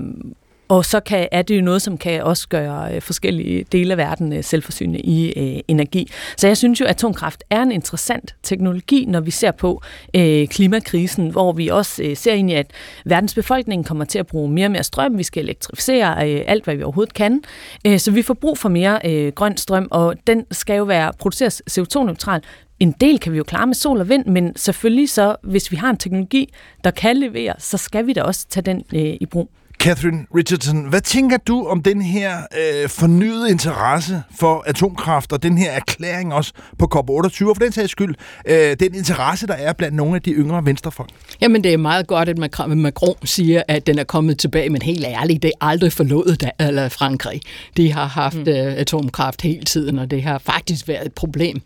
og 0.68 0.84
så 0.84 1.00
kan, 1.00 1.28
er 1.32 1.42
det 1.42 1.56
jo 1.56 1.62
noget, 1.62 1.82
som 1.82 1.98
kan 1.98 2.22
også 2.22 2.48
gøre 2.48 2.94
øh, 2.94 3.02
forskellige 3.02 3.64
dele 3.72 3.92
af 3.92 3.98
verden 3.98 4.32
øh, 4.32 4.44
selvforsynende 4.44 5.00
i 5.00 5.32
øh, 5.36 5.60
energi. 5.68 6.10
Så 6.36 6.46
jeg 6.46 6.56
synes 6.56 6.80
jo, 6.80 6.84
at 6.84 6.90
atomkraft 6.90 7.44
er 7.50 7.62
en 7.62 7.72
interessant 7.72 8.34
teknologi, 8.42 9.04
når 9.04 9.20
vi 9.20 9.30
ser 9.30 9.50
på 9.50 9.82
øh, 10.14 10.48
klimakrisen, 10.48 11.30
hvor 11.30 11.52
vi 11.52 11.68
også 11.68 12.02
øh, 12.02 12.16
ser 12.16 12.32
ind 12.32 12.50
i, 12.50 12.54
at 12.54 12.70
verdens 13.04 13.34
befolkning 13.34 13.86
kommer 13.86 14.04
til 14.04 14.18
at 14.18 14.26
bruge 14.26 14.50
mere 14.50 14.66
og 14.66 14.70
mere 14.70 14.84
strøm. 14.84 15.18
Vi 15.18 15.22
skal 15.22 15.42
elektrificere 15.42 16.30
øh, 16.30 16.44
alt, 16.46 16.64
hvad 16.64 16.76
vi 16.76 16.82
overhovedet 16.82 17.14
kan. 17.14 17.42
Øh, 17.86 17.98
så 17.98 18.10
vi 18.10 18.22
får 18.22 18.34
brug 18.34 18.58
for 18.58 18.68
mere 18.68 19.00
øh, 19.04 19.32
grøn 19.32 19.56
strøm, 19.56 19.88
og 19.90 20.14
den 20.26 20.44
skal 20.50 20.76
jo 20.76 20.84
være 20.84 21.12
produceret 21.18 21.62
CO2-neutral, 21.70 22.40
en 22.80 22.92
del 23.00 23.18
kan 23.18 23.32
vi 23.32 23.38
jo 23.38 23.44
klare 23.44 23.66
med 23.66 23.74
sol 23.74 24.00
og 24.00 24.08
vind, 24.08 24.26
men 24.26 24.56
selvfølgelig 24.56 25.10
så, 25.10 25.36
hvis 25.42 25.70
vi 25.70 25.76
har 25.76 25.90
en 25.90 25.96
teknologi, 25.96 26.52
der 26.84 26.90
kan 26.90 27.16
levere, 27.16 27.54
så 27.58 27.76
skal 27.76 28.06
vi 28.06 28.12
da 28.12 28.22
også 28.22 28.46
tage 28.48 28.64
den 28.64 28.84
øh, 28.94 29.16
i 29.20 29.26
brug. 29.26 29.50
Catherine 29.80 30.26
Richardson, 30.34 30.88
hvad 30.88 31.00
tænker 31.00 31.36
du 31.36 31.66
om 31.66 31.82
den 31.82 32.02
her 32.02 32.36
øh, 32.38 32.88
fornyede 32.88 33.50
interesse 33.50 34.22
for 34.38 34.64
atomkraft 34.66 35.32
og 35.32 35.42
den 35.42 35.58
her 35.58 35.70
erklæring 35.70 36.34
også 36.34 36.52
på 36.78 36.88
COP28, 36.94 37.48
og 37.48 37.56
for 37.56 37.64
den 37.64 37.72
sags 37.72 37.90
skyld, 37.90 38.14
øh, 38.48 38.76
den 38.80 38.94
interesse, 38.94 39.46
der 39.46 39.54
er 39.54 39.72
blandt 39.72 39.96
nogle 39.96 40.16
af 40.16 40.22
de 40.22 40.30
yngre 40.30 40.64
venstrefolk? 40.64 41.10
Jamen, 41.40 41.64
det 41.64 41.72
er 41.72 41.76
meget 41.76 42.06
godt, 42.06 42.28
at 42.28 42.38
Macron 42.38 43.14
siger, 43.24 43.62
at 43.68 43.86
den 43.86 43.98
er 43.98 44.04
kommet 44.04 44.38
tilbage, 44.38 44.70
men 44.70 44.82
helt 44.82 45.04
ærligt, 45.04 45.42
det 45.42 45.48
er 45.60 45.66
aldrig 45.66 45.92
forlået 45.92 46.40
da, 46.40 46.50
eller 46.66 46.88
Frankrig. 46.88 47.40
De 47.76 47.92
har 47.92 48.06
haft 48.06 48.36
mm. 48.36 48.48
øh, 48.48 48.72
atomkraft 48.76 49.42
hele 49.42 49.64
tiden, 49.64 49.98
og 49.98 50.10
det 50.10 50.22
har 50.22 50.38
faktisk 50.38 50.88
været 50.88 51.06
et 51.06 51.12
problem. 51.12 51.60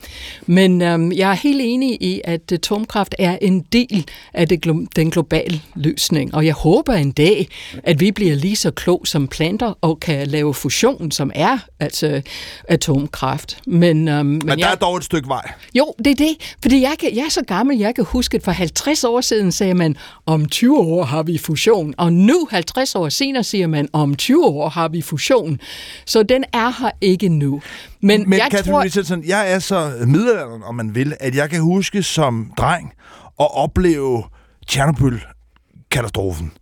Men 0.47 0.83
øh, 0.83 1.19
jeg 1.19 1.31
er 1.31 1.35
helt 1.35 1.61
enig 1.63 2.03
i, 2.03 2.21
at 2.25 2.53
atomkraft 2.53 3.15
er 3.19 3.39
en 3.43 3.61
del 3.61 4.07
af 4.35 4.49
det, 4.49 4.65
den 4.97 5.11
globale 5.11 5.61
løsning, 5.75 6.35
og 6.35 6.47
jeg 6.47 6.55
håber 6.55 6.93
en 6.93 7.13
dag, 7.13 7.49
at 7.83 8.02
vi 8.03 8.11
bliver 8.11 8.35
lige 8.35 8.57
så 8.57 8.71
klog 8.71 9.07
som 9.07 9.29
planter 9.29 9.79
og 9.81 10.01
kan 10.01 10.27
lave 10.27 10.55
fusion, 10.55 11.11
som 11.11 11.31
er 11.35 11.59
altså 11.81 12.23
atomkraft. 12.69 13.59
Men, 13.67 14.09
øhm, 14.09 14.27
men, 14.27 14.39
men 14.39 14.49
der 14.49 14.55
jeg, 14.59 14.73
er 14.73 14.75
dog 14.75 14.97
et 14.97 15.05
stykke 15.05 15.29
vej. 15.29 15.53
Jo, 15.75 15.95
det 15.99 16.07
er 16.07 16.15
det. 16.15 16.57
Fordi 16.63 16.83
jeg, 16.83 16.95
kan, 17.01 17.17
jeg 17.17 17.25
er 17.25 17.29
så 17.29 17.43
gammel, 17.47 17.79
jeg 17.79 17.95
kan 17.95 18.05
huske, 18.05 18.37
at 18.37 18.45
for 18.45 18.53
50 18.53 19.05
år 19.05 19.21
siden 19.21 19.53
sagde 19.53 19.75
man, 19.75 19.97
om 20.27 20.47
20 20.47 20.79
år 20.79 21.05
har 21.05 21.23
vi 21.23 21.39
fusion. 21.39 21.95
Og 21.99 22.13
nu, 22.13 22.49
50 22.51 22.95
år 22.95 23.09
senere, 23.09 23.45
siger 23.45 23.67
man, 23.67 23.89
om 23.93 24.15
20 24.15 24.47
år 24.47 24.69
har 24.69 24.89
vi 24.89 25.03
fusion. 25.03 25.61
Så 26.07 26.23
den 26.23 26.45
er 26.53 26.83
her 26.83 26.91
ikke 27.01 27.29
nu. 27.29 27.63
Men, 28.01 28.31
men 28.31 28.39
jeg 28.39 28.49
Catherine 28.51 28.73
tror... 28.73 28.83
Richardson, 28.83 29.25
jeg 29.25 29.53
er 29.53 29.59
så 29.59 29.93
middelalderen, 30.07 30.63
om 30.63 30.75
man 30.75 30.95
vil, 30.95 31.15
at 31.21 31.35
jeg 31.35 31.51
kan 31.51 31.61
huske 31.61 32.03
som 32.03 32.53
dreng 32.59 32.93
at 33.41 33.49
opleve 33.57 34.23
Tjernobyl-katastrofen. 34.69 36.53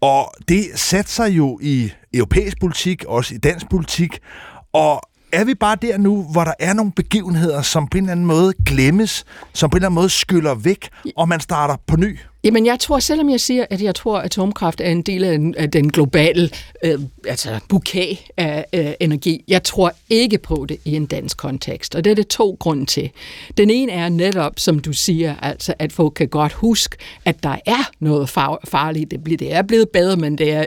Og 0.00 0.32
det 0.48 0.64
satte 0.74 1.10
sig 1.10 1.30
jo 1.36 1.58
i 1.62 1.92
europæisk 2.14 2.60
politik, 2.60 3.04
også 3.04 3.34
i 3.34 3.38
dansk 3.38 3.70
politik, 3.70 4.18
og 4.72 5.00
er 5.32 5.44
vi 5.44 5.54
bare 5.54 5.76
der 5.82 5.98
nu, 5.98 6.22
hvor 6.32 6.44
der 6.44 6.54
er 6.58 6.72
nogle 6.72 6.92
begivenheder, 6.92 7.62
som 7.62 7.88
på 7.88 7.98
en 7.98 8.04
eller 8.04 8.12
anden 8.12 8.26
måde 8.26 8.52
glemmes, 8.66 9.24
som 9.54 9.70
på 9.70 9.76
en 9.76 9.78
eller 9.78 9.88
anden 9.88 9.94
måde 9.94 10.10
skyller 10.10 10.54
væk, 10.54 10.88
og 11.16 11.28
man 11.28 11.40
starter 11.40 11.76
på 11.86 11.96
ny? 11.96 12.18
Jamen, 12.44 12.66
jeg 12.66 12.80
tror, 12.80 12.98
selvom 12.98 13.30
jeg 13.30 13.40
siger, 13.40 13.66
at 13.70 13.82
jeg 13.82 13.94
tror, 13.94 14.18
at 14.18 14.24
atomkraft 14.24 14.80
er 14.80 14.90
en 14.90 15.02
del 15.02 15.24
af, 15.24 15.38
den, 15.38 15.54
af 15.54 15.70
den 15.70 15.92
globale 15.92 16.50
øh, 16.84 17.00
altså 17.26 17.60
bouquet 17.68 18.18
af 18.36 18.64
øh, 18.72 18.92
energi, 19.00 19.44
jeg 19.48 19.62
tror 19.62 19.92
ikke 20.10 20.38
på 20.38 20.66
det 20.68 20.76
i 20.84 20.96
en 20.96 21.06
dansk 21.06 21.36
kontekst. 21.36 21.94
Og 21.94 22.04
det 22.04 22.10
er 22.10 22.14
det 22.14 22.28
to 22.28 22.56
grunde 22.60 22.86
til. 22.86 23.10
Den 23.56 23.70
ene 23.70 23.92
er 23.92 24.08
netop, 24.08 24.52
som 24.56 24.78
du 24.78 24.92
siger, 24.92 25.34
altså, 25.42 25.74
at 25.78 25.92
folk 25.92 26.12
kan 26.14 26.28
godt 26.28 26.52
huske, 26.52 26.96
at 27.24 27.42
der 27.42 27.56
er 27.66 27.90
noget 28.00 28.28
far- 28.28 28.60
farligt. 28.64 29.10
Det, 29.10 29.24
bliver, 29.24 29.38
det 29.38 29.52
er 29.52 29.62
blevet 29.62 29.88
bedre, 29.88 30.16
men 30.16 30.38
det 30.38 30.52
er 30.52 30.64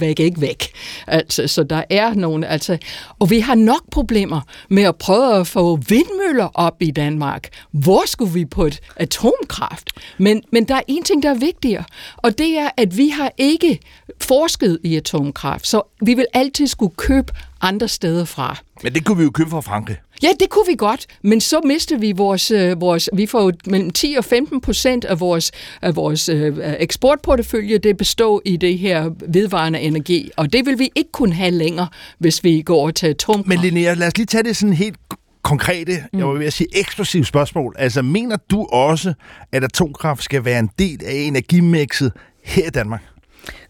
væk 0.00 0.20
ikke 0.20 0.40
væk. 0.40 0.72
Altså, 1.06 1.46
så 1.46 1.62
der 1.62 1.82
er 1.90 2.14
nogle, 2.14 2.46
altså, 2.46 2.78
og 3.18 3.30
vi 3.30 3.40
har 3.40 3.54
nok 3.54 3.82
problemer 3.90 4.40
med 4.68 4.82
at 4.82 4.96
prøve 4.96 5.34
at 5.34 5.46
få 5.46 5.76
vindmøller 5.76 6.48
op 6.54 6.82
i 6.82 6.90
Danmark. 6.90 7.48
Hvor 7.72 8.02
skulle 8.06 8.32
vi 8.32 8.44
på 8.44 8.64
et 8.66 8.80
atomkraft? 8.96 9.90
Men, 10.18 10.42
men 10.52 10.64
der 10.64 10.74
er 10.74 10.82
en 10.88 11.02
ting, 11.02 11.22
der 11.22 11.30
er 11.30 11.34
vigtigere, 11.34 11.84
og 12.16 12.38
det 12.38 12.58
er, 12.58 12.68
at 12.76 12.96
vi 12.96 13.08
har 13.08 13.32
ikke 13.38 13.80
forsket 14.20 14.78
i 14.84 14.96
atomkraft, 14.96 15.66
så 15.66 15.82
vi 16.02 16.14
vil 16.14 16.26
altid 16.34 16.66
skulle 16.66 16.94
købe 16.96 17.32
andre 17.64 17.88
steder 17.88 18.24
fra. 18.24 18.56
Men 18.82 18.94
det 18.94 19.04
kunne 19.04 19.18
vi 19.18 19.24
jo 19.24 19.30
købe 19.30 19.50
fra 19.50 19.60
Frankrig. 19.60 19.96
Ja, 20.22 20.28
det 20.40 20.50
kunne 20.50 20.64
vi 20.68 20.74
godt, 20.78 21.06
men 21.22 21.40
så 21.40 21.60
mister 21.64 21.98
vi 21.98 22.12
vores, 22.12 22.50
øh, 22.50 22.80
vores 22.80 23.10
vi 23.12 23.26
får 23.26 23.52
mellem 23.66 23.90
10 23.90 24.14
og 24.18 24.24
15 24.24 24.60
procent 24.60 25.04
af 25.04 25.20
vores, 25.20 25.52
af 25.82 25.96
vores 25.96 26.28
øh, 26.28 26.58
eksportportefølje, 26.78 27.78
det 27.78 27.96
består 27.96 28.42
i 28.44 28.56
det 28.56 28.78
her 28.78 29.10
vedvarende 29.28 29.80
energi, 29.80 30.30
og 30.36 30.52
det 30.52 30.66
vil 30.66 30.78
vi 30.78 30.90
ikke 30.94 31.12
kunne 31.12 31.34
have 31.34 31.50
længere, 31.50 31.88
hvis 32.18 32.44
vi 32.44 32.62
går 32.62 32.76
over 32.76 32.90
til 32.90 33.06
atomkraft. 33.06 33.48
Men 33.48 33.58
Linnea, 33.58 33.94
lad 33.94 34.06
os 34.06 34.16
lige 34.16 34.26
tage 34.26 34.42
det 34.42 34.56
sådan 34.56 34.72
helt 34.72 34.96
konkrete, 35.42 36.04
mm. 36.12 36.18
jeg 36.18 36.26
vil 36.26 36.52
sige 36.52 36.78
eksplosivt 36.78 37.26
spørgsmål. 37.26 37.74
Altså, 37.78 38.02
mener 38.02 38.36
du 38.50 38.66
også, 38.72 39.14
at 39.52 39.64
atomkraft 39.64 40.22
skal 40.22 40.44
være 40.44 40.58
en 40.58 40.70
del 40.78 41.04
af 41.04 41.14
energimixet 41.14 42.12
her 42.44 42.66
i 42.66 42.70
Danmark? 42.70 43.02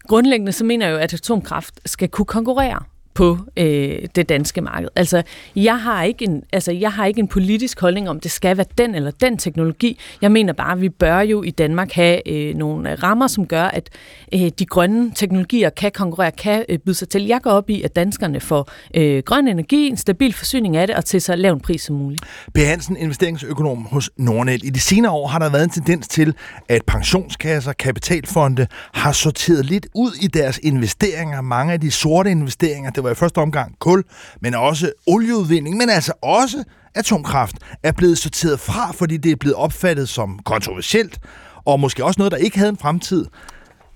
Grundlæggende 0.07 0.51
så 0.51 0.63
mener 0.63 0.85
jeg 0.85 0.93
jo, 0.93 0.97
at 0.97 1.13
atomkraft 1.13 1.79
skal 1.85 2.09
kunne 2.09 2.25
konkurrere 2.25 2.79
på 3.15 3.37
øh, 3.57 3.97
det 4.15 4.29
danske 4.29 4.61
marked. 4.61 4.89
Altså 4.95 5.23
jeg, 5.55 5.81
har 5.81 6.03
ikke 6.03 6.25
en, 6.25 6.43
altså, 6.53 6.71
jeg 6.71 6.91
har 6.91 7.05
ikke 7.05 7.19
en 7.19 7.27
politisk 7.27 7.79
holdning 7.79 8.09
om, 8.09 8.19
det 8.19 8.31
skal 8.31 8.57
være 8.57 8.65
den 8.77 8.95
eller 8.95 9.11
den 9.11 9.37
teknologi. 9.37 9.99
Jeg 10.21 10.31
mener 10.31 10.53
bare, 10.53 10.71
at 10.71 10.81
vi 10.81 10.89
bør 10.89 11.19
jo 11.19 11.43
i 11.43 11.49
Danmark 11.49 11.91
have 11.91 12.29
øh, 12.29 12.55
nogle 12.55 12.95
rammer, 12.95 13.27
som 13.27 13.47
gør, 13.47 13.63
at 13.63 13.89
øh, 14.33 14.51
de 14.59 14.65
grønne 14.65 15.11
teknologier 15.15 15.69
kan 15.69 15.91
konkurrere, 15.91 16.31
kan 16.31 16.65
øh, 16.69 16.79
byde 16.79 16.95
sig 16.95 17.09
til. 17.09 17.25
Jeg 17.25 17.41
går 17.41 17.51
op 17.51 17.69
i, 17.69 17.81
at 17.81 17.95
danskerne 17.95 18.39
får 18.39 18.71
øh, 18.95 19.23
grøn 19.25 19.47
energi, 19.47 19.87
en 19.87 19.97
stabil 19.97 20.33
forsyning 20.33 20.77
af 20.77 20.87
det, 20.87 20.95
og 20.95 21.05
til 21.05 21.21
så 21.21 21.35
lav 21.35 21.53
en 21.53 21.59
pris 21.59 21.81
som 21.81 21.95
muligt. 21.95 22.21
B. 22.53 22.57
Hansen, 22.57 22.97
investeringsøkonom 22.97 23.87
hos 23.91 24.09
Nordnet. 24.17 24.63
I 24.63 24.69
de 24.69 24.79
senere 24.79 25.11
år 25.11 25.27
har 25.27 25.39
der 25.39 25.49
været 25.49 25.63
en 25.63 25.69
tendens 25.69 26.07
til, 26.07 26.33
at 26.69 26.81
pensionskasser, 26.87 27.73
kapitalfonde 27.73 28.67
har 28.93 29.11
sorteret 29.11 29.65
lidt 29.65 29.87
ud 29.95 30.11
i 30.21 30.27
deres 30.27 30.59
investeringer. 30.63 31.41
Mange 31.41 31.73
af 31.73 31.81
de 31.81 31.91
sorte 31.91 32.31
investeringer, 32.31 32.91
det 32.91 33.03
var 33.05 33.11
i 33.11 33.15
første 33.15 33.37
omgang 33.37 33.79
kul, 33.79 34.03
men 34.41 34.53
også 34.53 34.91
olieudvinding, 35.07 35.77
men 35.77 35.89
altså 35.89 36.13
også 36.21 36.63
atomkraft, 36.95 37.55
er 37.83 37.91
blevet 37.91 38.17
sorteret 38.17 38.59
fra, 38.59 38.91
fordi 38.91 39.17
det 39.17 39.31
er 39.31 39.35
blevet 39.35 39.55
opfattet 39.55 40.09
som 40.09 40.39
kontroversielt, 40.45 41.19
og 41.65 41.79
måske 41.79 42.05
også 42.05 42.19
noget, 42.19 42.31
der 42.31 42.37
ikke 42.37 42.57
havde 42.57 42.69
en 42.69 42.77
fremtid, 42.77 43.25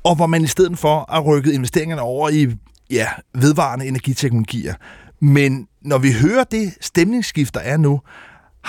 og 0.04 0.16
hvor 0.16 0.28
man 0.28 0.44
i 0.44 0.48
stedet 0.48 0.80
for 0.80 1.06
har 1.10 1.22
rykket 1.22 1.54
investeringerne 1.54 2.02
over 2.02 2.30
i 2.30 2.48
ja, 2.90 3.08
vedvarende 3.34 3.88
energiteknologier. 3.88 4.74
Men 5.22 5.68
når 5.82 5.98
vi 5.98 6.12
hører 6.12 6.44
det 6.44 6.74
stemningsskift, 6.82 7.54
der 7.54 7.60
er 7.60 7.78
nu, 7.78 8.02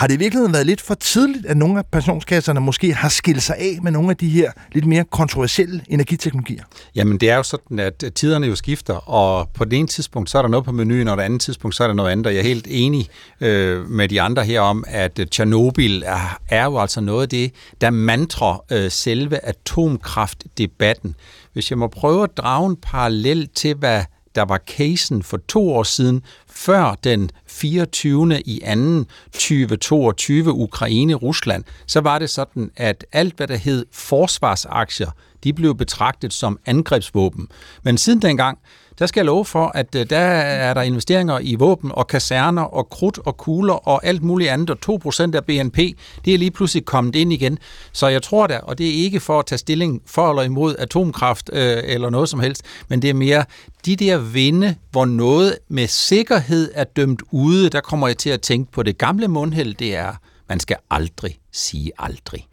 har 0.00 0.06
det 0.06 0.14
i 0.14 0.18
virkeligheden 0.18 0.52
været 0.52 0.66
lidt 0.66 0.80
for 0.80 0.94
tidligt, 0.94 1.46
at 1.46 1.56
nogle 1.56 1.78
af 1.78 1.86
pensionskasserne 1.92 2.60
måske 2.60 2.94
har 2.94 3.08
skilt 3.08 3.42
sig 3.42 3.56
af 3.56 3.78
med 3.82 3.92
nogle 3.92 4.10
af 4.10 4.16
de 4.16 4.28
her 4.28 4.52
lidt 4.72 4.86
mere 4.86 5.04
kontroversielle 5.04 5.84
energiteknologier? 5.88 6.64
Jamen, 6.94 7.18
det 7.18 7.30
er 7.30 7.36
jo 7.36 7.42
sådan, 7.42 7.78
at 7.78 8.04
tiderne 8.14 8.46
jo 8.46 8.54
skifter, 8.54 8.94
og 8.94 9.48
på 9.54 9.64
det 9.64 9.78
ene 9.78 9.88
tidspunkt, 9.88 10.30
så 10.30 10.38
er 10.38 10.42
der 10.42 10.48
noget 10.48 10.64
på 10.64 10.72
menuen, 10.72 11.08
og 11.08 11.16
på 11.16 11.20
det 11.20 11.24
andet 11.24 11.40
tidspunkt, 11.40 11.76
så 11.76 11.82
er 11.82 11.86
der 11.86 11.94
noget 11.94 12.10
andet, 12.10 12.26
og 12.26 12.34
jeg 12.34 12.40
er 12.40 12.44
helt 12.44 12.66
enig 12.70 13.08
øh, 13.40 13.90
med 13.90 14.08
de 14.08 14.20
andre 14.20 14.44
her 14.44 14.60
om, 14.60 14.84
at 14.88 15.18
øh, 15.18 15.26
Tjernobyl 15.26 16.02
er, 16.04 16.38
er 16.48 16.64
jo 16.64 16.78
altså 16.78 17.00
noget 17.00 17.22
af 17.22 17.28
det, 17.28 17.52
der 17.80 17.90
mantrer 17.90 18.64
øh, 18.72 18.90
selve 18.90 19.44
atomkraftdebatten. 19.44 21.14
Hvis 21.52 21.70
jeg 21.70 21.78
må 21.78 21.86
prøve 21.86 22.22
at 22.22 22.30
drage 22.36 22.70
en 22.70 22.76
parallel 22.76 23.48
til, 23.54 23.74
hvad 23.74 24.04
der 24.34 24.42
var 24.42 24.58
casen 24.66 25.22
for 25.22 25.36
to 25.48 25.72
år 25.72 25.82
siden, 25.82 26.22
før 26.46 26.94
den 27.04 27.30
24. 27.46 28.40
i 28.40 28.60
2. 28.60 29.04
2022 29.32 30.52
Ukraine-Rusland, 30.52 31.64
så 31.86 32.00
var 32.00 32.18
det 32.18 32.30
sådan, 32.30 32.70
at 32.76 33.06
alt, 33.12 33.36
hvad 33.36 33.48
der 33.48 33.56
hed 33.56 33.86
forsvarsaktier, 33.92 35.10
de 35.44 35.52
blev 35.52 35.74
betragtet 35.74 36.32
som 36.32 36.58
angrebsvåben. 36.66 37.48
Men 37.82 37.98
siden 37.98 38.22
dengang, 38.22 38.58
der 39.00 39.06
skal 39.06 39.20
jeg 39.20 39.26
love 39.26 39.44
for, 39.44 39.72
at 39.74 39.94
øh, 39.94 40.10
der 40.10 40.18
er 40.18 40.74
der 40.74 40.82
investeringer 40.82 41.38
i 41.42 41.54
våben 41.54 41.90
og 41.94 42.06
kaserner 42.06 42.62
og 42.62 42.90
krudt 42.90 43.18
og 43.18 43.36
kugler 43.36 43.88
og 43.88 44.06
alt 44.06 44.22
muligt 44.22 44.50
andet, 44.50 44.70
og 44.70 45.00
2% 45.04 45.36
af 45.36 45.44
BNP, 45.44 45.76
det 46.24 46.34
er 46.34 46.38
lige 46.38 46.50
pludselig 46.50 46.84
kommet 46.84 47.16
ind 47.16 47.32
igen. 47.32 47.58
Så 47.92 48.08
jeg 48.08 48.22
tror 48.22 48.46
da, 48.46 48.58
og 48.62 48.78
det 48.78 48.88
er 48.88 49.04
ikke 49.04 49.20
for 49.20 49.38
at 49.38 49.46
tage 49.46 49.58
stilling 49.58 50.02
for 50.06 50.30
eller 50.30 50.42
imod 50.42 50.74
atomkraft 50.78 51.50
øh, 51.52 51.78
eller 51.84 52.10
noget 52.10 52.28
som 52.28 52.40
helst, 52.40 52.62
men 52.88 53.02
det 53.02 53.10
er 53.10 53.14
mere 53.14 53.44
de 53.86 53.96
der 53.96 54.18
vinde, 54.18 54.74
hvor 54.90 55.04
noget 55.04 55.58
med 55.68 55.86
sikkerhed 55.86 56.70
er 56.74 56.84
dømt 56.84 57.22
ude, 57.30 57.70
der 57.70 57.80
kommer 57.80 58.06
jeg 58.06 58.18
til 58.18 58.30
at 58.30 58.40
tænke 58.40 58.72
på 58.72 58.82
det 58.82 58.98
gamle 58.98 59.28
mundhæld, 59.28 59.74
det 59.74 59.96
er, 59.96 60.12
man 60.50 60.60
skal 60.60 60.76
aldrig 60.90 61.38
sige 61.52 61.92
aldrig. 61.98 62.46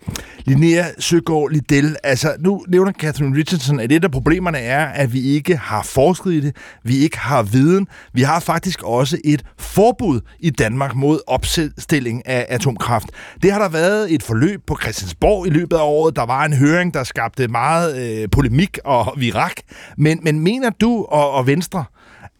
Linnea 0.45 0.83
Søgaard 0.99 1.51
Liddell, 1.51 1.95
altså 2.03 2.35
nu 2.39 2.65
nævner 2.67 2.91
Catherine 2.91 3.37
Richardson, 3.37 3.79
at 3.79 3.91
et 3.91 4.03
af 4.03 4.11
problemerne 4.11 4.57
er, 4.57 4.85
at 4.85 5.13
vi 5.13 5.21
ikke 5.21 5.57
har 5.57 5.83
forsket 5.83 6.31
i 6.31 6.39
det, 6.39 6.55
vi 6.83 6.97
ikke 6.97 7.17
har 7.17 7.43
viden. 7.43 7.87
Vi 8.13 8.21
har 8.21 8.39
faktisk 8.39 8.83
også 8.83 9.17
et 9.23 9.43
forbud 9.59 10.21
i 10.39 10.49
Danmark 10.49 10.95
mod 10.95 11.19
opstilling 11.27 12.27
af 12.27 12.45
atomkraft. 12.49 13.09
Det 13.43 13.51
har 13.51 13.59
der 13.59 13.69
været 13.69 14.13
et 14.13 14.23
forløb 14.23 14.61
på 14.67 14.77
Christiansborg 14.81 15.47
i 15.47 15.49
løbet 15.49 15.75
af 15.75 15.83
året. 15.83 16.15
Der 16.15 16.25
var 16.25 16.45
en 16.45 16.53
høring, 16.53 16.93
der 16.93 17.03
skabte 17.03 17.47
meget 17.47 17.97
øh, 17.97 18.29
polemik 18.31 18.79
og 18.85 19.13
virak. 19.17 19.55
Men, 19.97 20.19
men 20.23 20.39
mener 20.39 20.69
du 20.69 21.05
og, 21.09 21.31
og 21.31 21.47
Venstre, 21.47 21.85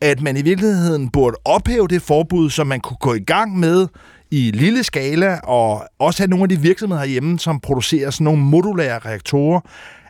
at 0.02 0.22
man 0.22 0.38
i 0.38 0.42
virkeligheden 0.42 1.10
burde 1.10 1.38
ophæve 1.46 1.88
det 1.88 2.02
forbud, 2.02 2.50
så 2.50 2.64
man 2.64 2.80
kunne 2.80 2.98
gå 2.98 3.14
i 3.14 3.24
gang 3.24 3.60
med 3.60 3.88
i 4.32 4.52
lille 4.52 4.84
skala, 4.84 5.40
og 5.40 5.84
også 6.00 6.24
have 6.24 6.30
nogle 6.30 6.44
af 6.44 6.50
de 6.50 6.60
virksomheder 6.60 7.02
herhjemme, 7.02 7.40
som 7.40 7.60
producerer 7.60 8.10
sådan 8.10 8.26
nogle 8.26 8.42
modulære 8.42 9.00
reaktorer, 9.00 9.60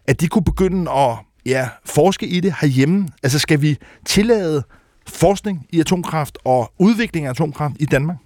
at 0.08 0.22
de 0.22 0.28
kunne 0.28 0.44
begynde 0.44 0.92
at 0.92 1.18
ja, 1.46 1.70
forske 1.86 2.28
i 2.28 2.40
det 2.40 2.54
herhjemme. 2.62 3.08
Altså 3.24 3.40
skal 3.40 3.62
vi 3.62 3.78
tillade 4.06 4.64
forskning 5.08 5.66
i 5.70 5.80
atomkraft 5.80 6.38
og 6.46 6.74
udvikling 6.80 7.26
af 7.26 7.30
atomkraft 7.30 7.76
i 7.80 7.86
Danmark? 7.86 8.18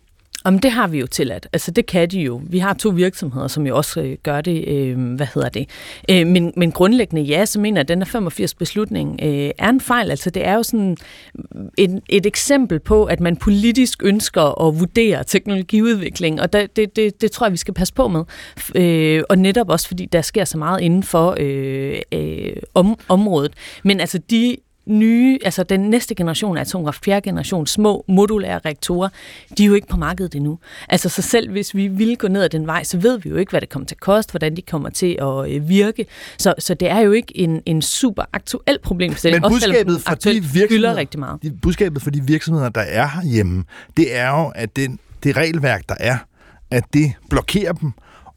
Om 0.43 0.59
det 0.59 0.71
har 0.71 0.87
vi 0.87 0.99
jo 0.99 1.07
tilladt. 1.07 1.47
Altså 1.53 1.71
det 1.71 1.85
kan 1.85 2.09
de 2.09 2.19
jo. 2.19 2.41
Vi 2.43 2.59
har 2.59 2.73
to 2.73 2.89
virksomheder, 2.89 3.47
som 3.47 3.67
jo 3.67 3.77
også 3.77 4.01
øh, 4.01 4.17
gør 4.23 4.41
det. 4.41 4.67
Øh, 4.67 5.15
hvad 5.15 5.27
hedder 5.33 5.49
det? 5.49 5.69
Øh, 6.09 6.27
men, 6.27 6.53
men 6.57 6.71
grundlæggende 6.71 7.21
ja, 7.21 7.45
så 7.45 7.59
mener 7.59 7.79
jeg, 7.79 7.81
at 7.81 7.87
den 7.87 7.99
her 7.99 8.05
85 8.05 8.53
beslutning 8.53 9.19
øh, 9.23 9.49
er 9.57 9.69
en 9.69 9.81
fejl. 9.81 10.09
Altså 10.11 10.29
det 10.29 10.47
er 10.47 10.53
jo 10.53 10.63
sådan 10.63 10.97
et, 11.77 12.01
et 12.09 12.25
eksempel 12.25 12.79
på, 12.79 13.05
at 13.05 13.19
man 13.19 13.35
politisk 13.35 14.03
ønsker 14.03 14.67
at 14.67 14.79
vurdere 14.79 15.23
teknologiudvikling, 15.23 16.41
og 16.41 16.53
det, 16.53 16.75
det, 16.75 16.95
det, 16.95 17.21
det 17.21 17.31
tror 17.31 17.45
jeg, 17.45 17.51
vi 17.51 17.57
skal 17.57 17.73
passe 17.73 17.93
på 17.93 18.07
med. 18.07 18.23
Øh, 18.75 19.23
og 19.29 19.37
netop 19.37 19.69
også, 19.69 19.87
fordi 19.87 20.05
der 20.05 20.21
sker 20.21 20.45
så 20.45 20.57
meget 20.57 20.81
inden 20.81 21.03
for 21.03 21.35
øh, 21.39 21.99
øh, 22.11 22.55
om, 22.73 22.99
området. 23.07 23.53
Men 23.83 23.99
altså 23.99 24.17
de 24.17 24.57
nye, 24.85 25.39
altså 25.45 25.63
den 25.63 25.79
næste 25.79 26.15
generation 26.15 26.57
af 26.57 26.61
atomkraft, 26.61 27.05
fjerde 27.05 27.21
generation, 27.21 27.67
små 27.67 28.05
modulære 28.07 28.59
reaktorer, 28.65 29.09
de 29.57 29.63
er 29.63 29.67
jo 29.67 29.73
ikke 29.73 29.87
på 29.87 29.97
markedet 29.97 30.35
endnu. 30.35 30.59
Altså 30.89 31.09
så 31.09 31.21
selv 31.21 31.51
hvis 31.51 31.75
vi 31.75 31.87
ville 31.87 32.15
gå 32.15 32.27
ned 32.27 32.43
ad 32.43 32.49
den 32.49 32.67
vej, 32.67 32.83
så 32.83 32.97
ved 32.97 33.19
vi 33.19 33.29
jo 33.29 33.35
ikke, 33.35 33.49
hvad 33.49 33.61
det 33.61 33.69
kommer 33.69 33.87
til 33.87 33.95
at 33.95 33.99
koste, 33.99 34.31
hvordan 34.31 34.55
de 34.55 34.61
kommer 34.61 34.89
til 34.89 35.17
at 35.21 35.51
øh, 35.51 35.69
virke. 35.69 36.05
Så, 36.37 36.53
så 36.59 36.73
det 36.73 36.89
er 36.89 36.99
jo 36.99 37.11
ikke 37.11 37.37
en, 37.37 37.61
en 37.65 37.81
super 37.81 38.23
aktuel 38.33 38.79
problemstilling, 38.83 39.41
Men 39.41 39.51
budskabet 39.51 40.01
for 40.01 40.15
de 40.15 40.43
virksomheder, 40.53 40.95
rigtig 40.95 41.19
meget. 41.19 41.39
Budskabet 41.61 42.01
for 42.01 42.09
de 42.09 42.23
virksomheder, 42.23 42.69
der 42.69 42.81
er 42.81 43.07
herhjemme, 43.07 43.63
det 43.97 44.15
er 44.15 44.29
jo, 44.29 44.51
at 44.55 44.75
det, 44.75 44.91
det 45.23 45.37
regelværk, 45.37 45.89
der 45.89 45.95
er, 45.99 46.17
at 46.71 46.83
det 46.93 47.13
blokerer 47.29 47.73
dem, 47.73 47.91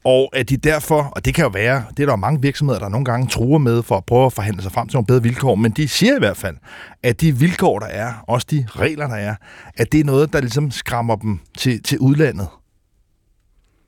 og 0.05 0.29
at 0.33 0.49
de 0.49 0.57
derfor, 0.57 1.01
og 1.01 1.25
det 1.25 1.33
kan 1.33 1.43
jo 1.43 1.49
være, 1.49 1.83
det 1.97 2.03
er 2.03 2.07
der 2.07 2.15
mange 2.15 2.41
virksomheder, 2.41 2.79
der 2.79 2.89
nogle 2.89 3.05
gange 3.05 3.27
truer 3.27 3.57
med 3.57 3.83
for 3.83 3.97
at 3.97 4.05
prøve 4.05 4.25
at 4.25 4.33
forhandle 4.33 4.61
sig 4.61 4.71
frem 4.71 4.87
til 4.87 4.95
nogle 4.95 5.05
bedre 5.05 5.23
vilkår, 5.23 5.55
men 5.55 5.71
de 5.71 5.87
siger 5.87 6.15
i 6.15 6.19
hvert 6.19 6.37
fald, 6.37 6.55
at 7.03 7.21
de 7.21 7.37
vilkår, 7.37 7.79
der 7.79 7.87
er, 7.87 8.13
også 8.27 8.47
de 8.51 8.67
regler, 8.69 9.07
der 9.07 9.15
er, 9.15 9.35
at 9.77 9.91
det 9.91 9.99
er 9.99 10.03
noget, 10.03 10.33
der 10.33 10.39
ligesom 10.39 10.71
skræmmer 10.71 11.15
dem 11.15 11.39
til, 11.57 11.83
til 11.83 11.99
udlandet. 11.99 12.47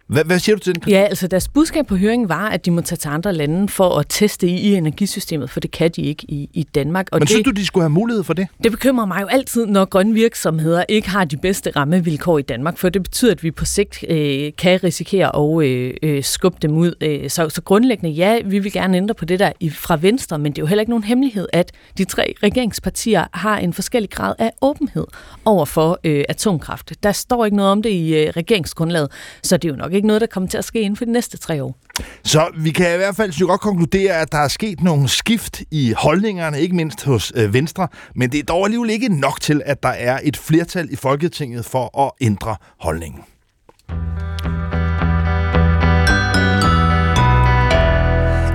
Hvad, 0.08 0.24
hvad 0.24 0.40
siger 0.40 0.56
du 0.56 0.60
til 0.60 0.76
den? 0.76 0.84
Ja, 0.88 1.02
altså 1.02 1.28
deres 1.28 1.48
budskab 1.48 1.88
på 1.88 1.96
høringen 1.96 2.30
var, 2.30 2.50
at 2.50 2.66
de 2.66 2.72
må 2.72 2.82
tage 2.82 2.98
til 2.98 3.10
andre 3.10 3.34
lande 3.34 3.70
for 3.70 4.00
at 4.00 4.06
teste 4.10 4.48
i, 4.48 4.74
energisystemet, 4.74 5.50
for 5.50 5.60
det 5.60 5.72
kan 5.72 5.92
de 5.92 6.02
ikke 6.02 6.26
i, 6.32 6.50
i 6.54 6.64
Danmark. 6.64 7.08
Og 7.12 7.16
Men 7.16 7.22
det, 7.22 7.30
synes 7.30 7.44
du, 7.44 7.52
de 7.52 7.66
skulle 7.66 7.84
have 7.84 7.90
mulighed 7.90 8.24
for 8.24 8.34
det? 8.34 8.48
Det 8.64 8.72
bekymrer 8.72 9.06
mig 9.06 9.22
jo 9.22 9.28
altid, 9.28 9.66
når 9.66 9.86
grønne 9.86 10.14
virksomheder 10.14 10.84
ikke 10.90 11.10
har 11.10 11.26
de 11.26 11.38
bedste 11.38 11.72
rammevilkår 11.76 12.38
i 12.40 12.42
Danmark, 12.42 12.78
for 12.78 12.90
det 12.90 13.04
betyder, 13.04 13.32
at 13.32 13.44
vi 13.44 13.52
på 13.52 13.66
sigt 13.66 14.06
øh, 14.10 14.52
kan 14.58 14.84
risikere 14.84 15.36
at 15.36 15.66
øh, 15.66 15.94
øh, 16.04 16.24
skubbe 16.24 16.58
dem 16.62 16.78
ud. 16.78 16.94
Øh, 17.02 17.30
så, 17.30 17.50
så 17.50 17.62
grundlæggende, 17.62 18.10
ja, 18.10 18.40
vi 18.46 18.60
vil 18.60 18.72
gerne 18.72 18.98
ændre 18.98 19.16
på 19.16 19.26
det 19.26 19.40
der 19.40 19.52
fra 19.72 19.98
Venstre, 20.02 20.40
men 20.40 20.52
det 20.52 20.58
er 20.58 20.64
jo 20.64 20.68
heller 20.68 20.82
ikke 20.82 20.92
nogen 20.92 21.04
hemmelighed, 21.04 21.48
at 21.54 21.72
de 21.98 22.06
tre 22.06 22.34
regeringspartier 22.44 23.26
har 23.34 23.58
en 23.58 23.74
forskellig 23.74 24.10
grad 24.10 24.34
af 24.40 24.52
åbenhed 24.62 25.06
over 25.46 25.66
for 25.66 26.00
øh, 26.04 26.24
atomkraft. 26.30 26.94
Der 27.04 27.12
står 27.12 27.46
ikke 27.46 27.58
noget 27.58 27.72
om 27.72 27.82
det 27.82 27.90
i 27.90 28.16
øh, 28.16 28.30
regeringsgrundlaget, 28.30 29.12
så 29.44 29.58
det 29.58 29.68
er 29.68 29.74
jo 29.74 29.78
nok 29.78 29.94
ikke 29.98 30.08
noget, 30.08 30.22
der 30.22 30.28
kommer 30.28 30.50
til 30.50 30.58
at 30.58 30.66
ske 30.66 30.82
inden 30.82 30.98
for 30.98 31.06
de 31.06 31.12
næste 31.12 31.38
tre 31.38 31.64
år. 31.64 31.80
Så 32.24 32.52
vi 32.58 32.72
kan 32.72 32.94
i 32.94 32.98
hvert 32.98 33.16
fald 33.16 33.32
så 33.32 33.46
godt 33.46 33.62
konkludere, 33.62 34.14
at 34.14 34.32
der 34.32 34.38
er 34.38 34.48
sket 34.48 34.82
nogle 34.82 35.08
skift 35.08 35.62
i 35.72 35.94
holdningerne, 35.98 36.62
ikke 36.62 36.76
mindst 36.76 37.04
hos 37.04 37.34
øh, 37.36 37.54
Venstre, 37.54 37.88
men 38.16 38.32
det 38.32 38.40
er 38.40 38.44
dog 38.44 38.66
alligevel 38.66 38.90
ikke 38.90 39.20
nok 39.20 39.42
til, 39.42 39.62
at 39.66 39.84
der 39.84 39.90
er 39.90 40.20
et 40.24 40.38
flertal 40.38 40.88
i 40.92 40.96
Folketinget 40.96 41.66
for 41.66 42.00
at 42.06 42.12
ændre 42.22 42.56
holdningen. 42.80 43.24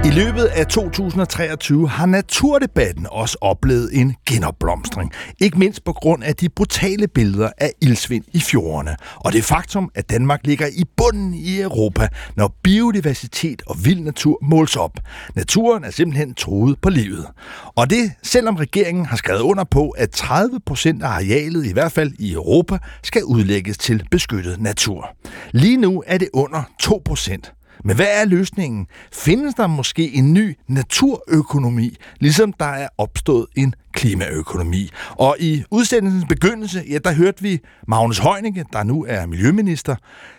I 0.04 0.10
løbet 0.10 0.44
af 0.44 0.66
2023 0.66 1.88
har 1.88 2.06
naturdebatten 2.06 3.06
også 3.10 3.38
oplevet 3.40 3.90
en 3.92 4.14
genopblomstring. 4.26 5.12
Ikke 5.40 5.58
mindst 5.58 5.84
på 5.84 5.92
grund 5.92 6.24
af 6.24 6.36
de 6.36 6.48
brutale 6.48 7.08
billeder 7.08 7.50
af 7.58 7.72
ildsvind 7.82 8.24
i 8.32 8.40
fjordene. 8.40 8.96
Og 9.16 9.32
det 9.32 9.44
faktum, 9.44 9.90
at 9.94 10.10
Danmark 10.10 10.40
ligger 10.44 10.66
i 10.66 10.84
bunden 10.96 11.34
i 11.34 11.60
Europa, 11.60 12.08
når 12.36 12.56
biodiversitet 12.62 13.62
og 13.66 13.84
vild 13.84 14.00
natur 14.00 14.38
måles 14.42 14.76
op. 14.76 14.98
Naturen 15.34 15.84
er 15.84 15.90
simpelthen 15.90 16.34
truet 16.34 16.78
på 16.82 16.90
livet. 16.90 17.26
Og 17.76 17.90
det 17.90 18.12
selvom 18.22 18.56
regeringen 18.56 19.06
har 19.06 19.16
skrevet 19.16 19.40
under 19.40 19.64
på, 19.64 19.88
at 19.88 20.10
30 20.10 20.60
procent 20.66 21.02
af 21.02 21.08
arealet, 21.08 21.66
i 21.66 21.72
hvert 21.72 21.92
fald 21.92 22.12
i 22.18 22.32
Europa, 22.32 22.78
skal 23.02 23.24
udlægges 23.24 23.78
til 23.78 24.04
beskyttet 24.10 24.60
natur. 24.60 25.16
Lige 25.50 25.76
nu 25.76 26.02
er 26.06 26.18
det 26.18 26.28
under 26.32 26.62
2 26.80 27.02
procent. 27.04 27.52
Men 27.84 27.96
hvad 27.96 28.06
er 28.10 28.24
løsningen? 28.24 28.86
Findes 29.12 29.54
der 29.54 29.66
måske 29.66 30.14
en 30.14 30.32
ny 30.32 30.56
naturøkonomi, 30.68 31.96
ligesom 32.20 32.52
der 32.52 32.66
er 32.66 32.88
opstået 32.98 33.46
en 33.56 33.74
klimaøkonomi? 33.92 34.90
Og 35.10 35.36
i 35.40 35.64
udsendelsens 35.70 36.24
begyndelse, 36.28 36.82
ja, 36.90 36.98
der 36.98 37.12
hørte 37.12 37.42
vi 37.42 37.60
Magnus 37.88 38.18
Heunicke, 38.18 38.64
der 38.72 38.82
nu 38.82 39.04
er 39.08 39.26
miljøminister, 39.26 39.96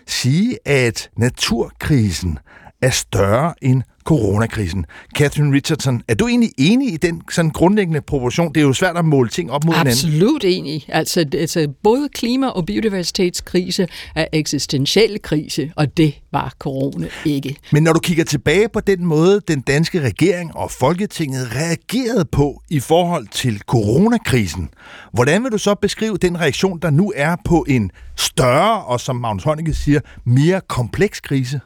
sige, 0.08 0.58
at 0.68 1.10
naturkrisen 1.18 2.40
er 2.84 2.90
større 2.90 3.54
end 3.62 3.84
coronakrisen. 4.04 4.86
Catherine 5.16 5.56
Richardson, 5.56 6.02
er 6.08 6.14
du 6.14 6.28
egentlig 6.28 6.52
enig 6.58 6.94
i 6.94 6.98
den 6.98 7.22
sådan 7.32 7.52
grundlæggende 7.52 8.02
proportion? 8.02 8.54
Det 8.54 8.62
er 8.62 8.66
jo 8.66 8.74
svært 8.74 8.98
at 8.98 9.06
måle 9.06 9.30
ting 9.30 9.52
op 9.52 9.64
mod 9.64 9.74
hinanden. 9.74 9.92
Absolut 9.92 10.44
enig. 10.44 10.86
Altså, 10.88 11.26
altså 11.34 11.74
både 11.84 12.10
klima- 12.14 12.48
og 12.48 12.66
biodiversitetskrise 12.66 13.88
er 14.16 14.26
eksistentiel 14.34 15.22
krise, 15.22 15.72
og 15.76 15.98
det 15.98 16.16
var 16.32 16.56
corona 16.60 17.08
ikke. 17.26 17.56
Men 17.72 17.84
når 17.84 17.94
du 17.94 18.00
kigger 18.00 18.24
tilbage 18.24 18.70
på 18.70 18.80
den 18.80 19.06
måde, 19.06 19.42
den 19.48 19.62
danske 19.62 20.02
regering 20.02 20.56
og 20.56 20.72
Folketinget 20.72 21.56
reagerede 21.56 22.26
på 22.26 22.62
i 22.70 22.80
forhold 22.80 23.28
til 23.28 23.60
coronakrisen, 23.60 24.70
hvordan 25.14 25.44
vil 25.44 25.52
du 25.52 25.58
så 25.58 25.76
beskrive 25.76 26.18
den 26.18 26.40
reaktion, 26.40 26.80
der 26.80 26.90
nu 26.90 27.14
er 27.16 27.36
på 27.46 27.66
en 27.68 27.92
større 28.18 28.84
og, 28.84 29.00
som 29.00 29.16
Magnus 29.16 29.44
Heunicke 29.44 29.74
siger, 29.74 30.00
mere 30.26 30.62
kompleks 30.68 31.22
krise? 31.22 31.60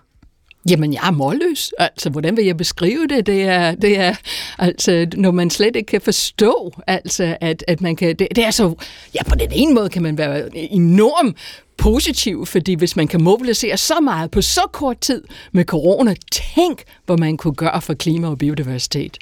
Jamen, 0.69 0.93
jeg 0.93 1.01
er 1.03 1.11
målløs. 1.11 1.71
Altså, 1.77 2.09
hvordan 2.09 2.37
vil 2.37 2.45
jeg 2.45 2.57
beskrive 2.57 3.07
det? 3.07 3.25
Det 3.25 3.43
er, 3.43 3.75
det 3.75 3.99
er 3.99 4.15
altså, 4.57 5.07
når 5.15 5.31
man 5.31 5.49
slet 5.49 5.75
ikke 5.75 5.87
kan 5.87 6.01
forstå, 6.01 6.71
altså, 6.87 7.37
at, 7.41 7.63
at 7.67 7.81
man 7.81 7.95
kan... 7.95 8.15
Det, 8.15 8.27
det 8.35 8.45
er 8.45 8.51
så... 8.51 8.75
Ja, 9.15 9.23
på 9.23 9.35
den 9.35 9.49
ene 9.51 9.73
måde 9.73 9.89
kan 9.89 10.03
man 10.03 10.17
være 10.17 10.57
enorm 10.57 11.35
positiv, 11.77 12.45
fordi 12.45 12.73
hvis 12.73 12.95
man 12.95 13.07
kan 13.07 13.23
mobilisere 13.23 13.77
så 13.77 13.99
meget 13.99 14.31
på 14.31 14.41
så 14.41 14.61
kort 14.73 14.99
tid 14.99 15.23
med 15.51 15.65
corona, 15.65 16.15
tænk, 16.31 16.83
hvad 17.05 17.17
man 17.17 17.37
kunne 17.37 17.55
gøre 17.55 17.81
for 17.81 17.93
klima 17.93 18.27
og 18.27 18.37
biodiversitet. 18.37 19.17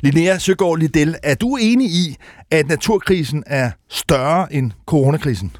Linnea 0.00 0.38
Søgaard 0.38 0.78
Liddell, 0.78 1.16
er 1.22 1.34
du 1.34 1.56
enig 1.56 1.90
i, 1.90 2.16
at 2.50 2.68
naturkrisen 2.68 3.44
er 3.46 3.70
større 3.88 4.52
end 4.52 4.72
coronakrisen? 4.86 5.56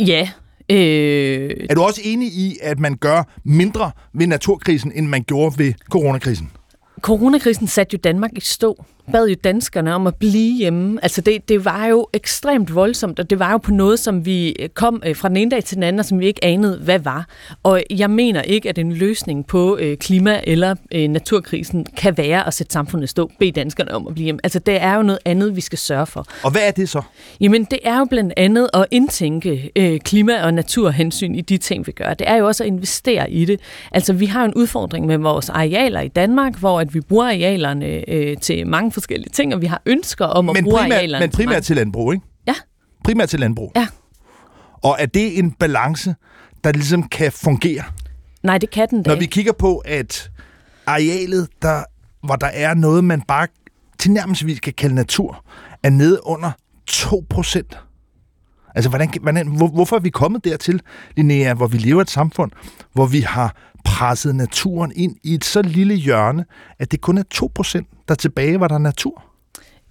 Ja, 0.00 0.28
Øh... 0.70 1.50
Er 1.70 1.74
du 1.74 1.82
også 1.82 2.00
enig 2.04 2.28
i, 2.28 2.58
at 2.62 2.78
man 2.78 2.96
gør 2.96 3.22
mindre 3.44 3.90
ved 4.14 4.26
naturkrisen, 4.26 4.92
end 4.94 5.06
man 5.06 5.22
gjorde 5.22 5.58
ved 5.58 5.72
coronakrisen? 5.90 6.50
Coronakrisen 7.00 7.66
satte 7.66 7.94
jo 7.94 7.98
Danmark 8.04 8.30
i 8.36 8.40
stå 8.40 8.84
bad 9.12 9.28
jo 9.28 9.36
danskerne 9.44 9.94
om 9.94 10.06
at 10.06 10.14
blive 10.14 10.56
hjemme. 10.56 10.98
Altså 11.02 11.20
det, 11.20 11.48
det 11.48 11.64
var 11.64 11.86
jo 11.86 12.08
ekstremt 12.12 12.74
voldsomt, 12.74 13.18
og 13.18 13.30
det 13.30 13.38
var 13.38 13.52
jo 13.52 13.58
på 13.58 13.70
noget, 13.70 13.98
som 13.98 14.26
vi 14.26 14.56
kom 14.74 15.02
øh, 15.06 15.16
fra 15.16 15.28
den 15.28 15.36
ene 15.36 15.50
dag 15.50 15.64
til 15.64 15.74
den 15.74 15.82
anden, 15.82 15.98
og 15.98 16.04
som 16.04 16.20
vi 16.20 16.26
ikke 16.26 16.44
anede, 16.44 16.78
hvad 16.78 16.98
var. 16.98 17.26
Og 17.62 17.82
jeg 17.90 18.10
mener 18.10 18.42
ikke, 18.42 18.68
at 18.68 18.78
en 18.78 18.92
løsning 18.92 19.46
på 19.46 19.78
øh, 19.80 19.96
klima- 19.96 20.40
eller 20.44 20.74
øh, 20.94 21.08
naturkrisen 21.08 21.86
kan 21.96 22.18
være 22.18 22.46
at 22.46 22.54
sætte 22.54 22.72
samfundet 22.72 23.08
stå, 23.08 23.30
bede 23.38 23.52
danskerne 23.52 23.94
om 23.94 24.06
at 24.06 24.14
blive 24.14 24.24
hjemme. 24.24 24.40
Altså 24.44 24.58
det 24.58 24.82
er 24.82 24.94
jo 24.94 25.02
noget 25.02 25.18
andet, 25.24 25.56
vi 25.56 25.60
skal 25.60 25.78
sørge 25.78 26.06
for. 26.06 26.26
Og 26.42 26.50
hvad 26.50 26.62
er 26.66 26.70
det 26.70 26.88
så? 26.88 27.02
Jamen 27.40 27.64
det 27.64 27.78
er 27.84 27.98
jo 27.98 28.04
blandt 28.04 28.32
andet 28.36 28.68
at 28.74 28.86
indtænke 28.90 29.70
øh, 29.76 30.00
klima- 30.00 30.42
og 30.42 30.54
naturhensyn 30.54 31.34
i 31.34 31.40
de 31.40 31.58
ting, 31.58 31.86
vi 31.86 31.92
gør. 31.92 32.14
Det 32.14 32.28
er 32.28 32.36
jo 32.36 32.46
også 32.46 32.64
at 32.64 32.66
investere 32.66 33.30
i 33.30 33.44
det. 33.44 33.60
Altså 33.92 34.12
vi 34.12 34.26
har 34.26 34.44
en 34.44 34.54
udfordring 34.54 35.06
med 35.06 35.18
vores 35.18 35.48
arealer 35.48 36.00
i 36.00 36.08
Danmark, 36.08 36.58
hvor 36.58 36.80
at 36.80 36.94
vi 36.94 37.00
bruger 37.00 37.24
arealerne 37.24 38.10
øh, 38.10 38.36
til 38.36 38.66
mange 38.66 38.91
forskellige 38.92 39.30
ting, 39.30 39.54
og 39.54 39.60
vi 39.60 39.66
har 39.66 39.82
ønsker 39.86 40.26
om 40.26 40.48
at 40.48 40.54
men 40.54 40.64
bruge 40.64 40.78
primært, 40.78 40.96
arealerne. 40.96 41.22
Men 41.26 41.30
primært 41.30 41.62
til 41.62 41.76
landbrug, 41.76 42.12
ikke? 42.12 42.26
Ja. 42.46 42.54
Primært 43.04 43.28
til 43.28 43.40
landbrug. 43.40 43.72
Ja. 43.76 43.86
Og 44.82 44.96
er 44.98 45.06
det 45.06 45.38
en 45.38 45.50
balance, 45.50 46.14
der 46.64 46.72
ligesom 46.72 47.08
kan 47.08 47.32
fungere? 47.32 47.82
Nej, 48.42 48.58
det 48.58 48.70
kan 48.70 48.88
den 48.90 49.02
da 49.02 49.10
Når 49.10 49.18
vi 49.18 49.26
kigger 49.26 49.52
på, 49.52 49.76
at 49.76 50.30
arealet, 50.86 51.48
der, 51.62 51.84
hvor 52.26 52.36
der 52.36 52.46
er 52.46 52.74
noget, 52.74 53.04
man 53.04 53.20
bare 53.20 53.46
tilnærmelsesvis 53.98 54.60
kan 54.60 54.72
kalde 54.72 54.94
natur, 54.94 55.44
er 55.82 55.90
nede 55.90 56.26
under 56.26 56.50
2 56.86 57.24
procent. 57.30 57.78
Altså, 58.74 58.88
hvordan, 58.88 59.10
hvordan, 59.22 59.46
hvor, 59.46 59.68
hvorfor 59.68 59.96
er 59.96 60.00
vi 60.00 60.10
kommet 60.10 60.44
dertil, 60.44 60.80
Linnea, 61.16 61.54
hvor 61.54 61.66
vi 61.66 61.78
lever 61.78 62.00
et 62.00 62.10
samfund, 62.10 62.50
hvor 62.92 63.06
vi 63.06 63.20
har 63.20 63.56
presset 63.84 64.34
naturen 64.34 64.92
ind 64.96 65.16
i 65.22 65.34
et 65.34 65.44
så 65.44 65.62
lille 65.62 65.94
hjørne, 65.94 66.44
at 66.78 66.92
det 66.92 67.00
kun 67.00 67.18
er 67.18 67.22
2%, 67.34 68.04
der 68.08 68.14
tilbage 68.14 68.60
var 68.60 68.68
der 68.68 68.78
natur? 68.78 69.22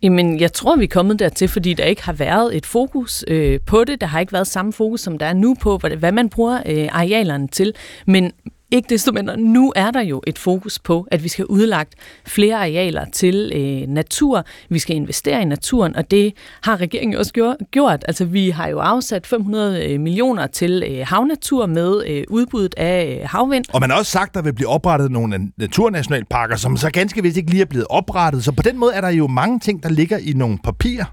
Jamen, 0.03 0.39
jeg 0.39 0.53
tror, 0.53 0.75
vi 0.75 0.83
er 0.83 0.87
kommet 0.87 1.19
dertil, 1.19 1.47
fordi 1.47 1.73
der 1.73 1.83
ikke 1.83 2.03
har 2.03 2.13
været 2.13 2.57
et 2.57 2.65
fokus 2.65 3.23
øh, 3.27 3.59
på 3.65 3.83
det. 3.83 4.01
Der 4.01 4.07
har 4.07 4.19
ikke 4.19 4.33
været 4.33 4.47
samme 4.47 4.73
fokus, 4.73 5.01
som 5.01 5.17
der 5.17 5.25
er 5.25 5.33
nu 5.33 5.55
på, 5.61 5.77
hvad, 5.77 5.91
hvad 5.91 6.11
man 6.11 6.29
bruger 6.29 6.61
øh, 6.65 6.87
arealerne 6.91 7.47
til. 7.47 7.73
Men 8.07 8.31
ikke 8.71 8.89
desto 8.89 9.11
mindre, 9.11 9.37
nu 9.37 9.73
er 9.75 9.91
der 9.91 10.01
jo 10.01 10.21
et 10.27 10.39
fokus 10.39 10.79
på, 10.79 11.07
at 11.11 11.23
vi 11.23 11.29
skal 11.29 11.45
udlagt 11.45 11.93
flere 12.25 12.55
arealer 12.55 13.05
til 13.05 13.51
øh, 13.55 13.93
natur. 13.93 14.45
Vi 14.69 14.79
skal 14.79 14.95
investere 14.95 15.41
i 15.41 15.45
naturen, 15.45 15.95
og 15.95 16.11
det 16.11 16.33
har 16.61 16.77
regeringen 16.77 17.17
også 17.17 17.33
gjort. 17.71 18.03
Altså, 18.07 18.25
vi 18.25 18.49
har 18.49 18.67
jo 18.67 18.79
afsat 18.79 19.27
500 19.27 19.85
øh, 19.85 19.99
millioner 19.99 20.47
til 20.47 20.83
øh, 20.87 21.07
havnatur 21.07 21.65
med 21.65 22.03
øh, 22.07 22.23
udbuddet 22.29 22.75
af 22.77 23.19
øh, 23.21 23.29
havvind. 23.29 23.65
Og 23.73 23.79
man 23.79 23.89
har 23.89 23.97
også 23.97 24.11
sagt, 24.11 24.29
at 24.29 24.35
der 24.35 24.41
vil 24.41 24.53
blive 24.53 24.67
oprettet 24.67 25.11
nogle 25.11 25.51
naturnationalparker, 25.57 26.55
som 26.55 26.77
så 26.77 26.91
ganske 26.91 27.23
vist 27.23 27.37
ikke 27.37 27.49
lige 27.49 27.61
er 27.61 27.65
blevet 27.65 27.87
oprettet. 27.89 28.43
Så 28.43 28.51
på 28.51 28.63
den 28.63 28.77
måde 28.77 28.93
er 28.93 29.01
der 29.01 29.09
jo 29.09 29.27
mange 29.27 29.59
ting, 29.59 29.83
der 29.83 29.89
ligger 29.89 30.17
i 30.17 30.33
nogle 30.33 30.57
papirer. 30.63 31.05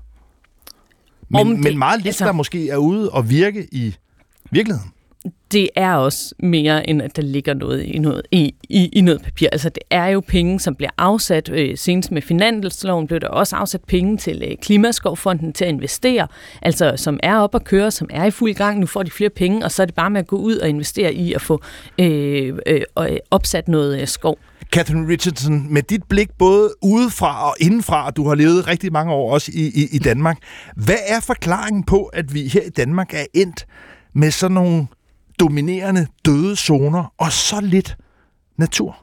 Men, 1.31 1.51
det, 1.51 1.59
men 1.59 1.79
meget 1.79 1.99
lidt, 1.99 2.07
altså, 2.07 2.25
der 2.25 2.33
måske 2.33 2.69
er 2.69 2.77
ude 2.77 3.11
og 3.11 3.31
virke 3.31 3.69
i 3.73 3.97
virkeligheden 4.51 4.93
det 5.53 5.69
er 5.77 5.95
også 5.95 6.35
mere, 6.39 6.91
end 6.91 7.03
at 7.03 7.17
der 7.17 7.23
ligger 7.23 7.55
noget 7.55 7.83
i 7.83 7.99
noget, 7.99 8.23
i, 8.31 8.55
i, 8.63 8.89
i 8.93 9.01
noget 9.01 9.23
papir. 9.23 9.49
Altså, 9.53 9.69
det 9.69 9.83
er 9.91 10.07
jo 10.07 10.21
penge, 10.21 10.61
som 10.61 10.75
bliver 10.75 10.91
afsat. 10.99 11.51
Øh, 11.53 11.79
senest 11.79 12.11
med 12.11 12.23
finansloven 12.23 13.07
blev 13.07 13.21
der 13.21 13.29
også 13.29 13.57
afsat 13.57 13.81
penge 13.85 14.17
til 14.17 14.43
øh, 14.51 14.57
Klimaskovfonden 14.63 15.53
til 15.53 15.65
at 15.65 15.69
investere, 15.69 16.27
altså 16.63 16.93
som 16.97 17.21
er 17.23 17.39
op 17.39 17.55
at 17.55 17.65
køre, 17.65 17.91
som 17.91 18.09
er 18.11 18.25
i 18.25 18.31
fuld 18.31 18.55
gang. 18.55 18.81
Nu 18.81 18.87
får 18.87 19.03
de 19.03 19.11
flere 19.11 19.31
penge, 19.31 19.65
og 19.65 19.71
så 19.71 19.83
er 19.83 19.87
det 19.87 19.95
bare 19.95 20.11
med 20.11 20.21
at 20.21 20.27
gå 20.27 20.37
ud 20.37 20.57
og 20.57 20.69
investere 20.69 21.15
i 21.15 21.33
at 21.33 21.43
få 21.43 21.63
øh, 21.99 22.59
øh, 22.67 22.81
øh 22.99 23.17
opsat 23.31 23.69
noget 23.69 24.01
øh, 24.01 24.09
skov. 24.09 24.39
Catherine 24.73 25.09
Richardson, 25.09 25.73
med 25.73 25.83
dit 25.83 26.03
blik 26.09 26.29
både 26.39 26.71
udefra 26.83 27.49
og 27.49 27.55
indenfra, 27.61 28.07
og 28.07 28.17
du 28.17 28.29
har 28.29 28.35
levet 28.35 28.67
rigtig 28.69 28.93
mange 28.93 29.13
år 29.13 29.33
også 29.33 29.53
i, 29.55 29.67
i, 29.67 29.89
i 29.93 29.99
Danmark, 29.99 30.39
hvad 30.77 30.99
er 31.07 31.21
forklaringen 31.21 31.85
på, 31.85 32.05
at 32.05 32.35
vi 32.35 32.49
her 32.49 32.63
i 32.63 32.71
Danmark 32.71 33.15
er 33.15 33.25
endt 33.35 33.67
med 34.13 34.31
sådan 34.31 34.55
nogle 34.55 34.87
dominerende 35.41 36.07
døde 36.25 36.57
zoner 36.57 37.13
og 37.19 37.33
så 37.33 37.61
lidt 37.61 37.97
natur? 38.57 38.97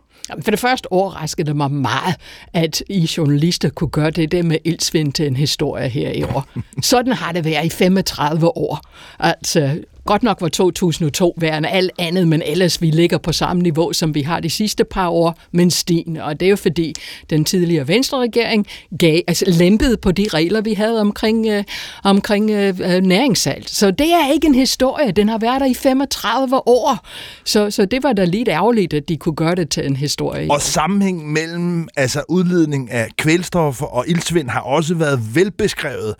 For 0.44 0.52
det 0.52 0.60
første 0.60 0.92
overraskede 0.92 1.48
det 1.48 1.56
mig 1.56 1.72
meget, 1.72 2.16
at 2.54 2.84
I 2.90 3.10
journalister 3.18 3.70
kunne 3.70 3.90
gøre 3.90 4.12
det 4.12 4.32
der 4.32 4.44
med 4.44 4.58
ildsvind 4.64 5.14
til 5.14 5.28
en 5.28 5.36
historie 5.36 5.90
her 5.90 6.12
i 6.12 6.24
år. 6.24 6.48
Sådan 6.82 7.14
har 7.14 7.32
det 7.32 7.46
været 7.46 7.66
i 7.66 7.70
35 7.70 8.58
år. 8.58 8.82
Altså, 9.20 9.80
Godt 10.06 10.24
nok 10.24 10.42
var 10.42 10.48
2002 10.48 11.36
værende 11.38 11.70
alt 11.70 11.92
andet, 12.00 12.28
men 12.28 12.42
ellers 12.46 12.82
vi 12.82 12.90
ligger 12.90 13.18
på 13.18 13.32
samme 13.32 13.62
niveau, 13.62 13.94
som 13.94 14.16
vi 14.16 14.22
har 14.22 14.40
de 14.40 14.50
sidste 14.50 14.84
par 14.84 15.10
år, 15.10 15.40
men 15.52 15.72
stigende. 15.72 16.24
Og 16.24 16.40
det 16.40 16.46
er 16.46 16.50
jo 16.50 16.56
fordi 16.56 16.94
den 17.30 17.46
tidligere 17.46 17.88
Venstre-regering 17.88 18.68
gav, 19.00 19.22
altså 19.28 19.46
lempede 19.48 19.98
på 19.98 20.12
de 20.12 20.28
regler, 20.34 20.62
vi 20.62 20.74
havde 20.74 21.02
omkring, 21.02 21.48
øh, 21.48 21.64
omkring 22.04 22.52
øh, 22.52 22.80
øh 22.80 23.02
næringssalt. 23.02 23.70
Så 23.70 23.92
det 23.92 24.14
er 24.14 24.32
ikke 24.34 24.48
en 24.48 24.56
historie. 24.56 25.12
Den 25.12 25.30
har 25.30 25.38
været 25.38 25.62
der 25.62 25.68
i 25.68 25.74
35 25.74 26.68
år. 26.68 27.08
Så, 27.46 27.72
så 27.72 27.86
det 27.86 28.04
var 28.04 28.14
da 28.14 28.26
lidt 28.26 28.48
ærgerligt, 28.48 28.94
at 28.94 29.10
de 29.10 29.18
kunne 29.18 29.36
gøre 29.36 29.56
det 29.56 29.70
til 29.70 29.86
en 29.86 29.96
historie. 29.96 30.52
Og 30.52 30.62
sammenhæng 30.62 31.32
mellem 31.32 31.88
altså 31.96 32.24
udledning 32.30 32.92
af 32.92 33.08
kvælstoffer 33.18 33.86
og 33.86 34.06
ildsvind 34.08 34.50
har 34.50 34.62
også 34.62 34.96
været 34.96 35.36
velbeskrevet. 35.36 36.16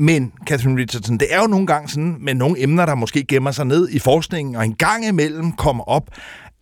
Men, 0.00 0.32
Catherine 0.46 0.80
Richardson, 0.80 1.18
det 1.18 1.28
er 1.30 1.40
jo 1.40 1.46
nogle 1.46 1.66
gange 1.66 1.88
sådan 1.88 2.16
med 2.20 2.34
nogle 2.34 2.62
emner, 2.62 2.86
der 2.86 2.94
måske 2.94 3.24
gemmer 3.24 3.50
sig 3.50 3.66
ned 3.66 3.88
i 3.88 3.98
forskningen, 3.98 4.56
og 4.56 4.64
en 4.64 4.74
gang 4.74 5.08
imellem 5.08 5.52
kommer 5.52 5.84
op, 5.84 6.08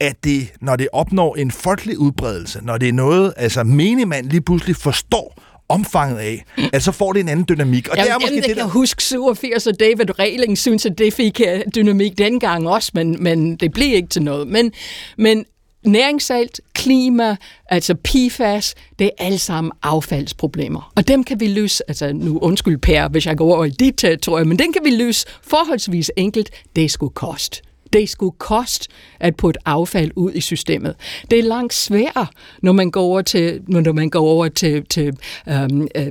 at 0.00 0.24
det, 0.24 0.52
når 0.60 0.76
det 0.76 0.88
opnår 0.92 1.36
en 1.36 1.50
folkelig 1.50 1.98
udbredelse, 1.98 2.60
når 2.62 2.78
det 2.78 2.88
er 2.88 2.92
noget, 2.92 3.34
altså 3.36 3.64
menigmand 3.64 4.26
lige 4.26 4.40
pludselig 4.40 4.76
forstår, 4.76 5.42
omfanget 5.68 6.18
af, 6.18 6.44
at 6.72 6.82
så 6.82 6.92
får 6.92 7.12
det 7.12 7.20
en 7.20 7.28
anden 7.28 7.46
dynamik. 7.48 7.88
Og 7.88 7.96
jamen, 7.96 8.06
det 8.06 8.14
er 8.14 8.18
måske 8.20 8.36
det, 8.36 8.56
der... 8.56 8.62
kan 8.62 8.70
huske 8.70 9.02
87, 9.02 9.66
og 9.66 9.80
David 9.80 10.18
Regling 10.18 10.58
synes, 10.58 10.86
at 10.86 10.98
det 10.98 11.14
fik 11.14 11.40
øh, 11.48 11.60
dynamik 11.74 12.18
dengang 12.18 12.68
også, 12.68 12.90
men, 12.94 13.16
men 13.20 13.56
det 13.56 13.72
blev 13.72 13.94
ikke 13.94 14.08
til 14.08 14.22
noget. 14.22 14.48
Men, 14.48 14.72
men 15.18 15.44
næringssalt, 15.86 16.60
klima, 16.74 17.36
altså 17.66 17.94
PFAS, 17.94 18.74
det 18.98 19.06
er 19.06 19.24
alle 19.24 19.38
sammen 19.38 19.72
affaldsproblemer. 19.82 20.92
Og 20.96 21.08
dem 21.08 21.24
kan 21.24 21.40
vi 21.40 21.46
løse, 21.46 21.82
altså 21.88 22.12
nu 22.12 22.38
undskyld 22.38 22.78
Per, 22.78 23.08
hvis 23.08 23.26
jeg 23.26 23.36
går 23.36 23.54
over 23.54 23.64
i 23.64 23.70
dit 23.70 23.94
territorium, 23.98 24.48
men 24.48 24.58
den 24.58 24.72
kan 24.72 24.84
vi 24.84 24.90
løse 24.90 25.26
forholdsvis 25.42 26.10
enkelt. 26.16 26.50
Det 26.76 26.90
skulle 26.90 27.14
koste 27.14 27.62
det 27.92 28.08
skulle 28.08 28.36
koste 28.38 28.88
at 29.20 29.36
putte 29.36 29.60
affald 29.64 30.10
ud 30.16 30.32
i 30.32 30.40
systemet. 30.40 30.94
Det 31.30 31.38
er 31.38 31.42
langt 31.42 31.74
sværere, 31.74 32.26
når 32.62 32.72
man 32.72 32.90
går 32.90 33.02
over 33.02 33.22
til, 33.22 33.60
når 33.68 33.92
man 33.92 34.10
går 34.10 34.20
over 34.20 34.48
til, 34.48 34.86
til 34.86 35.16
øhm, 35.48 35.88
øh, 35.94 36.06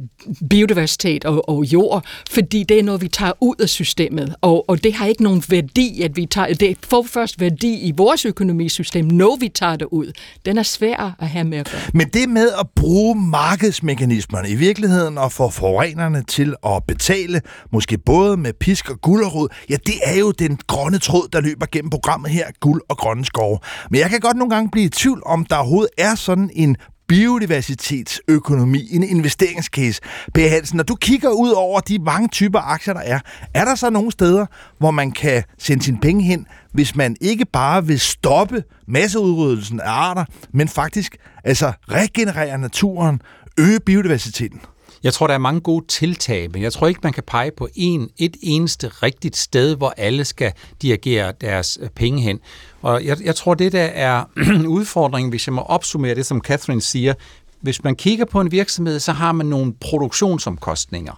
biodiversitet 0.49 1.25
og, 1.25 1.49
og 1.49 1.63
jord, 1.63 2.05
fordi 2.29 2.63
det 2.63 2.79
er 2.79 2.83
noget, 2.83 3.01
vi 3.01 3.07
tager 3.07 3.31
ud 3.41 3.55
af 3.59 3.69
systemet, 3.69 4.35
og, 4.41 4.69
og 4.69 4.83
det 4.83 4.93
har 4.93 5.05
ikke 5.05 5.23
nogen 5.23 5.43
værdi, 5.49 6.01
at 6.01 6.15
vi 6.15 6.25
tager, 6.25 6.53
det 6.53 6.77
får 6.83 7.03
først 7.03 7.39
værdi 7.39 7.79
i 7.79 7.93
vores 7.97 8.25
økonomisystem, 8.25 9.05
når 9.05 9.37
vi 9.39 9.49
tager 9.49 9.75
det 9.75 9.87
ud. 9.91 10.11
Den 10.45 10.57
er 10.57 10.63
svær 10.63 11.15
at 11.19 11.27
have 11.27 11.43
med 11.43 11.57
at 11.57 11.69
gøre. 11.71 11.81
Men 11.93 12.07
det 12.07 12.29
med 12.29 12.51
at 12.59 12.67
bruge 12.75 13.15
markedsmekanismerne 13.15 14.49
i 14.49 14.55
virkeligheden 14.55 15.17
og 15.17 15.31
få 15.31 15.49
forurenerne 15.49 16.23
til 16.23 16.55
at 16.65 16.83
betale, 16.87 17.41
måske 17.71 17.97
både 17.97 18.37
med 18.37 18.53
pisk 18.53 18.89
og 18.89 19.01
gulderod, 19.01 19.47
ja, 19.69 19.75
det 19.85 19.95
er 20.03 20.19
jo 20.19 20.31
den 20.31 20.59
grønne 20.67 20.99
tråd, 20.99 21.27
der 21.33 21.41
løber 21.41 21.65
gennem 21.71 21.89
programmet 21.89 22.31
her, 22.31 22.45
Guld 22.59 22.81
og 22.89 22.97
Grønne 22.97 23.25
Skove. 23.25 23.59
Men 23.91 23.99
jeg 23.99 24.09
kan 24.09 24.19
godt 24.19 24.37
nogle 24.37 24.55
gange 24.55 24.69
blive 24.71 24.85
i 24.85 24.89
tvivl 24.89 25.21
om, 25.25 25.45
der 25.45 25.55
overhovedet 25.55 25.89
er 25.97 26.15
sådan 26.15 26.49
en 26.53 26.77
biodiversitetsøkonomi, 27.07 28.87
en 28.91 29.03
investeringscase. 29.03 30.01
P. 30.33 30.37
Hansen, 30.37 30.77
når 30.77 30.83
du 30.83 30.95
kigger 30.95 31.29
ud 31.29 31.49
over 31.49 31.79
de 31.79 31.99
mange 31.99 32.27
typer 32.27 32.59
aktier, 32.59 32.93
der 32.93 33.01
er, 33.01 33.19
er 33.53 33.65
der 33.65 33.75
så 33.75 33.89
nogle 33.89 34.11
steder, 34.11 34.45
hvor 34.77 34.91
man 34.91 35.11
kan 35.11 35.43
sende 35.57 35.83
sine 35.83 35.97
penge 36.01 36.23
hen, 36.23 36.47
hvis 36.73 36.95
man 36.95 37.15
ikke 37.21 37.45
bare 37.45 37.85
vil 37.85 37.99
stoppe 37.99 38.63
masseudryddelsen 38.87 39.79
af 39.79 39.91
arter, 39.91 40.25
men 40.53 40.67
faktisk 40.67 41.17
altså 41.43 41.71
regenerere 41.91 42.57
naturen, 42.57 43.21
øge 43.59 43.79
biodiversiteten? 43.79 44.61
Jeg 45.03 45.13
tror, 45.13 45.27
der 45.27 45.33
er 45.33 45.37
mange 45.37 45.61
gode 45.61 45.85
tiltag, 45.87 46.51
men 46.51 46.61
jeg 46.61 46.73
tror 46.73 46.87
ikke, 46.87 46.99
man 47.03 47.13
kan 47.13 47.23
pege 47.27 47.51
på 47.51 47.67
en, 47.75 48.09
et 48.17 48.37
eneste 48.41 48.87
rigtigt 48.87 49.37
sted, 49.37 49.75
hvor 49.75 49.93
alle 49.97 50.25
skal 50.25 50.53
dirigere 50.81 51.33
deres 51.41 51.77
øh, 51.81 51.89
penge 51.89 52.21
hen. 52.21 52.39
Og 52.81 53.05
jeg, 53.05 53.17
jeg 53.23 53.35
tror, 53.35 53.53
det 53.53 53.71
der 53.71 53.83
er 53.83 54.23
udfordringen, 54.77 55.29
hvis 55.29 55.47
jeg 55.47 55.53
må 55.53 55.61
opsummere 55.61 56.15
det, 56.15 56.25
som 56.25 56.41
Catherine 56.41 56.81
siger. 56.81 57.13
Hvis 57.61 57.83
man 57.83 57.95
kigger 57.95 58.25
på 58.25 58.41
en 58.41 58.51
virksomhed, 58.51 58.99
så 58.99 59.11
har 59.11 59.31
man 59.31 59.45
nogle 59.45 59.73
produktionsomkostninger. 59.73 61.13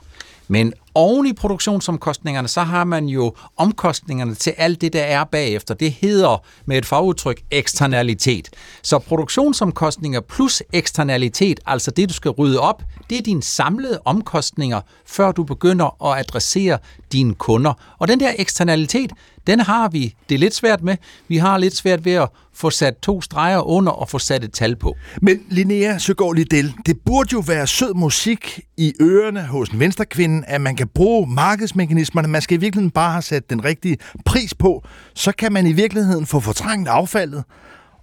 Men 0.52 0.74
oven 0.96 1.26
i 1.26 1.34
produktionsomkostningerne, 1.34 2.48
så 2.48 2.62
har 2.62 2.84
man 2.84 3.06
jo 3.06 3.34
omkostningerne 3.58 4.36
til 4.36 4.54
alt 4.58 4.82
det, 4.82 4.94
der 4.94 5.04
er 5.04 5.24
bagefter. 5.24 5.74
Det 5.74 5.92
hedder 5.92 6.44
med 6.66 6.78
et 6.78 6.86
fagudtryk 6.86 7.42
eksternalitet. 7.52 8.50
Så 8.84 9.00
produktionsomkostninger 9.00 10.20
plus 10.20 10.64
eksternalitet, 10.74 11.60
altså 11.66 11.92
det, 11.92 12.10
du 12.10 12.14
skal 12.14 12.32
rydde 12.32 12.60
op, 12.60 12.84
det 13.10 13.18
er 13.18 13.22
dine 13.22 13.44
samlede 13.44 14.00
omkostninger, 14.06 14.82
før 15.06 15.32
du 15.32 15.44
begynder 15.44 16.06
at 16.12 16.20
adressere 16.20 16.78
dine 17.12 17.36
kunder. 17.36 17.74
Og 18.00 18.08
den 18.08 18.20
der 18.20 18.34
eksternalitet, 18.38 19.12
den 19.50 19.60
har 19.60 19.90
vi 19.90 20.16
det 20.30 20.40
lidt 20.40 20.56
svært 20.56 20.84
med. 20.84 20.98
Vi 21.28 21.38
har 21.38 21.58
lidt 21.58 21.76
svært 21.76 22.06
ved 22.06 22.14
at 22.14 22.30
få 22.54 22.70
sat 22.70 22.98
to 22.98 23.22
streger 23.22 23.68
under 23.68 23.92
og 23.92 24.10
få 24.10 24.20
sat 24.20 24.44
et 24.44 24.54
tal 24.54 24.76
på. 24.76 24.96
Men 25.22 25.40
Linnea 25.50 25.98
Søgaard 25.98 26.36
Liddell, 26.36 26.74
det 26.86 26.98
burde 27.06 27.30
jo 27.34 27.44
være 27.48 27.68
sød 27.68 27.94
musik 27.94 28.60
i 28.78 28.94
ørerne 29.02 29.42
hos 29.42 29.70
en 29.70 29.80
venstrekvinde, 29.80 30.44
at 30.48 30.62
man 30.62 30.76
kan 30.76 30.88
bruge 30.88 31.28
markedsmekanismerne. 31.28 32.28
Man 32.28 32.42
skal 32.42 32.58
i 32.58 32.60
virkeligheden 32.60 32.92
bare 32.92 33.12
have 33.12 33.22
sat 33.22 33.50
den 33.50 33.64
rigtige 33.64 33.98
pris 34.26 34.54
på. 34.54 34.84
Så 35.14 35.32
kan 35.32 35.54
man 35.54 35.68
i 35.68 35.74
virkeligheden 35.74 36.26
få 36.26 36.40
fortrængt 36.40 36.90
affaldet 36.90 37.44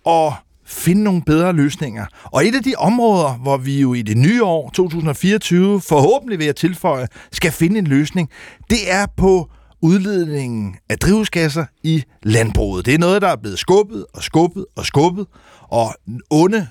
og 0.05 0.34
finde 0.64 1.03
nogle 1.03 1.22
bedre 1.22 1.53
løsninger. 1.53 2.07
Og 2.24 2.47
et 2.47 2.55
af 2.55 2.62
de 2.62 2.74
områder, 2.78 3.32
hvor 3.32 3.57
vi 3.57 3.80
jo 3.80 3.94
i 3.94 4.03
det 4.03 4.16
nye 4.16 4.44
år, 4.44 4.70
2024, 4.70 5.80
forhåbentlig 5.80 6.38
ved 6.38 6.47
at 6.47 6.57
tilføje, 6.57 7.07
skal 7.32 7.53
finde 7.53 7.78
en 7.78 7.86
løsning, 7.86 8.30
det 8.70 8.92
er 8.92 9.07
på 9.16 9.51
udledningen 9.83 10.77
af 10.89 10.99
drivhusgasser 10.99 11.64
i 11.83 12.03
landbruget. 12.22 12.87
Det 12.87 12.95
er 12.95 12.99
noget, 12.99 13.22
der 13.22 13.29
er 13.29 13.37
blevet 13.37 13.59
skubbet 13.59 14.07
og 14.14 14.22
skubbet 14.22 14.66
og 14.77 14.87
skubbet, 14.87 15.27
og 15.68 15.95
onde 16.31 16.68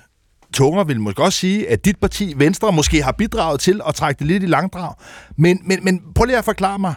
tunger 0.52 0.84
vil 0.84 1.00
måske 1.00 1.22
også 1.22 1.38
sige, 1.38 1.70
at 1.70 1.84
dit 1.84 1.96
parti, 2.00 2.34
Venstre, 2.36 2.72
måske 2.72 3.02
har 3.02 3.12
bidraget 3.12 3.60
til 3.60 3.80
at 3.88 3.94
trække 3.94 4.18
det 4.18 4.26
lidt 4.26 4.42
i 4.42 4.46
langdrag. 4.46 4.94
Men, 5.38 5.60
men, 5.64 5.78
men 5.82 6.02
prøv 6.14 6.24
lige 6.24 6.38
at 6.38 6.44
forklare 6.44 6.78
mig, 6.78 6.94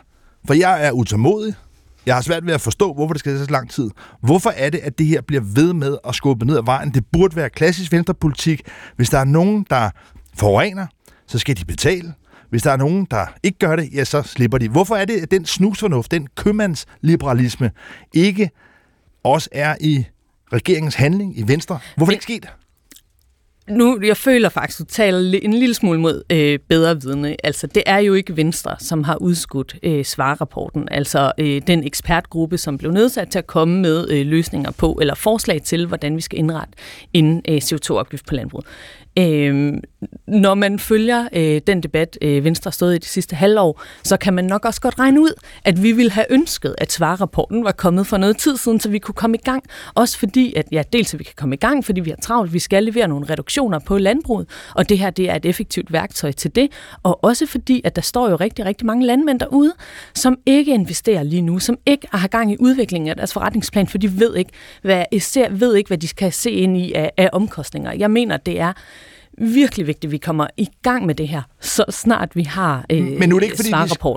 for 0.47 0.53
jeg 0.53 0.86
er 0.86 0.91
utålmodig. 0.91 1.53
Jeg 2.05 2.16
har 2.16 2.22
svært 2.22 2.45
ved 2.45 2.53
at 2.53 2.62
forstå, 2.62 2.93
hvorfor 2.93 3.14
det 3.14 3.20
skal 3.20 3.32
tage 3.32 3.45
så 3.45 3.51
lang 3.51 3.70
tid. 3.70 3.89
Hvorfor 4.22 4.49
er 4.49 4.70
det, 4.70 4.78
at 4.78 4.97
det 4.97 5.05
her 5.05 5.22
bliver 5.22 5.41
ved 5.55 5.74
med 5.74 5.97
at 6.07 6.16
skubbe 6.16 6.45
ned 6.45 6.57
ad 6.57 6.64
vejen? 6.66 6.93
Det 6.93 7.03
burde 7.12 7.36
være 7.36 7.49
klassisk 7.49 7.91
venstrepolitik. 7.91 8.62
Hvis 8.95 9.10
der 9.10 9.18
er 9.18 9.24
nogen, 9.24 9.66
der 9.70 9.89
forurener, 10.36 10.88
så 11.28 11.39
skal 11.39 11.57
de 11.57 11.66
betale. 11.66 12.14
Hvis 12.50 12.62
der 12.62 12.72
er 12.72 12.78
nogen, 12.78 13.08
der 13.12 13.26
ikke 13.43 13.58
gør 13.60 13.76
det, 13.76 13.89
ja, 13.93 14.04
så 14.04 14.22
slipper 14.22 14.58
de. 14.58 14.70
Hvorfor 14.70 14.95
er 14.95 15.06
det, 15.06 15.22
at 15.22 15.32
den 15.32 15.45
snusfornuft, 15.45 16.12
den 16.12 16.28
købmandsliberalisme, 16.36 17.72
ikke 18.14 18.50
også 19.24 19.50
er 19.52 19.76
i 19.82 20.06
regeringens 20.54 20.95
handling 20.95 21.39
i 21.39 21.47
Venstre? 21.47 21.80
Hvorfor 21.95 22.12
er 22.12 22.16
det 22.16 22.30
ikke 22.30 22.41
sket? 22.43 22.50
nu, 23.70 24.00
jeg 24.04 24.18
føler 24.18 24.50
faktisk, 24.50 24.80
at 24.80 24.88
du 24.88 24.93
taler 24.93 25.39
en 25.41 25.54
lille 25.54 25.76
smule 25.76 26.00
mod 26.00 26.24
øh, 26.32 26.60
bedre 26.70 27.02
vidne. 27.02 27.36
Altså, 27.43 27.68
det 27.68 27.84
er 27.86 27.97
jo 27.97 28.14
ikke 28.14 28.38
Venstre, 28.38 28.76
som 28.80 29.04
har 29.04 29.16
udskudt 29.16 29.76
øh, 29.84 30.06
svarrapporten. 30.06 30.88
Altså, 30.91 31.32
øh, 31.38 31.62
den 31.68 31.84
ekspertgruppe, 31.84 32.58
som 32.58 32.78
blev 32.78 32.91
nedsat 32.91 33.30
til 33.30 33.39
at 33.39 33.47
komme 33.47 33.82
med 33.82 34.10
øh, 34.10 34.26
løsninger 34.26 34.72
på, 34.72 34.97
eller 35.02 35.16
forslag 35.16 35.62
til, 35.62 35.86
hvordan 35.86 36.16
vi 36.16 36.22
skal 36.22 36.39
indrette 36.39 36.74
en 37.14 37.41
øh, 37.50 37.58
CO2-afgift 37.58 38.26
på 38.26 38.36
landbruget. 38.36 38.66
Øh, 39.18 39.74
når 40.28 40.53
man 40.53 40.80
følger 40.80 41.28
øh, 41.34 41.62
den 41.68 41.84
debat, 41.84 42.18
øh, 42.22 42.43
Venstre 42.43 42.70
har 42.70 42.72
stået 42.72 42.95
i 42.95 42.97
de 42.97 43.05
sidste 43.05 43.36
halvår, 43.36 43.82
så 44.03 44.18
kan 44.18 44.34
man 44.34 44.45
nok 44.45 44.66
også 44.66 44.82
godt 44.82 44.99
regne 44.99 45.22
ud, 45.22 45.34
at 45.64 45.84
vi 45.84 45.91
ville 45.91 46.12
have 46.12 46.26
ønsket, 46.30 46.76
at 46.78 46.91
svarrapporten 46.91 47.64
var 47.64 47.72
kommet 47.72 48.07
for 48.07 48.18
noget 48.18 48.38
tid 48.38 48.57
siden, 48.57 48.80
så 48.80 48.89
vi 48.89 48.99
kunne 48.99 49.16
komme 49.16 49.38
i 49.38 49.41
gang. 49.41 49.64
Også 49.95 50.20
fordi, 50.20 50.53
at 50.53 50.66
ja, 50.72 50.84
dels 50.93 51.14
at 51.14 51.20
vi 51.20 51.24
kan 51.24 51.34
komme 51.38 51.55
i 51.55 51.57
gang, 51.57 51.86
fordi 51.86 52.01
vi 52.01 52.10
har 52.10 52.18
travlt, 52.18 52.53
vi 52.53 52.60
skal 52.60 52.84
levere 52.84 53.07
nogle 53.07 53.26
reduktioner 53.30 53.80
på 53.80 53.97
landbruget, 53.97 54.49
og 54.76 54.89
det 54.89 54.99
her 54.99 55.10
det 55.10 55.30
er 55.30 55.36
et 55.36 55.45
effektivt 55.45 55.93
værktøj 55.93 56.32
til 56.32 56.55
det. 56.55 56.72
Og 57.03 57.24
også 57.24 57.45
fordi, 57.45 57.82
at 57.84 57.95
der 57.95 58.01
står 58.01 58.30
jo 58.30 58.36
rigtig, 58.36 58.66
rigtig 58.66 58.88
mange 58.88 59.05
landmænd 59.05 59.39
derude, 59.39 59.74
som 60.16 60.38
ikke 60.45 60.74
investerer 60.74 61.24
lige 61.24 61.41
nu, 61.41 61.60
som 61.60 61.78
ikke 61.86 62.07
har 62.12 62.28
gang 62.28 62.51
i 62.51 62.57
udviklingen 62.60 63.10
af 63.10 63.16
deres 63.16 63.34
forretningsplan, 63.34 63.88
for 63.88 63.97
de 63.97 64.20
ved 64.20 64.36
ikke, 64.36 64.51
hvad, 64.82 65.05
især 65.12 65.49
ved 65.49 65.76
ikke, 65.76 65.88
hvad 65.88 65.97
de 65.97 66.07
skal 66.07 66.32
se 66.34 66.51
ind 66.51 66.78
i 66.78 66.93
af, 66.93 67.12
af 67.18 67.30
omkostninger. 67.34 67.93
Jeg 67.93 68.12
mener, 68.12 68.38
det 68.38 68.60
er 68.60 68.74
virkelig 69.39 69.87
vigtigt, 69.87 70.09
at 70.09 70.11
vi 70.11 70.17
kommer 70.17 70.47
i 70.57 70.67
gang 70.81 71.05
med 71.05 71.15
det 71.15 71.27
her, 71.27 71.41
så 71.59 71.85
snart 71.89 72.35
vi 72.35 72.43
har 72.43 72.85
øh, 72.89 73.03
Men 73.03 73.29
nu 73.29 73.35
er 73.35 73.39
det 73.39 73.45
ikke, 73.45 73.55
fordi 73.55 73.73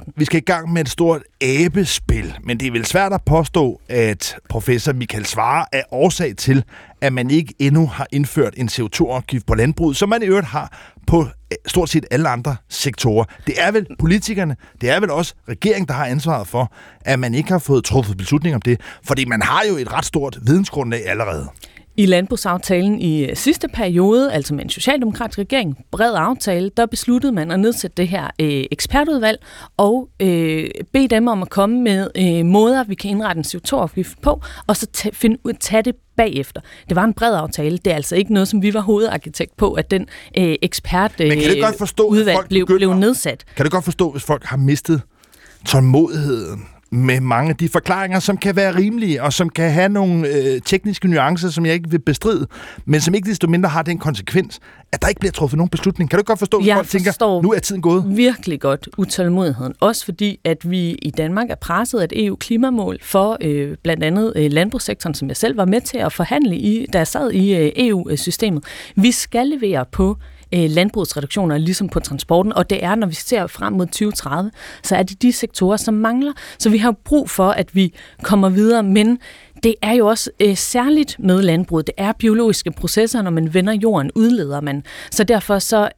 vi, 0.07 0.13
vi 0.17 0.25
skal 0.25 0.39
i 0.39 0.45
gang 0.45 0.73
med 0.73 0.81
et 0.81 0.89
stort 0.89 1.23
abespil, 1.41 2.35
men 2.45 2.61
det 2.61 2.67
er 2.67 2.73
vel 2.73 2.85
svært 2.85 3.13
at 3.13 3.23
påstå, 3.27 3.81
at 3.89 4.37
professor 4.49 4.93
Michael 4.93 5.27
Svare 5.27 5.65
er 5.73 5.83
årsag 5.91 6.37
til, 6.37 6.65
at 7.01 7.13
man 7.13 7.31
ikke 7.31 7.55
endnu 7.59 7.87
har 7.87 8.07
indført 8.13 8.55
en 8.57 8.69
CO2-afgift 8.69 9.47
på 9.47 9.55
landbruget, 9.55 9.97
som 9.97 10.09
man 10.09 10.23
i 10.23 10.27
øvrigt 10.27 10.47
har 10.47 10.93
på 11.07 11.21
øh, 11.23 11.57
stort 11.67 11.89
set 11.89 12.07
alle 12.11 12.29
andre 12.29 12.57
sektorer. 12.69 13.25
Det 13.47 13.55
er 13.59 13.71
vel 13.71 13.87
politikerne, 13.99 14.57
det 14.81 14.91
er 14.91 15.01
vel 15.01 15.11
også 15.11 15.35
regeringen, 15.49 15.89
der 15.89 15.95
har 15.95 16.07
ansvaret 16.07 16.49
for, 16.49 16.73
at 17.01 17.19
man 17.19 17.35
ikke 17.35 17.51
har 17.51 17.59
fået 17.59 17.85
truffet 17.85 18.17
beslutning 18.17 18.55
om 18.55 18.63
det, 18.63 18.81
fordi 19.05 19.25
man 19.25 19.43
har 19.43 19.63
jo 19.69 19.77
et 19.77 19.93
ret 19.93 20.05
stort 20.05 20.39
vidensgrundlag 20.43 21.07
allerede. 21.07 21.49
I 21.97 22.07
landbrugsaftalen 22.07 23.01
i 23.01 23.25
øh, 23.25 23.37
sidste 23.37 23.69
periode, 23.69 24.33
altså 24.33 24.55
med 24.55 24.65
en 24.65 24.71
socialdemokratisk 24.71 25.39
regering, 25.39 25.79
bred 25.91 26.15
aftale, 26.17 26.71
der 26.77 26.87
besluttede 26.87 27.33
man 27.33 27.51
at 27.51 27.61
nedsætte 27.61 27.95
det 27.97 28.09
her 28.09 28.25
øh, 28.41 28.65
ekspertudvalg 28.71 29.39
og 29.77 30.09
øh, 30.21 30.71
bede 30.93 31.09
dem 31.09 31.29
om 31.29 31.43
at 31.43 31.51
komme 31.51 31.81
med 31.81 32.11
øh, 32.17 32.47
måder, 32.47 32.85
vi 32.85 32.95
kan 32.95 33.11
indrette 33.11 33.39
en 33.39 33.45
CO2-afgift 33.45 34.23
på, 34.23 34.43
og 34.67 34.77
så 34.77 34.87
tage, 34.87 35.15
finde 35.15 35.39
ud, 35.45 35.53
tage 35.61 35.83
det 35.83 35.95
bagefter. 36.17 36.61
Det 36.89 36.97
var 36.97 37.05
en 37.05 37.15
bred 37.15 37.35
aftale. 37.35 37.79
Det 37.79 37.91
er 37.91 37.95
altså 37.95 38.17
ikke 38.17 38.33
noget, 38.33 38.49
som 38.49 38.63
vi 38.63 38.75
var 38.75 38.81
hovedarkitekt 38.81 39.57
på, 39.57 39.73
at 39.73 39.91
den 39.91 40.07
øh, 40.39 40.55
ekspert 40.63 41.13
øh, 41.21 41.29
Men 41.29 41.41
kan 41.41 41.55
du 41.57 41.63
godt 41.63 41.79
forstå, 41.79 42.07
udvalg 42.07 42.39
blev, 42.49 42.67
blev 42.67 42.95
nedsat. 42.95 43.45
Kan 43.57 43.67
du 43.67 43.71
godt 43.71 43.85
forstå, 43.85 44.11
hvis 44.11 44.23
folk 44.23 44.45
har 44.45 44.57
mistet 44.57 45.03
tålmodigheden 45.67 46.67
med 46.93 47.21
mange 47.21 47.51
af 47.51 47.57
de 47.57 47.69
forklaringer, 47.69 48.21
som 48.21 48.37
kan 48.37 48.57
være 48.57 48.77
rimelige, 48.77 49.23
og 49.23 49.33
som 49.33 49.49
kan 49.49 49.71
have 49.71 49.89
nogle 49.89 50.29
øh, 50.29 50.61
tekniske 50.61 51.09
nuancer, 51.09 51.51
som 51.51 51.67
jeg 51.67 51.75
ikke 51.75 51.91
vil 51.91 51.99
bestride, 51.99 52.47
men 52.85 53.01
som 53.01 53.15
ikke 53.15 53.31
desto 53.31 53.49
mindre 53.49 53.69
har 53.69 53.83
den 53.83 53.99
konsekvens, 53.99 54.61
at 54.93 55.03
der 55.03 55.09
ikke 55.09 55.21
bliver 55.21 55.33
truffet 55.33 55.57
nogen 55.57 55.69
beslutning. 55.69 56.11
Kan 56.11 56.19
du 56.19 56.25
godt 56.25 56.39
forstå, 56.39 56.59
at 56.59 56.75
folk 56.75 56.89
tænker, 56.89 57.43
nu 57.43 57.53
er 57.53 57.59
tiden 57.59 57.83
gået? 57.83 58.05
virkelig 58.17 58.61
godt 58.61 58.89
utålmodigheden. 58.99 59.75
Også 59.81 60.05
fordi, 60.05 60.41
at 60.45 60.71
vi 60.71 60.91
i 60.91 61.11
Danmark 61.11 61.51
er 61.51 61.55
presset 61.55 62.01
af 62.01 62.05
et 62.05 62.27
EU-klimamål 62.27 62.99
for 63.03 63.37
øh, 63.41 63.77
blandt 63.83 64.05
andet 64.05 64.33
øh, 64.37 64.53
landbrugssektoren, 64.53 65.15
som 65.15 65.29
jeg 65.29 65.37
selv 65.37 65.57
var 65.57 65.65
med 65.65 65.81
til 65.81 65.99
at 65.99 66.13
forhandle 66.13 66.57
i, 66.57 66.87
da 66.93 66.99
jeg 66.99 67.07
sad 67.07 67.31
i 67.31 67.55
øh, 67.57 67.73
EU-systemet. 67.77 68.65
Vi 68.97 69.11
skal 69.11 69.47
levere 69.47 69.85
på 69.93 70.17
øh, 70.55 70.71
landbrugsreduktioner, 70.71 71.59
ligesom 71.59 71.89
på 71.89 72.01
transporten, 72.01 72.53
og 72.53 72.71
det 72.71 72.85
er, 72.85 72.95
når 72.95 73.07
vi 73.07 73.15
ser 73.15 73.47
frem 73.47 73.73
mod 73.73 73.87
2030, 73.87 74.51
så 74.83 74.97
er 74.97 75.03
det 75.03 75.23
de 75.23 75.33
sektorer, 75.33 75.77
som 75.77 75.95
mangler. 75.95 76.33
Så 76.59 76.71
vi 76.71 76.79
har 76.79 76.95
brug 77.05 77.31
for, 77.31 77.51
at 77.51 77.75
vi 77.75 77.95
kommer 78.23 78.49
videre, 78.49 78.83
men 78.83 79.19
det 79.63 79.75
er 79.83 79.93
jo 79.93 80.07
også 80.07 80.31
øh, 80.41 80.57
særligt 80.57 81.17
med 81.19 81.43
landbruget. 81.43 81.87
Det 81.87 81.95
er 81.97 82.13
biologiske 82.13 82.71
processer, 82.73 83.23
når 83.23 83.31
man 83.31 83.55
vender 83.55 83.73
jorden, 83.73 84.11
udleder 84.15 84.61
man. 84.61 84.83
Så 85.11 85.25
derfor 85.25 85.59
så 85.59 85.89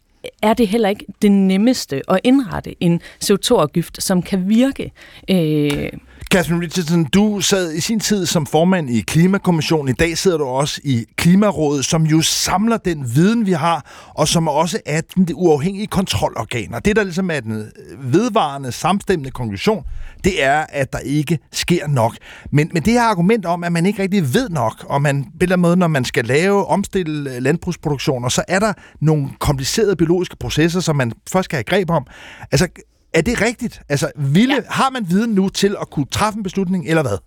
er 0.43 0.55
det 0.55 0.69
heller 0.69 0.89
ikke 0.89 1.07
det 1.23 1.33
nemmeste 1.33 2.03
at 2.09 2.21
indrette 2.25 2.75
en 2.81 3.01
CO2-afgift, 3.25 4.03
som 4.03 4.23
kan 4.23 4.49
virke. 4.49 4.93
Øh, 5.31 5.89
Catherine 6.35 6.65
Richardson, 6.65 7.05
du 7.05 7.41
sad 7.41 7.73
i 7.73 7.81
sin 7.81 8.01
tid 8.01 8.27
som 8.27 8.47
formand 8.47 8.91
i 8.91 9.01
Klimakommissionen. 9.01 9.89
I 9.89 9.93
dag 9.93 10.19
sidder 10.19 10.39
du 10.39 10.45
også 10.45 10.81
i 10.85 11.05
Klimarådet, 11.17 11.85
som 11.85 12.03
jo 12.03 12.23
samler 12.23 12.77
den 12.77 13.15
viden, 13.15 13.47
vi 13.47 13.53
har, 13.53 14.11
og 14.15 14.29
som 14.29 14.49
også 14.49 14.81
er 14.87 15.01
den 15.01 15.29
uafhængige 15.35 15.87
kontrolorgan. 15.87 16.75
Og 16.75 16.85
det, 16.85 16.97
der 16.97 17.03
ligesom 17.03 17.31
er 17.31 17.41
den 17.41 17.53
øh, 17.53 18.13
vedvarende, 18.13 18.73
samstemmende 18.73 19.31
konklusion, 19.31 19.85
det 20.25 20.43
er, 20.45 20.67
at 20.69 20.93
der 20.93 20.99
ikke 20.99 21.39
sker 21.53 21.87
nok. 21.87 22.17
Men, 22.51 22.71
men 22.73 22.83
det 22.83 22.93
her 22.93 23.03
argument 23.03 23.47
om, 23.47 23.65
at 23.65 23.73
man 23.73 23.87
ikke 23.87 24.03
rigtig 24.03 24.35
ved 24.35 24.49
nok, 24.49 24.85
og 24.89 25.03
man 25.03 25.25
på 25.41 25.47
den 25.47 25.61
måde, 25.61 25.77
når 25.77 25.89
man 25.89 26.05
skal 26.05 26.25
lave, 26.25 26.67
omstille 26.67 27.35
øh, 27.35 27.43
landbrugsproduktioner, 27.43 28.29
så 28.29 28.45
er 28.49 28.59
der 28.59 28.73
nogle 29.01 29.29
komplicerede 29.39 29.97
biologiske 29.97 30.37
processer, 30.37 30.81
som 30.81 30.97
man 30.97 31.13
først 31.33 31.45
skal 31.45 31.57
have 31.57 31.65
greb 31.65 31.91
om. 31.91 32.07
Altså, 32.53 32.69
er 33.15 33.21
det 33.21 33.41
rigtigt? 33.41 33.81
Altså, 33.89 34.11
ville, 34.17 34.55
ja. 34.55 34.61
har 34.69 34.91
man 34.91 35.07
viden 35.11 35.31
nu 35.31 35.49
til 35.49 35.77
at 35.81 35.91
kunne 35.91 36.07
træffe 36.11 36.37
en 36.37 36.43
beslutning, 36.43 36.89
eller 36.89 37.03
hvad? 37.03 37.19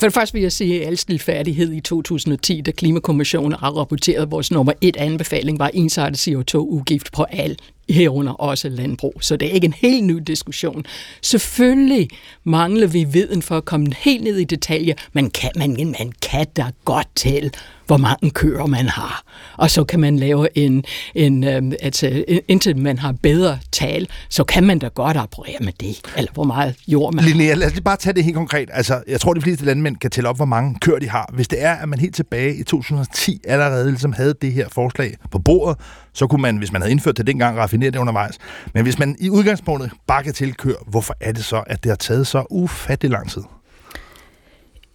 For 0.00 0.06
det 0.06 0.14
første 0.14 0.32
vil 0.32 0.42
jeg 0.42 0.52
sige, 0.52 0.80
at 0.80 0.86
al 0.86 0.98
stilfærdighed 0.98 1.72
i 1.72 1.80
2010, 1.80 2.60
da 2.60 2.70
Klimakommissionen 2.70 3.52
har 3.52 3.70
rapporteret, 3.70 4.30
vores 4.30 4.50
nummer 4.50 4.72
et 4.80 4.96
anbefaling 4.96 5.58
var 5.58 5.70
ensartet 5.74 6.28
CO2-ugift 6.28 7.12
på 7.12 7.22
al 7.22 7.58
herunder 7.88 8.32
også 8.32 8.68
landbrug. 8.68 9.14
Så 9.20 9.36
det 9.36 9.48
er 9.48 9.52
ikke 9.52 9.64
en 9.64 9.74
helt 9.76 10.04
ny 10.04 10.22
diskussion. 10.26 10.84
Selvfølgelig 11.22 12.08
mangler 12.44 12.86
vi 12.86 13.04
viden 13.04 13.42
for 13.42 13.56
at 13.56 13.64
komme 13.64 13.86
helt 13.98 14.24
ned 14.24 14.36
i 14.36 14.44
detaljer, 14.44 14.94
men 15.12 15.30
kan, 15.30 15.50
man, 15.56 15.94
man 15.98 16.12
kan 16.22 16.46
da 16.56 16.64
godt 16.84 17.08
til, 17.14 17.50
hvor 17.86 17.96
mange 17.96 18.30
køer 18.30 18.66
man 18.66 18.88
har. 18.88 19.22
Og 19.56 19.70
så 19.70 19.84
kan 19.84 20.00
man 20.00 20.16
lave 20.16 20.58
en, 20.58 20.84
en 21.14 21.44
øh, 21.44 21.72
altså, 21.82 22.24
indtil 22.48 22.76
man 22.76 22.98
har 22.98 23.14
bedre 23.22 23.58
tal, 23.72 24.08
så 24.28 24.44
kan 24.44 24.64
man 24.64 24.78
da 24.78 24.88
godt 24.88 25.16
operere 25.16 25.56
med 25.60 25.72
det, 25.80 26.00
eller 26.16 26.32
hvor 26.32 26.44
meget 26.44 26.74
jord 26.88 27.14
man 27.14 27.24
Linnea, 27.24 27.54
lad 27.54 27.66
os 27.66 27.72
lige 27.72 27.84
bare 27.84 27.96
tage 27.96 28.14
det 28.14 28.24
helt 28.24 28.36
konkret. 28.36 28.70
Altså, 28.72 29.02
jeg 29.08 29.20
tror, 29.20 29.34
de 29.34 29.40
fleste 29.40 29.64
landmænd 29.64 29.96
kan 29.96 30.10
tælle 30.10 30.28
op, 30.28 30.36
hvor 30.36 30.44
mange 30.44 30.78
køer 30.80 30.98
de 30.98 31.08
har. 31.08 31.30
Hvis 31.34 31.48
det 31.48 31.62
er, 31.62 31.74
at 31.74 31.88
man 31.88 31.98
helt 31.98 32.14
tilbage 32.14 32.56
i 32.56 32.62
2010 32.62 33.40
allerede 33.44 33.90
ligesom 33.90 34.12
havde 34.12 34.34
det 34.42 34.52
her 34.52 34.68
forslag 34.68 35.16
på 35.30 35.38
bordet, 35.38 35.78
så 36.16 36.26
kunne 36.26 36.42
man, 36.42 36.56
hvis 36.56 36.72
man 36.72 36.80
havde 36.82 36.92
indført 36.92 37.16
det 37.16 37.26
dengang, 37.26 37.58
raffinere 37.58 37.90
det 37.90 37.98
undervejs. 37.98 38.38
Men 38.74 38.82
hvis 38.82 38.98
man 38.98 39.16
i 39.20 39.30
udgangspunktet 39.30 39.90
bare 40.06 40.22
kan 40.22 40.32
tilkøre, 40.32 40.76
hvorfor 40.86 41.14
er 41.20 41.32
det 41.32 41.44
så, 41.44 41.64
at 41.66 41.82
det 41.82 41.90
har 41.90 41.96
taget 41.96 42.26
så 42.26 42.44
ufattelig 42.50 43.10
lang 43.10 43.30
tid? 43.30 43.42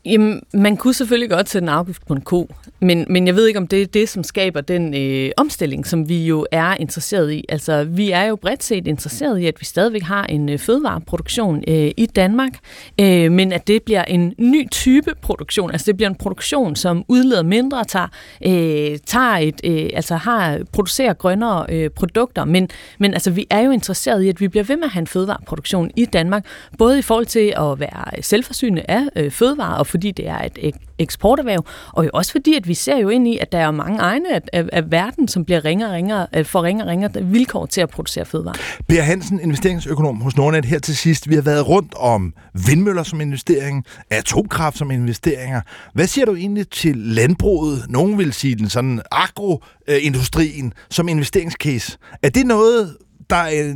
Jamen, 0.05 0.41
man 0.53 0.77
kunne 0.77 0.93
selvfølgelig 0.93 1.29
godt 1.29 1.49
sætte 1.49 1.65
en 1.65 1.69
afgift 1.69 2.07
på 2.07 2.13
en 2.13 2.21
ko, 2.21 2.49
men, 2.79 3.05
men 3.09 3.27
jeg 3.27 3.35
ved 3.35 3.47
ikke, 3.47 3.59
om 3.59 3.67
det 3.67 3.81
er 3.81 3.85
det, 3.85 4.09
som 4.09 4.23
skaber 4.23 4.61
den 4.61 4.93
øh, 4.95 5.31
omstilling, 5.37 5.87
som 5.87 6.09
vi 6.09 6.25
jo 6.25 6.45
er 6.51 6.75
interesseret 6.79 7.31
i. 7.31 7.45
Altså, 7.49 7.83
vi 7.83 8.11
er 8.11 8.23
jo 8.23 8.35
bredt 8.35 8.63
set 8.63 8.87
interesseret 8.87 9.39
i, 9.39 9.45
at 9.45 9.55
vi 9.59 9.65
stadigvæk 9.65 10.01
har 10.01 10.23
en 10.23 10.49
øh, 10.49 10.59
fødevareproduktion 10.59 11.63
øh, 11.67 11.91
i 11.97 12.05
Danmark, 12.05 12.51
øh, 12.99 13.31
men 13.31 13.51
at 13.51 13.67
det 13.67 13.83
bliver 13.83 14.03
en 14.03 14.33
ny 14.37 14.69
type 14.71 15.13
produktion. 15.21 15.71
Altså, 15.71 15.85
det 15.85 15.97
bliver 15.97 16.09
en 16.09 16.15
produktion, 16.15 16.75
som 16.75 17.05
udleder 17.07 17.43
mindre, 17.43 17.83
tager, 17.83 18.07
øh, 18.45 18.97
tager 19.05 19.37
et, 19.37 19.61
øh, 19.63 19.89
altså 19.93 20.15
har, 20.15 20.59
producerer 20.73 21.13
grønnere 21.13 21.65
øh, 21.69 21.89
produkter, 21.89 22.45
men, 22.45 22.69
men 22.99 23.13
altså, 23.13 23.31
vi 23.31 23.47
er 23.49 23.59
jo 23.59 23.71
interesseret 23.71 24.23
i, 24.23 24.29
at 24.29 24.41
vi 24.41 24.47
bliver 24.47 24.63
ved 24.63 24.75
med 24.75 24.83
at 24.83 24.91
have 24.91 25.01
en 25.01 25.07
fødevareproduktion 25.07 25.91
i 25.95 26.05
Danmark, 26.05 26.45
både 26.77 26.99
i 26.99 27.01
forhold 27.01 27.25
til 27.25 27.53
at 27.57 27.79
være 27.79 28.21
selvforsynende 28.21 28.83
af 28.87 29.03
øh, 29.15 29.31
fødevarer 29.31 29.77
og 29.77 29.90
fordi 29.91 30.11
det 30.11 30.27
er 30.27 30.47
et 30.57 30.75
eksporterhverv, 30.99 31.65
og 31.93 32.05
jo 32.05 32.09
også 32.13 32.31
fordi, 32.31 32.55
at 32.55 32.67
vi 32.67 32.73
ser 32.73 32.97
jo 32.97 33.09
ind 33.09 33.27
i, 33.27 33.37
at 33.37 33.51
der 33.51 33.57
er 33.57 33.71
mange 33.71 33.99
egne 33.99 34.35
af, 34.35 34.41
af, 34.53 34.65
af 34.73 34.91
verden, 34.91 35.27
som 35.27 35.45
bliver 35.45 35.65
ringere 35.65 35.89
og 35.89 35.93
ringere, 35.93 36.27
øh, 36.35 36.45
får 36.45 36.61
for 36.61 36.65
ringere 36.65 36.87
og 36.87 36.91
ringere 36.91 37.23
vilkår 37.23 37.65
til 37.65 37.81
at 37.81 37.89
producere 37.89 38.25
fødevarer. 38.25 38.57
Per 38.87 39.01
Hansen, 39.01 39.39
investeringsøkonom 39.39 40.21
hos 40.21 40.37
Nordnet 40.37 40.65
her 40.65 40.79
til 40.79 40.97
sidst. 40.97 41.29
Vi 41.29 41.35
har 41.35 41.41
været 41.41 41.67
rundt 41.67 41.93
om 41.97 42.33
vindmøller 42.67 43.03
som 43.03 43.21
investering, 43.21 43.85
atomkraft 44.09 44.77
som 44.77 44.91
investeringer. 44.91 45.61
Hvad 45.93 46.07
siger 46.07 46.25
du 46.25 46.35
egentlig 46.35 46.69
til 46.69 46.97
landbruget? 46.97 47.85
Nogen 47.89 48.17
vil 48.17 48.33
sige 48.33 48.55
den 48.55 48.69
sådan 48.69 49.01
agroindustrien 49.11 50.73
som 50.89 51.07
investeringscase. 51.07 51.97
Er 52.23 52.29
det 52.29 52.45
noget, 52.45 52.97
der 53.29 53.35
er, 53.35 53.69
øh, 53.69 53.75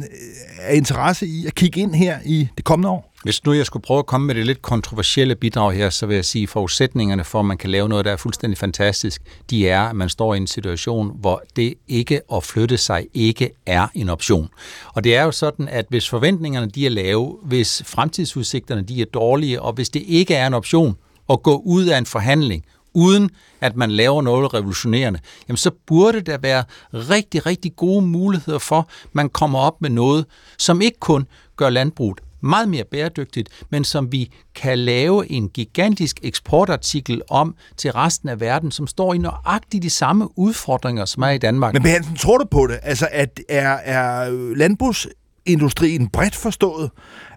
er 0.60 0.74
interesse 0.74 1.28
i 1.28 1.46
at 1.48 1.56
kigge 1.56 1.82
ind 1.82 1.96
her 1.96 2.18
i 2.26 2.48
det 2.58 2.66
kommende 2.66 2.90
år? 2.90 3.15
Hvis 3.26 3.46
nu 3.46 3.54
jeg 3.54 3.66
skulle 3.66 3.84
prøve 3.84 4.00
at 4.00 4.06
komme 4.06 4.28
med 4.28 4.36
det 4.36 4.46
lidt 4.46 4.62
kontroversielle 4.62 5.36
bidrag 5.36 5.74
her, 5.74 5.90
så 5.90 6.06
vil 6.06 6.16
jeg 6.16 6.26
sige, 6.26 6.44
at 6.44 6.50
forudsætningerne 6.50 7.24
for, 7.24 7.40
at 7.40 7.46
man 7.46 7.58
kan 7.58 7.70
lave 7.70 7.90
noget, 7.90 8.06
der 8.06 8.12
er 8.12 8.18
fuldstændig 8.18 8.58
fantastisk, 8.58 9.22
de 9.50 9.70
er, 9.70 9.82
at 9.82 9.96
man 9.96 10.10
står 10.10 10.34
i 10.34 10.38
en 10.38 10.48
situation, 10.48 11.12
hvor 11.20 11.44
det 11.56 11.74
ikke 11.88 12.22
at 12.34 12.44
flytte 12.44 12.78
sig 12.78 13.08
ikke 13.14 13.50
er 13.66 13.88
en 13.94 14.10
option. 14.10 14.50
Og 14.88 15.04
det 15.04 15.16
er 15.16 15.24
jo 15.24 15.32
sådan, 15.32 15.68
at 15.68 15.86
hvis 15.90 16.10
forventningerne 16.10 16.68
de 16.68 16.86
er 16.86 16.90
lave, 16.90 17.38
hvis 17.44 17.84
fremtidsudsigterne 17.86 18.82
de 18.82 19.02
er 19.02 19.06
dårlige, 19.06 19.62
og 19.62 19.74
hvis 19.74 19.90
det 19.90 20.04
ikke 20.08 20.36
er 20.36 20.48
en 20.48 20.54
option 20.54 20.96
at 21.30 21.44
gå 21.44 21.62
ud 21.66 21.86
af 21.86 21.98
en 21.98 22.06
forhandling, 22.06 22.66
uden 22.94 23.30
at 23.62 23.76
man 23.76 23.92
laver 23.92 24.22
noget 24.22 24.54
revolutionerende, 24.54 25.20
jamen 25.48 25.58
så 25.58 25.72
burde 25.88 26.22
der 26.22 26.38
være 26.38 26.64
rigtig, 26.94 27.46
rigtig 27.46 27.76
gode 27.76 28.06
muligheder 28.06 28.60
for, 28.60 28.80
at 28.80 29.10
man 29.14 29.30
kommer 29.30 29.60
op 29.60 29.82
med 29.82 29.90
noget, 29.90 30.26
som 30.58 30.82
ikke 30.82 31.00
kun 31.00 31.28
gør 31.58 31.70
landbruget 31.70 32.25
meget 32.46 32.70
mere 32.70 32.84
bæredygtigt, 32.92 33.50
men 33.70 33.84
som 33.84 34.12
vi 34.12 34.32
kan 34.56 34.80
lave 34.80 35.32
en 35.32 35.50
gigantisk 35.50 36.20
eksportartikel 36.24 37.22
om 37.30 37.56
til 37.78 37.92
resten 37.92 38.30
af 38.30 38.40
verden, 38.40 38.72
som 38.72 38.88
står 38.88 39.14
i 39.14 39.18
nøjagtigt 39.18 39.84
de 39.84 39.90
samme 39.90 40.40
udfordringer, 40.40 41.06
som 41.06 41.24
er 41.24 41.30
i 41.30 41.38
Danmark. 41.38 41.74
Men 41.74 41.86
Hansen, 41.86 42.16
tror 42.16 42.38
du 42.38 42.46
på 42.46 42.68
det? 42.68 42.80
Altså, 42.84 43.08
at 43.12 43.40
er, 43.50 43.70
er 43.70 44.30
landbrugsindustrien 44.56 46.10
bredt 46.10 46.36
forstået? 46.36 46.92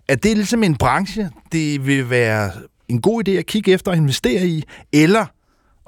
At 0.08 0.22
det 0.22 0.30
er 0.30 0.36
ligesom 0.36 0.62
en 0.62 0.76
branche, 0.76 1.30
det 1.52 1.86
vil 1.86 2.10
være 2.10 2.50
en 2.88 3.00
god 3.00 3.28
idé 3.28 3.30
at 3.30 3.46
kigge 3.46 3.72
efter 3.72 3.90
og 3.90 3.96
investere 3.96 4.46
i, 4.46 4.64
eller 4.92 5.26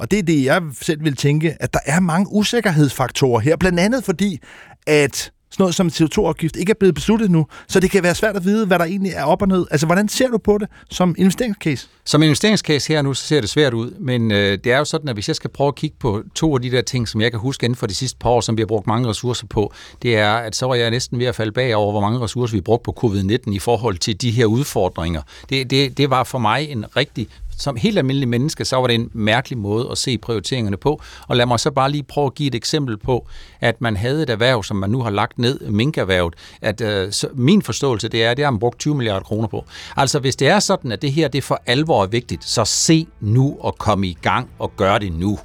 og 0.01 0.11
det 0.11 0.19
er 0.19 0.23
det, 0.23 0.45
jeg 0.45 0.63
selv 0.81 1.05
vil 1.05 1.17
tænke, 1.17 1.57
at 1.61 1.73
der 1.73 1.79
er 1.87 2.01
mange 2.01 2.33
usikkerhedsfaktorer 2.33 3.41
her, 3.41 3.57
blandt 3.57 3.81
andet 3.81 4.05
fordi, 4.05 4.39
at 4.87 5.33
sådan 5.51 5.63
noget 5.63 5.75
som 5.75 5.87
CO2-afgift 5.87 6.57
ikke 6.57 6.71
er 6.71 6.75
blevet 6.75 6.95
besluttet 6.95 7.31
nu, 7.31 7.47
så 7.69 7.81
det 7.81 7.91
kan 7.91 8.03
være 8.03 8.15
svært 8.15 8.37
at 8.37 8.45
vide, 8.45 8.67
hvad 8.67 8.79
der 8.79 8.85
egentlig 8.85 9.13
er 9.13 9.25
op 9.25 9.43
og 9.43 9.49
ned. 9.49 9.67
Altså, 9.71 9.87
hvordan 9.87 10.09
ser 10.09 10.29
du 10.29 10.39
på 10.39 10.59
det 10.59 10.69
som 10.91 11.15
investeringscase? 11.19 11.89
Som 12.05 12.23
investeringscase 12.23 12.93
her 12.93 13.03
nu, 13.03 13.15
så 13.15 13.27
ser 13.27 13.41
det 13.41 13.51
svært 13.51 13.75
ud, 13.75 13.91
men 13.91 14.31
øh, 14.31 14.59
det 14.65 14.73
er 14.73 14.79
jo 14.79 14.85
sådan, 14.85 15.09
at 15.09 15.17
hvis 15.17 15.29
jeg 15.29 15.37
skal 15.37 15.51
prøve 15.51 15.69
at 15.69 15.75
kigge 15.75 15.97
på 16.01 16.23
to 16.35 16.55
af 16.55 16.63
de 16.63 16.71
der 16.71 16.83
ting, 16.83 17.09
som 17.09 17.21
jeg 17.21 17.31
kan 17.31 17.41
huske 17.41 17.65
inden 17.65 17.77
for 17.77 17.87
de 17.87 17.95
sidste 17.95 18.19
par 18.19 18.31
år, 18.31 18.41
som 18.41 18.57
vi 18.57 18.63
har 18.63 18.67
brugt 18.67 18.87
mange 18.87 19.09
ressourcer 19.09 19.47
på, 19.47 19.73
det 20.03 20.17
er, 20.17 20.33
at 20.35 20.57
så 20.57 20.67
var 20.67 20.75
jeg 20.75 20.91
næsten 20.91 21.19
ved 21.19 21.27
at 21.27 21.35
falde 21.35 21.53
bag 21.53 21.75
over, 21.77 21.93
hvor 21.93 22.01
mange 22.01 22.21
ressourcer 22.21 22.57
vi 22.57 22.61
brugte 22.61 22.85
på 22.85 22.97
covid-19 23.05 23.53
i 23.53 23.59
forhold 23.59 23.99
til 23.99 24.21
de 24.21 24.31
her 24.31 24.47
udfordringer. 24.47 25.23
Det, 25.51 25.71
det, 25.71 25.99
det 25.99 26.11
var 26.11 26.25
for 26.25 26.39
mig 26.39 26.71
en 26.71 26.85
rigtig 26.97 27.29
som 27.61 27.77
helt 27.77 27.99
almindelig 27.99 28.29
menneske, 28.29 28.65
så 28.65 28.77
var 28.77 28.87
det 28.87 28.95
en 28.95 29.11
mærkelig 29.13 29.59
måde 29.59 29.89
at 29.91 29.99
se 29.99 30.19
prioriteringerne 30.19 30.77
på. 30.77 31.03
Og 31.29 31.37
lad 31.37 31.47
mig 31.47 31.61
så 31.61 31.71
bare 31.71 31.91
lige 31.91 32.03
prøve 32.03 32.27
at 32.27 32.35
give 32.35 32.47
et 32.47 32.55
eksempel 32.55 32.99
på, 32.99 33.27
at 33.61 33.81
man 33.81 33.97
havde 33.97 34.23
et 34.23 34.31
erhverv, 34.31 34.63
som 34.63 34.77
man 34.77 34.91
nu 34.91 35.03
har 35.03 35.11
lagt 35.11 35.39
ned, 35.39 35.61
minkerhvervet, 35.61 36.35
at 36.63 36.81
øh, 36.81 37.13
så 37.13 37.29
min 37.35 37.63
forståelse 37.63 38.09
det 38.09 38.25
er, 38.25 38.31
at 38.31 38.37
det 38.37 38.45
har 38.45 38.51
man 38.51 38.61
brugt 38.61 38.79
20 38.79 38.95
milliarder 38.95 39.25
kroner 39.25 39.49
på. 39.49 39.65
Altså 39.97 40.19
hvis 40.19 40.37
det 40.37 40.49
er 40.49 40.59
sådan, 40.59 40.93
at 40.93 41.03
det 41.03 41.13
her 41.13 41.29
det 41.29 41.39
er 41.39 41.43
for 41.43 41.63
alvor 41.67 42.07
vigtigt, 42.07 42.45
så 42.45 42.65
se 42.65 43.07
nu 43.21 43.57
og 43.61 43.79
komme 43.79 44.07
i 44.07 44.19
gang 44.23 44.51
og 44.59 44.73
gør 44.77 44.99
det 44.99 45.13
nu. 45.13 45.39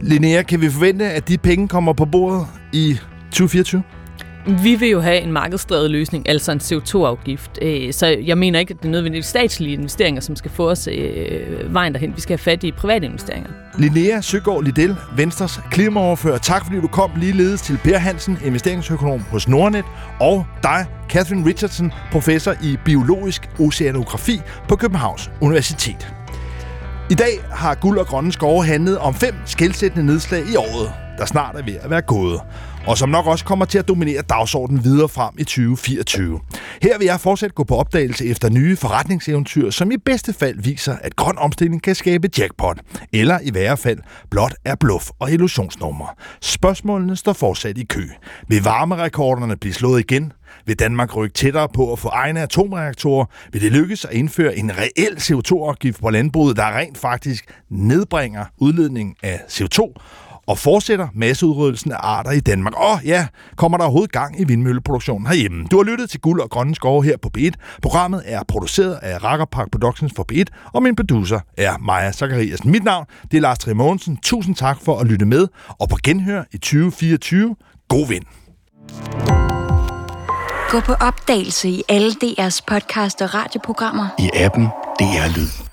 Linnea, 0.00 0.42
kan 0.42 0.60
vi 0.60 0.70
forvente, 0.70 1.10
at 1.10 1.28
de 1.28 1.38
penge 1.38 1.68
kommer 1.68 1.92
på 1.92 2.04
bordet 2.04 2.46
i 2.72 2.98
2024? 3.26 3.82
Vi 4.46 4.74
vil 4.74 4.88
jo 4.88 5.00
have 5.00 5.20
en 5.20 5.32
markedsdrevet 5.32 5.90
løsning, 5.90 6.28
altså 6.28 6.52
en 6.52 6.60
CO2-afgift. 6.60 7.50
Øh, 7.62 7.92
så 7.92 8.06
jeg 8.06 8.38
mener 8.38 8.58
ikke, 8.58 8.74
at 8.74 8.78
det 8.82 8.88
er 8.88 8.90
nødvendigvis 8.90 9.26
statslige 9.26 9.72
investeringer, 9.72 10.20
som 10.20 10.36
skal 10.36 10.50
få 10.50 10.70
os 10.70 10.88
øh, 10.92 11.74
vejen 11.74 11.92
derhen. 11.92 12.12
Vi 12.16 12.20
skal 12.20 12.32
have 12.32 12.42
fat 12.42 12.64
i 12.64 12.72
private 12.72 13.06
investeringer. 13.06 13.50
Linnea 13.78 14.20
Søgaard 14.20 14.64
Liddell, 14.64 14.96
Venstres 15.16 15.60
klimaoverfører. 15.70 16.38
Tak 16.38 16.64
fordi 16.64 16.80
du 16.80 16.86
kom 16.86 17.10
ligeledes 17.16 17.62
til 17.62 17.78
Per 17.84 17.98
Hansen, 17.98 18.38
investeringsøkonom 18.44 19.20
hos 19.20 19.48
Nordnet, 19.48 19.84
og 20.20 20.46
dig, 20.62 20.86
Catherine 21.08 21.46
Richardson, 21.46 21.92
professor 22.12 22.54
i 22.62 22.76
biologisk 22.84 23.50
oceanografi 23.60 24.40
på 24.68 24.76
Københavns 24.76 25.30
Universitet. 25.40 26.14
I 27.10 27.14
dag 27.14 27.40
har 27.50 27.74
Guld 27.74 27.98
og 27.98 28.06
Grønne 28.06 28.32
Skove 28.32 28.64
handlet 28.64 28.98
om 28.98 29.14
fem 29.14 29.34
skældsættende 29.46 30.06
nedslag 30.06 30.42
i 30.52 30.56
året, 30.56 30.92
der 31.18 31.26
snart 31.26 31.56
er 31.56 31.62
ved 31.64 31.74
at 31.82 31.90
være 31.90 32.02
gået 32.02 32.40
og 32.86 32.98
som 32.98 33.08
nok 33.08 33.26
også 33.26 33.44
kommer 33.44 33.64
til 33.64 33.78
at 33.78 33.88
dominere 33.88 34.22
dagsordenen 34.22 34.84
videre 34.84 35.08
frem 35.08 35.34
i 35.38 35.44
2024. 35.44 36.40
Her 36.82 36.98
vil 36.98 37.04
jeg 37.04 37.20
fortsat 37.20 37.54
gå 37.54 37.64
på 37.64 37.76
opdagelse 37.76 38.26
efter 38.26 38.48
nye 38.48 38.76
forretningseventyr, 38.76 39.70
som 39.70 39.90
i 39.90 39.96
bedste 39.96 40.32
fald 40.32 40.58
viser, 40.62 40.96
at 41.02 41.16
grøn 41.16 41.38
omstilling 41.38 41.82
kan 41.82 41.94
skabe 41.94 42.28
jackpot, 42.38 42.78
eller 43.12 43.38
i 43.42 43.54
værre 43.54 43.76
fald 43.76 43.98
blot 44.30 44.54
er 44.64 44.74
bluff 44.74 45.10
og 45.18 45.32
illusionsnummer. 45.32 46.06
Spørgsmålene 46.40 47.16
står 47.16 47.32
fortsat 47.32 47.78
i 47.78 47.84
kø. 47.84 48.04
Vil 48.48 48.64
varmerekorderne 48.64 49.56
blive 49.56 49.74
slået 49.74 50.00
igen? 50.00 50.32
Vil 50.66 50.78
Danmark 50.78 51.16
rykke 51.16 51.34
tættere 51.34 51.68
på 51.68 51.92
at 51.92 51.98
få 51.98 52.08
egne 52.08 52.42
atomreaktorer? 52.42 53.26
Vil 53.52 53.62
det 53.62 53.72
lykkes 53.72 54.04
at 54.04 54.12
indføre 54.12 54.56
en 54.56 54.72
reel 54.78 55.16
CO2-afgift 55.16 56.00
på 56.00 56.10
landbruget, 56.10 56.56
der 56.56 56.78
rent 56.78 56.98
faktisk 56.98 57.60
nedbringer 57.70 58.44
udledningen 58.58 59.14
af 59.22 59.40
CO2? 59.48 59.92
Og 60.46 60.58
fortsætter 60.58 61.08
masseudryddelsen 61.14 61.92
af 61.92 61.96
arter 62.00 62.30
i 62.30 62.40
Danmark. 62.40 62.74
Og 62.76 63.04
ja, 63.04 63.26
kommer 63.56 63.78
der 63.78 63.84
overhovedet 63.84 64.12
gang 64.12 64.40
i 64.40 64.44
vindmølleproduktionen 64.44 65.26
herhjemme. 65.26 65.66
Du 65.70 65.76
har 65.76 65.84
lyttet 65.84 66.10
til 66.10 66.20
Guld 66.20 66.40
og 66.40 66.50
Grønne 66.50 66.74
Skove 66.74 67.04
her 67.04 67.16
på 67.16 67.30
B1. 67.38 67.50
Programmet 67.82 68.22
er 68.26 68.42
produceret 68.48 68.98
af 69.02 69.24
Rakker 69.24 69.46
Park 69.46 69.70
Productions 69.70 70.12
for 70.16 70.26
B1, 70.32 70.44
og 70.72 70.82
min 70.82 70.96
producer 70.96 71.40
er 71.58 71.78
Maja 71.78 72.12
Zachariasen. 72.12 72.70
Mit 72.70 72.84
navn 72.84 73.06
det 73.30 73.36
er 73.36 73.40
Lars 73.40 73.58
Trier 73.58 74.16
Tusind 74.22 74.56
tak 74.56 74.78
for 74.84 74.98
at 74.98 75.06
lytte 75.06 75.26
med, 75.26 75.48
og 75.68 75.88
på 75.88 75.96
genhør 76.04 76.42
i 76.52 76.58
2024. 76.58 77.56
God 77.88 78.08
vind! 78.08 78.24
Gå 80.68 80.80
på 80.80 80.92
opdagelse 80.92 81.68
i 81.68 81.82
alle 81.88 82.10
DR's 82.24 82.60
podcast 82.66 83.22
og 83.22 83.34
radioprogrammer. 83.34 84.08
I 84.18 84.30
appen 84.34 84.64
DR 85.00 85.36
Lyd. 85.36 85.63